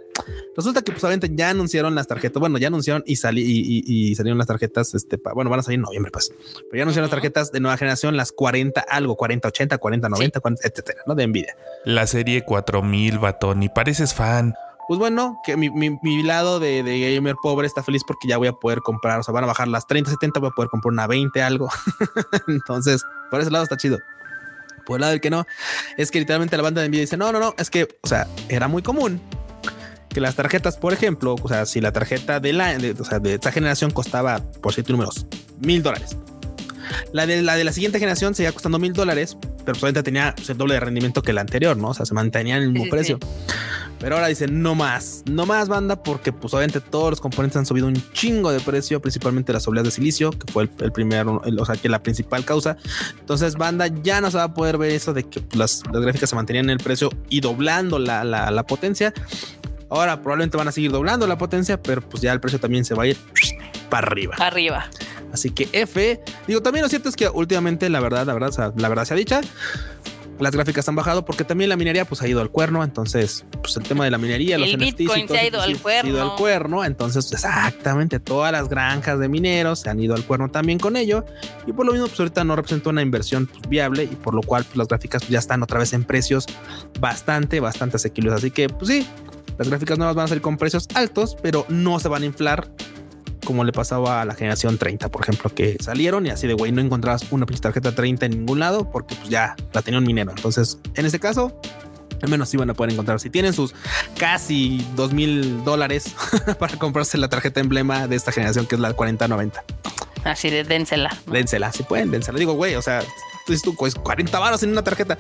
resulta 0.56 0.82
que 0.82 0.92
pues 0.92 1.04
obviamente 1.04 1.30
ya 1.34 1.50
anunciaron 1.50 1.96
las 1.96 2.08
tarjetas. 2.08 2.40
Bueno, 2.40 2.58
ya 2.58 2.68
anunciaron 2.68 3.04
y 3.06 3.16
salí 3.16 3.42
y, 3.42 3.84
y- 3.86 4.12
y 4.12 4.16
salieron 4.16 4.38
las 4.38 4.48
tarjetas. 4.48 4.94
Este, 4.94 5.18
pa- 5.18 5.34
bueno, 5.34 5.50
van 5.50 5.60
a 5.60 5.64
salir 5.64 5.76
en 5.78 5.84
noviembre, 5.84 6.12
pues. 6.12 6.32
Pero 6.70 6.78
ya 6.78 6.82
anunciaron 6.84 7.04
las 7.06 7.12
tarjetas 7.12 7.52
de 7.52 7.60
nueva 7.60 7.78
generación, 7.78 8.16
las 8.18 8.32
40 8.32 8.82
algo, 8.82 9.16
40, 9.16 9.48
80, 9.48 9.78
40, 9.78 10.10
90, 10.10 10.40
40, 10.40 10.68
etcétera, 10.68 11.02
¿no? 11.08 11.16
De 11.16 11.28
Nvidia. 11.28 11.56
La 11.86 12.08
serie 12.08 12.44
4000, 12.44 13.20
batón, 13.20 13.64
y 13.64 13.70
pareces 13.70 14.14
fan. 14.14 14.54
Pues 14.88 15.00
bueno, 15.00 15.40
que 15.44 15.56
mi, 15.58 15.70
mi- 15.70 16.24
lado 16.24 16.60
de, 16.60 16.84
de 16.84 17.14
gamer 17.16 17.36
pobre 17.42 17.66
está 17.68 17.82
feliz 17.84 18.04
porque 18.06 18.28
ya 18.28 18.38
voy 18.38 18.48
a 18.48 18.54
poder 18.54 18.82
comprar, 18.82 19.20
o 19.20 19.24
sea, 19.24 19.34
van 19.34 19.44
a 19.44 19.48
bajar 19.48 19.68
las 19.68 19.88
30, 19.88 20.10
70, 20.12 20.40
voy 20.40 20.50
a 20.50 20.52
poder 20.52 20.70
comprar 20.70 20.92
una 20.92 21.08
20 21.08 21.42
algo. 21.42 21.70
Entonces, 22.48 23.04
por 23.30 23.40
ese 23.42 23.52
lado 23.52 23.64
está 23.64 23.78
chido. 23.78 24.00
Por 24.86 24.98
el 24.98 25.02
lado 25.02 25.12
del 25.12 25.22
que 25.22 25.30
no, 25.30 25.46
es 25.98 26.12
que 26.12 26.20
literalmente 26.20 26.58
la 26.58 26.64
banda 26.64 26.82
de 26.82 26.90
Nvidia 26.90 27.02
dice, 27.02 27.16
no, 27.18 27.32
no, 27.32 27.40
no, 27.40 27.54
es 27.58 27.70
que, 27.70 27.88
o 28.02 28.08
sea, 28.08 28.28
era 28.50 28.68
muy 28.68 28.82
común 28.82 29.22
que 30.10 30.20
las 30.20 30.36
tarjetas, 30.36 30.76
por 30.78 30.92
ejemplo, 30.92 31.36
o 31.42 31.48
sea, 31.48 31.66
si 31.66 31.80
la 31.80 31.94
tarjeta 31.94 32.40
de 32.42 32.52
la, 32.52 32.78
de, 32.78 32.92
o 33.00 33.06
sea, 33.06 33.20
de 33.20 33.36
esta 33.36 33.52
generación 33.52 33.92
costaba, 33.92 34.40
por 34.62 34.74
cierto, 34.74 34.92
números, 34.92 35.26
mil 35.60 35.82
dólares. 35.82 36.18
La 37.14 37.26
de 37.26 37.42
la 37.42 37.56
de 37.56 37.64
la 37.64 37.74
siguiente 37.74 38.00
generación 38.00 38.36
seguía 38.36 38.52
costando 38.52 38.80
mil 38.80 38.94
dólares, 38.94 39.38
pero 39.66 39.76
solamente 39.78 40.04
tenía 40.04 40.34
pues, 40.36 40.50
el 40.50 40.58
doble 40.58 40.76
de 40.76 40.80
rendimiento 40.80 41.22
que 41.22 41.34
la 41.34 41.42
anterior, 41.42 41.78
¿no? 41.78 41.90
O 41.90 41.94
sea, 41.94 42.06
se 42.06 42.14
mantenía 42.14 42.58
en 42.58 42.64
el 42.64 42.70
mismo 42.70 42.86
sí, 42.86 42.92
precio. 42.92 43.20
Pero 44.00 44.16
ahora 44.16 44.28
dicen 44.28 44.64
no 44.64 44.74
más, 44.74 45.22
no 45.30 45.46
más 45.46 45.68
banda, 45.68 46.02
porque 46.02 46.34
pues 46.34 46.54
obviamente 46.56 46.82
todos 46.82 47.12
los 47.12 47.22
componentes 47.22 47.58
han 47.58 47.68
subido 47.68 47.86
un 47.86 47.94
chingo 48.14 48.52
de 48.52 48.60
precio, 48.60 49.00
principalmente 49.00 49.54
las 49.54 49.68
obleas 49.68 49.86
de 49.86 49.92
silicio, 49.92 50.32
que 50.32 50.52
fue 50.52 50.64
el, 50.64 50.72
el 50.80 50.92
primer, 50.92 51.28
el- 51.46 51.60
o 51.60 51.66
sea, 51.66 51.76
que 51.76 51.88
la 51.88 52.02
principal 52.02 52.44
causa. 52.44 52.78
Entonces, 53.20 53.56
banda 53.56 53.86
ya 54.02 54.20
no 54.20 54.32
se 54.32 54.38
va 54.38 54.44
a 54.46 54.54
poder 54.56 54.80
ver 54.80 54.92
eso 54.92 55.14
de 55.14 55.24
que 55.24 55.40
pues, 55.42 55.56
las, 55.56 55.84
las 55.94 56.02
gráficas 56.02 56.32
se 56.32 56.36
mantenían 56.36 56.66
en 56.66 56.72
el 56.72 56.78
precio 56.80 57.12
y 57.30 57.42
doblando 57.42 58.00
la, 58.00 58.24
la, 58.24 58.50
la 58.50 58.64
potencia. 58.66 59.14
Ahora 59.90 60.22
probablemente 60.22 60.58
van 60.58 60.68
a 60.68 60.72
seguir 60.72 60.90
doblando 60.92 61.28
la 61.28 61.38
potencia, 61.38 61.80
pero 61.80 62.02
pues 62.02 62.24
ya 62.24 62.32
el 62.34 62.40
precio 62.40 62.60
también 62.60 62.86
se 62.86 62.96
va 62.96 63.04
a 63.04 63.08
ir 63.08 63.18
para 63.90 64.08
arriba. 64.08 64.36
Arriba. 64.40 64.90
Así 65.32 65.52
que 65.52 65.70
F, 65.72 66.22
digo, 66.48 66.62
también 66.62 66.84
lo 66.84 66.90
cierto 66.90 67.10
es 67.10 67.16
que 67.16 67.30
últimamente, 67.30 67.90
la 67.90 68.00
verdad, 68.00 68.26
la 68.26 68.34
verdad, 68.34 68.74
la 68.76 68.90
verdad 68.90 69.06
se 69.06 69.14
ha 69.14 69.18
dicha, 69.18 69.42
las 70.42 70.54
gráficas 70.54 70.90
han 70.90 70.96
bajado 70.96 71.24
porque 71.24 71.44
también 71.44 71.70
la 71.70 71.78
minería 71.78 72.04
pues 72.04 72.22
ha 72.22 72.28
ido 72.28 72.42
al 72.42 72.50
cuerno, 72.50 72.84
entonces 72.84 73.46
pues 73.62 73.78
el 73.78 73.84
tema 73.84 74.06
de 74.06 74.12
la 74.12 74.18
minería, 74.18 74.56
el 74.56 74.76
Bitcoin 74.76 75.28
se 75.28 75.38
ha 75.38 75.48
ido 75.48 75.62
al 75.62 75.78
cuerno. 75.78 76.10
ido 76.10 76.22
al 76.22 76.36
cuerno, 76.36 76.84
entonces 76.84 77.32
exactamente 77.32 78.20
todas 78.20 78.52
las 78.52 78.68
granjas 78.68 79.20
de 79.20 79.30
mineros 79.30 79.82
se 79.82 79.90
han 79.90 80.00
ido 80.00 80.16
al 80.16 80.24
cuerno 80.26 80.50
también 80.50 80.80
con 80.80 80.98
ello 80.98 81.26
y 81.68 81.74
por 81.74 81.86
lo 81.86 81.92
mismo 81.92 82.08
pues 82.08 82.20
ahorita 82.20 82.44
no 82.44 82.56
representa 82.56 82.90
una 82.90 83.04
inversión 83.04 83.46
pues, 83.46 83.70
viable 83.70 84.04
y 84.04 84.16
por 84.16 84.34
lo 84.34 84.42
cual 84.42 84.64
pues, 84.64 84.78
las 84.78 84.88
gráficas 84.88 85.28
ya 85.30 85.38
están 85.38 85.62
otra 85.62 85.78
vez 85.78 85.94
en 85.94 86.04
precios 86.04 86.48
bastante, 87.00 87.60
bastante 87.60 87.98
asequibles, 87.98 88.34
así 88.34 88.50
que 88.50 88.68
pues 88.68 88.88
sí, 88.88 89.08
las 89.60 89.70
gráficas 89.70 90.00
nuevas 90.00 90.16
van 90.16 90.26
a 90.26 90.28
ser 90.28 90.42
con 90.42 90.58
precios 90.58 90.88
altos, 90.96 91.38
pero 91.42 91.68
no 91.70 92.00
se 92.00 92.08
van 92.08 92.24
a 92.24 92.26
inflar 92.26 92.68
como 93.46 93.64
le 93.64 93.72
pasaba 93.72 94.22
a 94.22 94.26
la 94.26 94.36
generación 94.36 94.78
30, 94.78 95.10
por 95.10 95.22
ejemplo, 95.22 95.54
que 95.54 95.78
salieron 95.80 96.26
y 96.26 96.30
así 96.30 96.48
de 96.48 96.54
güey, 96.54 96.72
no 96.72 96.82
encontrabas 96.82 97.32
una 97.32 97.46
tarjeta 97.46 97.94
30 97.94 98.26
en 98.26 98.32
ningún 98.32 98.60
lado 98.60 98.90
porque 98.90 99.16
pues 99.16 99.30
ya 99.30 99.56
la 99.74 99.82
tenía 99.82 100.00
un 100.00 100.06
minero. 100.06 100.32
Entonces, 100.32 100.80
en 100.96 101.06
este 101.06 101.20
caso, 101.20 101.60
al 102.22 102.30
menos 102.30 102.50
sí 102.50 102.58
van 102.58 102.70
a 102.70 102.74
poder 102.74 102.94
encontrar. 102.94 103.20
Si 103.20 103.30
tienen 103.30 103.54
sus 103.54 103.74
casi 104.18 104.86
dos 104.96 105.14
mil 105.14 105.64
dólares 105.64 106.16
para 106.60 106.78
comprarse 106.78 107.18
la 107.18 107.30
tarjeta 107.30 107.60
emblema 107.60 108.08
de 108.08 108.16
esta 108.16 108.32
generación, 108.32 108.66
que 108.66 108.76
es 108.76 108.82
la 108.82 108.94
4090. 108.94 109.64
Así 110.24 110.50
de 110.50 110.64
dénsela. 110.64 111.16
Dénsela, 111.26 111.72
si 111.72 111.84
pueden, 111.84 112.12
dénsela. 112.12 112.38
Digo, 112.38 112.54
güey, 112.54 112.76
o 112.76 112.82
sea, 112.82 113.02
tú 113.46 113.54
dices 113.54 113.64
tú, 113.64 113.76
pues 113.76 113.96
40 113.96 114.38
varos 114.38 114.62
en 114.64 114.72
una 114.72 114.84
tarjeta. 114.84 115.18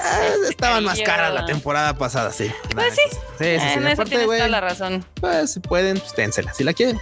Ah, 0.00 0.22
estaban 0.48 0.84
más 0.84 1.00
caras 1.02 1.34
la 1.34 1.44
temporada 1.44 1.96
pasada, 1.96 2.32
sí. 2.32 2.50
Pues 2.74 2.94
sí. 2.94 3.02
Sí, 3.10 3.18
sí, 3.38 3.58
sí. 3.58 3.78
En 3.78 4.04
tienes 4.04 4.26
toda 4.26 4.48
la 4.48 4.60
razón. 4.60 5.04
Pues 5.20 5.52
si 5.52 5.60
pueden, 5.60 5.98
pues 5.98 6.14
dénsela. 6.16 6.54
Si 6.54 6.64
la 6.64 6.72
quieren, 6.72 6.98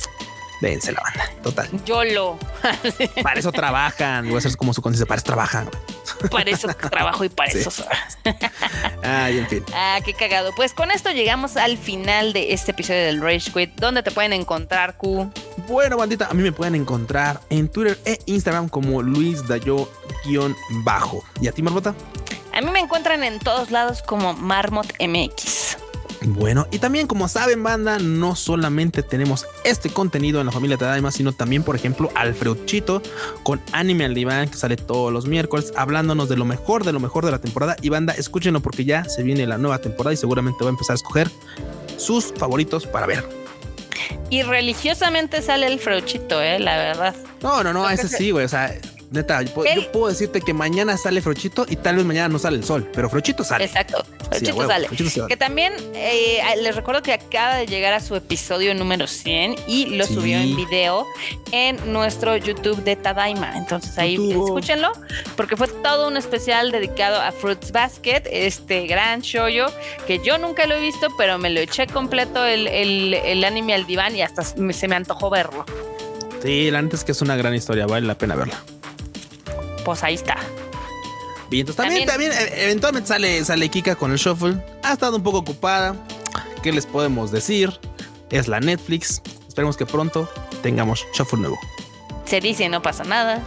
Dense 0.61 0.93
la 0.93 1.01
banda, 1.01 1.31
total. 1.43 1.69
YOLO. 1.85 2.39
para 3.23 3.41
eso 3.41 3.51
trabajan. 3.51 4.29
Voy 4.29 4.39
a 4.39 4.41
ser 4.43 4.57
como 4.57 4.75
su 4.75 4.83
conciencia. 4.83 5.07
Para 5.07 5.19
eso 5.19 5.27
trabajan. 5.27 5.71
Para 6.31 6.51
eso 6.51 6.69
trabajo 6.69 7.25
y 7.25 7.29
para 7.31 7.51
eso. 7.51 7.85
Ay, 9.03 9.39
en 9.39 9.49
fin. 9.49 9.65
Ah, 9.75 10.01
qué 10.05 10.13
cagado. 10.13 10.53
Pues 10.55 10.75
con 10.75 10.91
esto 10.91 11.11
llegamos 11.11 11.57
al 11.57 11.79
final 11.79 12.33
de 12.33 12.53
este 12.53 12.73
episodio 12.73 13.05
del 13.05 13.23
Rage 13.23 13.51
Quit. 13.53 13.71
¿Dónde 13.77 14.03
te 14.03 14.11
pueden 14.11 14.33
encontrar, 14.35 14.97
Q? 14.99 15.31
Bueno, 15.67 15.97
bandita, 15.97 16.27
a 16.27 16.35
mí 16.35 16.43
me 16.43 16.53
pueden 16.53 16.75
encontrar 16.75 17.41
en 17.49 17.69
Twitter 17.69 17.99
e 18.05 18.19
Instagram 18.27 18.69
como 18.69 19.03
Luis 19.03 19.47
Dayo-bajo. 19.49 21.25
¿Y 21.41 21.49
a 21.49 21.53
ti, 21.53 21.63
Marbota? 21.63 21.95
A 22.53 22.61
mí 22.61 22.71
me 22.71 22.81
encuentran 22.81 23.23
en 23.25 23.39
todos 23.39 23.71
lados 23.71 24.03
como 24.03 24.35
Marmot 24.35 24.93
MX. 25.01 25.70
Bueno, 26.23 26.67
y 26.71 26.79
también 26.79 27.07
como 27.07 27.29
saben, 27.29 27.63
banda, 27.63 27.99
no 27.99 28.37
solamente 28.37 29.03
tenemos 29.03 29.47
este 29.65 29.89
contenido 29.89 30.41
en 30.41 30.47
la 30.47 30.53
familia 30.53 30.77
Tadaima, 30.77 31.11
sino 31.11 31.33
también, 31.33 31.63
por 31.63 31.77
ejemplo, 31.77 32.11
Alfredo 32.15 32.57
con 33.43 33.61
Anime 33.73 34.05
al 34.05 34.15
Diván, 34.15 34.49
que 34.49 34.57
sale 34.57 34.77
todos 34.77 35.13
los 35.13 35.27
miércoles, 35.27 35.73
hablándonos 35.77 36.29
de 36.29 36.37
lo 36.37 36.45
mejor, 36.45 36.85
de 36.85 36.93
lo 36.93 37.01
mejor 37.01 37.25
de 37.25 37.31
la 37.31 37.41
temporada. 37.41 37.77
Y 37.81 37.89
banda, 37.89 38.13
escúchenlo 38.13 38.61
porque 38.61 38.85
ya 38.85 39.05
se 39.05 39.23
viene 39.23 39.47
la 39.47 39.57
nueva 39.57 39.79
temporada 39.79 40.13
y 40.13 40.17
seguramente 40.17 40.63
va 40.63 40.71
a 40.71 40.73
empezar 40.73 40.95
a 40.95 40.97
escoger 40.97 41.31
sus 41.97 42.33
favoritos 42.37 42.87
para 42.87 43.07
ver. 43.07 43.25
Y 44.29 44.43
religiosamente 44.43 45.43
sale 45.43 45.67
el 45.67 45.81
Freuchito, 45.81 46.41
eh, 46.41 46.59
la 46.59 46.77
verdad. 46.77 47.15
No, 47.43 47.65
no, 47.65 47.73
no, 47.73 47.89
ese 47.89 48.09
sí, 48.09 48.31
güey. 48.31 48.45
O 48.45 48.49
sea, 48.49 48.79
Neta, 49.11 49.43
yo, 49.43 49.53
puedo 49.91 50.07
decirte 50.07 50.41
que 50.41 50.55
mañana 50.55 50.97
sale 50.97 51.21
Frochito 51.21 51.67
y 51.69 51.75
tal 51.75 51.97
vez 51.97 52.05
mañana 52.05 52.29
no 52.29 52.39
sale 52.39 52.59
el 52.59 52.65
sol, 52.65 52.89
pero 52.95 53.11
Frochito 53.11 53.43
sale. 53.43 53.65
Exacto, 53.65 54.05
Frochito, 54.29 54.69
sale. 54.69 54.89
Que 55.27 55.37
también 55.37 55.73
eh, 55.95 56.41
les 56.63 56.77
recuerdo 56.77 57.03
que 57.03 57.13
acaba 57.13 57.57
de 57.57 57.67
llegar 57.67 57.93
a 57.93 57.99
su 57.99 58.15
episodio 58.15 58.73
número 58.73 59.09
100 59.09 59.57
y 59.67 59.97
lo 59.97 60.07
subió 60.07 60.39
en 60.39 60.55
video 60.55 61.09
en 61.51 61.93
nuestro 61.93 62.37
YouTube 62.37 62.85
de 62.85 62.95
Tadaima. 62.95 63.59
Entonces 63.59 63.99
ahí 63.99 64.15
escúchenlo, 64.31 64.93
porque 65.35 65.57
fue 65.57 65.67
todo 65.67 66.07
un 66.07 66.17
especial 66.17 66.71
dedicado 66.71 67.21
a 67.21 67.33
Fruits 67.33 67.73
Basket, 67.73 68.23
este 68.31 68.87
gran 68.87 69.23
shoyo 69.23 69.67
que 70.07 70.21
yo 70.21 70.39
nunca 70.39 70.67
lo 70.67 70.77
he 70.77 70.81
visto, 70.81 71.09
pero 71.19 71.37
me 71.37 71.51
lo 71.51 71.59
eché 71.59 71.89
completo 71.89 72.47
el, 72.47 72.69
el, 72.69 73.43
anime 73.43 73.75
al 73.75 73.87
diván 73.87 74.15
y 74.15 74.23
hasta 74.23 74.45
se 74.45 74.87
me 74.87 74.95
antojó 74.95 75.31
verlo. 75.31 75.65
Sí, 76.45 76.71
la 76.71 76.81
neta 76.81 76.95
es 76.95 77.03
que 77.03 77.11
es 77.11 77.21
una 77.23 77.35
gran 77.35 77.57
historia, 77.57 77.87
vale 77.87 78.07
la 78.07 78.17
pena 78.17 78.37
verla 78.37 78.63
pues 79.91 80.05
ahí 80.05 80.15
está. 80.15 80.37
Bien, 81.51 81.67
entonces 81.67 81.85
también, 81.85 82.07
también, 82.07 82.31
e, 82.31 82.67
eventualmente 82.67 83.09
sale, 83.09 83.45
sale 83.45 83.69
Kika 83.69 83.97
con 83.97 84.13
el 84.13 84.19
shuffle. 84.19 84.63
Ha 84.85 84.93
estado 84.93 85.17
un 85.17 85.23
poco 85.25 85.39
ocupada. 85.39 85.97
¿Qué 86.63 86.71
les 86.71 86.87
podemos 86.87 87.33
decir? 87.33 87.81
Es 88.31 88.47
la 88.47 88.61
Netflix. 88.61 89.21
Esperemos 89.49 89.77
que 89.77 89.87
pronto 89.87 90.31
tengamos 90.63 91.05
shuffle 91.13 91.41
nuevo 91.41 91.59
se 92.31 92.41
dice 92.41 92.69
no 92.69 92.81
pasa 92.81 93.03
nada. 93.03 93.43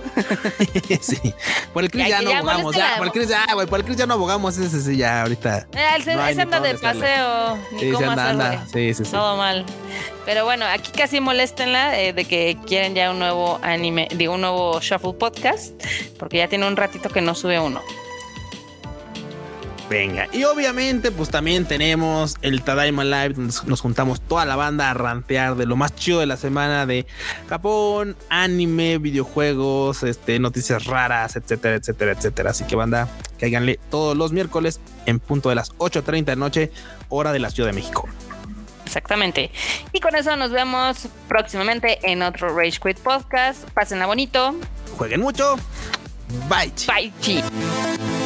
sí. 1.01 1.33
Por 1.71 1.85
el 1.85 1.89
Chris 1.89 2.09
ya, 2.09 2.21
no 2.21 2.31
abogamos. 2.31 2.75
Ya, 2.75 2.95
por 2.97 3.07
el 3.07 3.13
Chris 3.13 3.29
ya, 3.29 3.45
güey. 3.53 3.65
Por 3.65 3.79
el 3.79 3.85
Chris 3.85 3.95
ya 3.95 4.05
no 4.05 4.15
abogamos. 4.15 4.57
Ese 4.57 4.81
sí, 4.81 4.97
ya 4.97 5.21
ahorita. 5.21 5.67
Eh, 5.71 5.87
ese 5.99 6.41
anda 6.41 6.59
de 6.59 6.77
paseo. 6.77 7.57
Ni 7.71 7.79
sí, 7.79 8.03
anda. 8.03 8.65
Sí, 8.65 8.93
sí, 8.93 9.05
sí. 9.05 9.11
Todo 9.11 9.37
mal. 9.37 9.65
Pero 10.25 10.43
bueno, 10.43 10.65
aquí 10.65 10.91
casi 10.91 11.21
moléstenla 11.21 11.97
eh, 11.97 12.11
de 12.11 12.25
que 12.25 12.57
quieren 12.67 12.93
ya 12.93 13.11
un 13.11 13.19
nuevo 13.19 13.57
anime, 13.63 14.09
digo, 14.15 14.33
un 14.33 14.41
nuevo 14.41 14.81
Shuffle 14.81 15.13
Podcast, 15.13 15.81
porque 16.19 16.37
ya 16.37 16.49
tiene 16.49 16.67
un 16.67 16.75
ratito 16.75 17.07
que 17.07 17.21
no 17.21 17.35
sube 17.35 17.61
uno. 17.61 17.81
Venga, 19.93 20.27
y 20.31 20.43
obviamente 20.45 21.11
pues 21.11 21.29
también 21.29 21.65
tenemos 21.65 22.37
el 22.41 22.63
Tadaima 22.63 23.03
Live 23.03 23.35
donde 23.35 23.53
nos 23.67 23.79
juntamos 23.79 24.21
toda 24.21 24.43
la 24.43 24.55
banda 24.55 24.89
a 24.89 24.95
rantear 24.95 25.55
de 25.55 25.67
lo 25.67 25.75
más 25.75 25.95
chido 25.95 26.19
de 26.19 26.25
la 26.25 26.35
semana 26.35 26.87
de 26.87 27.05
Japón, 27.47 28.17
anime, 28.27 28.97
videojuegos, 28.97 30.01
este, 30.01 30.39
noticias 30.39 30.85
raras, 30.85 31.35
etcétera, 31.35 31.75
etcétera, 31.75 32.13
etcétera. 32.13 32.49
Así 32.49 32.63
que 32.63 32.75
banda, 32.75 33.07
cáiganle 33.39 33.79
todos 33.91 34.17
los 34.17 34.31
miércoles 34.31 34.79
en 35.05 35.19
punto 35.19 35.49
de 35.49 35.55
las 35.55 35.71
8.30 35.73 36.25
de 36.25 36.35
noche, 36.37 36.71
hora 37.09 37.31
de 37.31 37.37
la 37.37 37.51
Ciudad 37.51 37.69
de 37.69 37.73
México. 37.73 38.09
Exactamente. 38.87 39.51
Y 39.91 39.99
con 39.99 40.15
eso 40.15 40.35
nos 40.35 40.49
vemos 40.49 41.07
próximamente 41.27 41.99
en 42.01 42.23
otro 42.23 42.49
Rage 42.57 42.79
Quit 42.83 42.97
Podcast. 42.97 43.69
Pásenla 43.75 44.07
bonito. 44.07 44.55
Jueguen 44.97 45.21
mucho. 45.21 45.55
Bye. 46.49 46.73
Bye. 46.87 48.22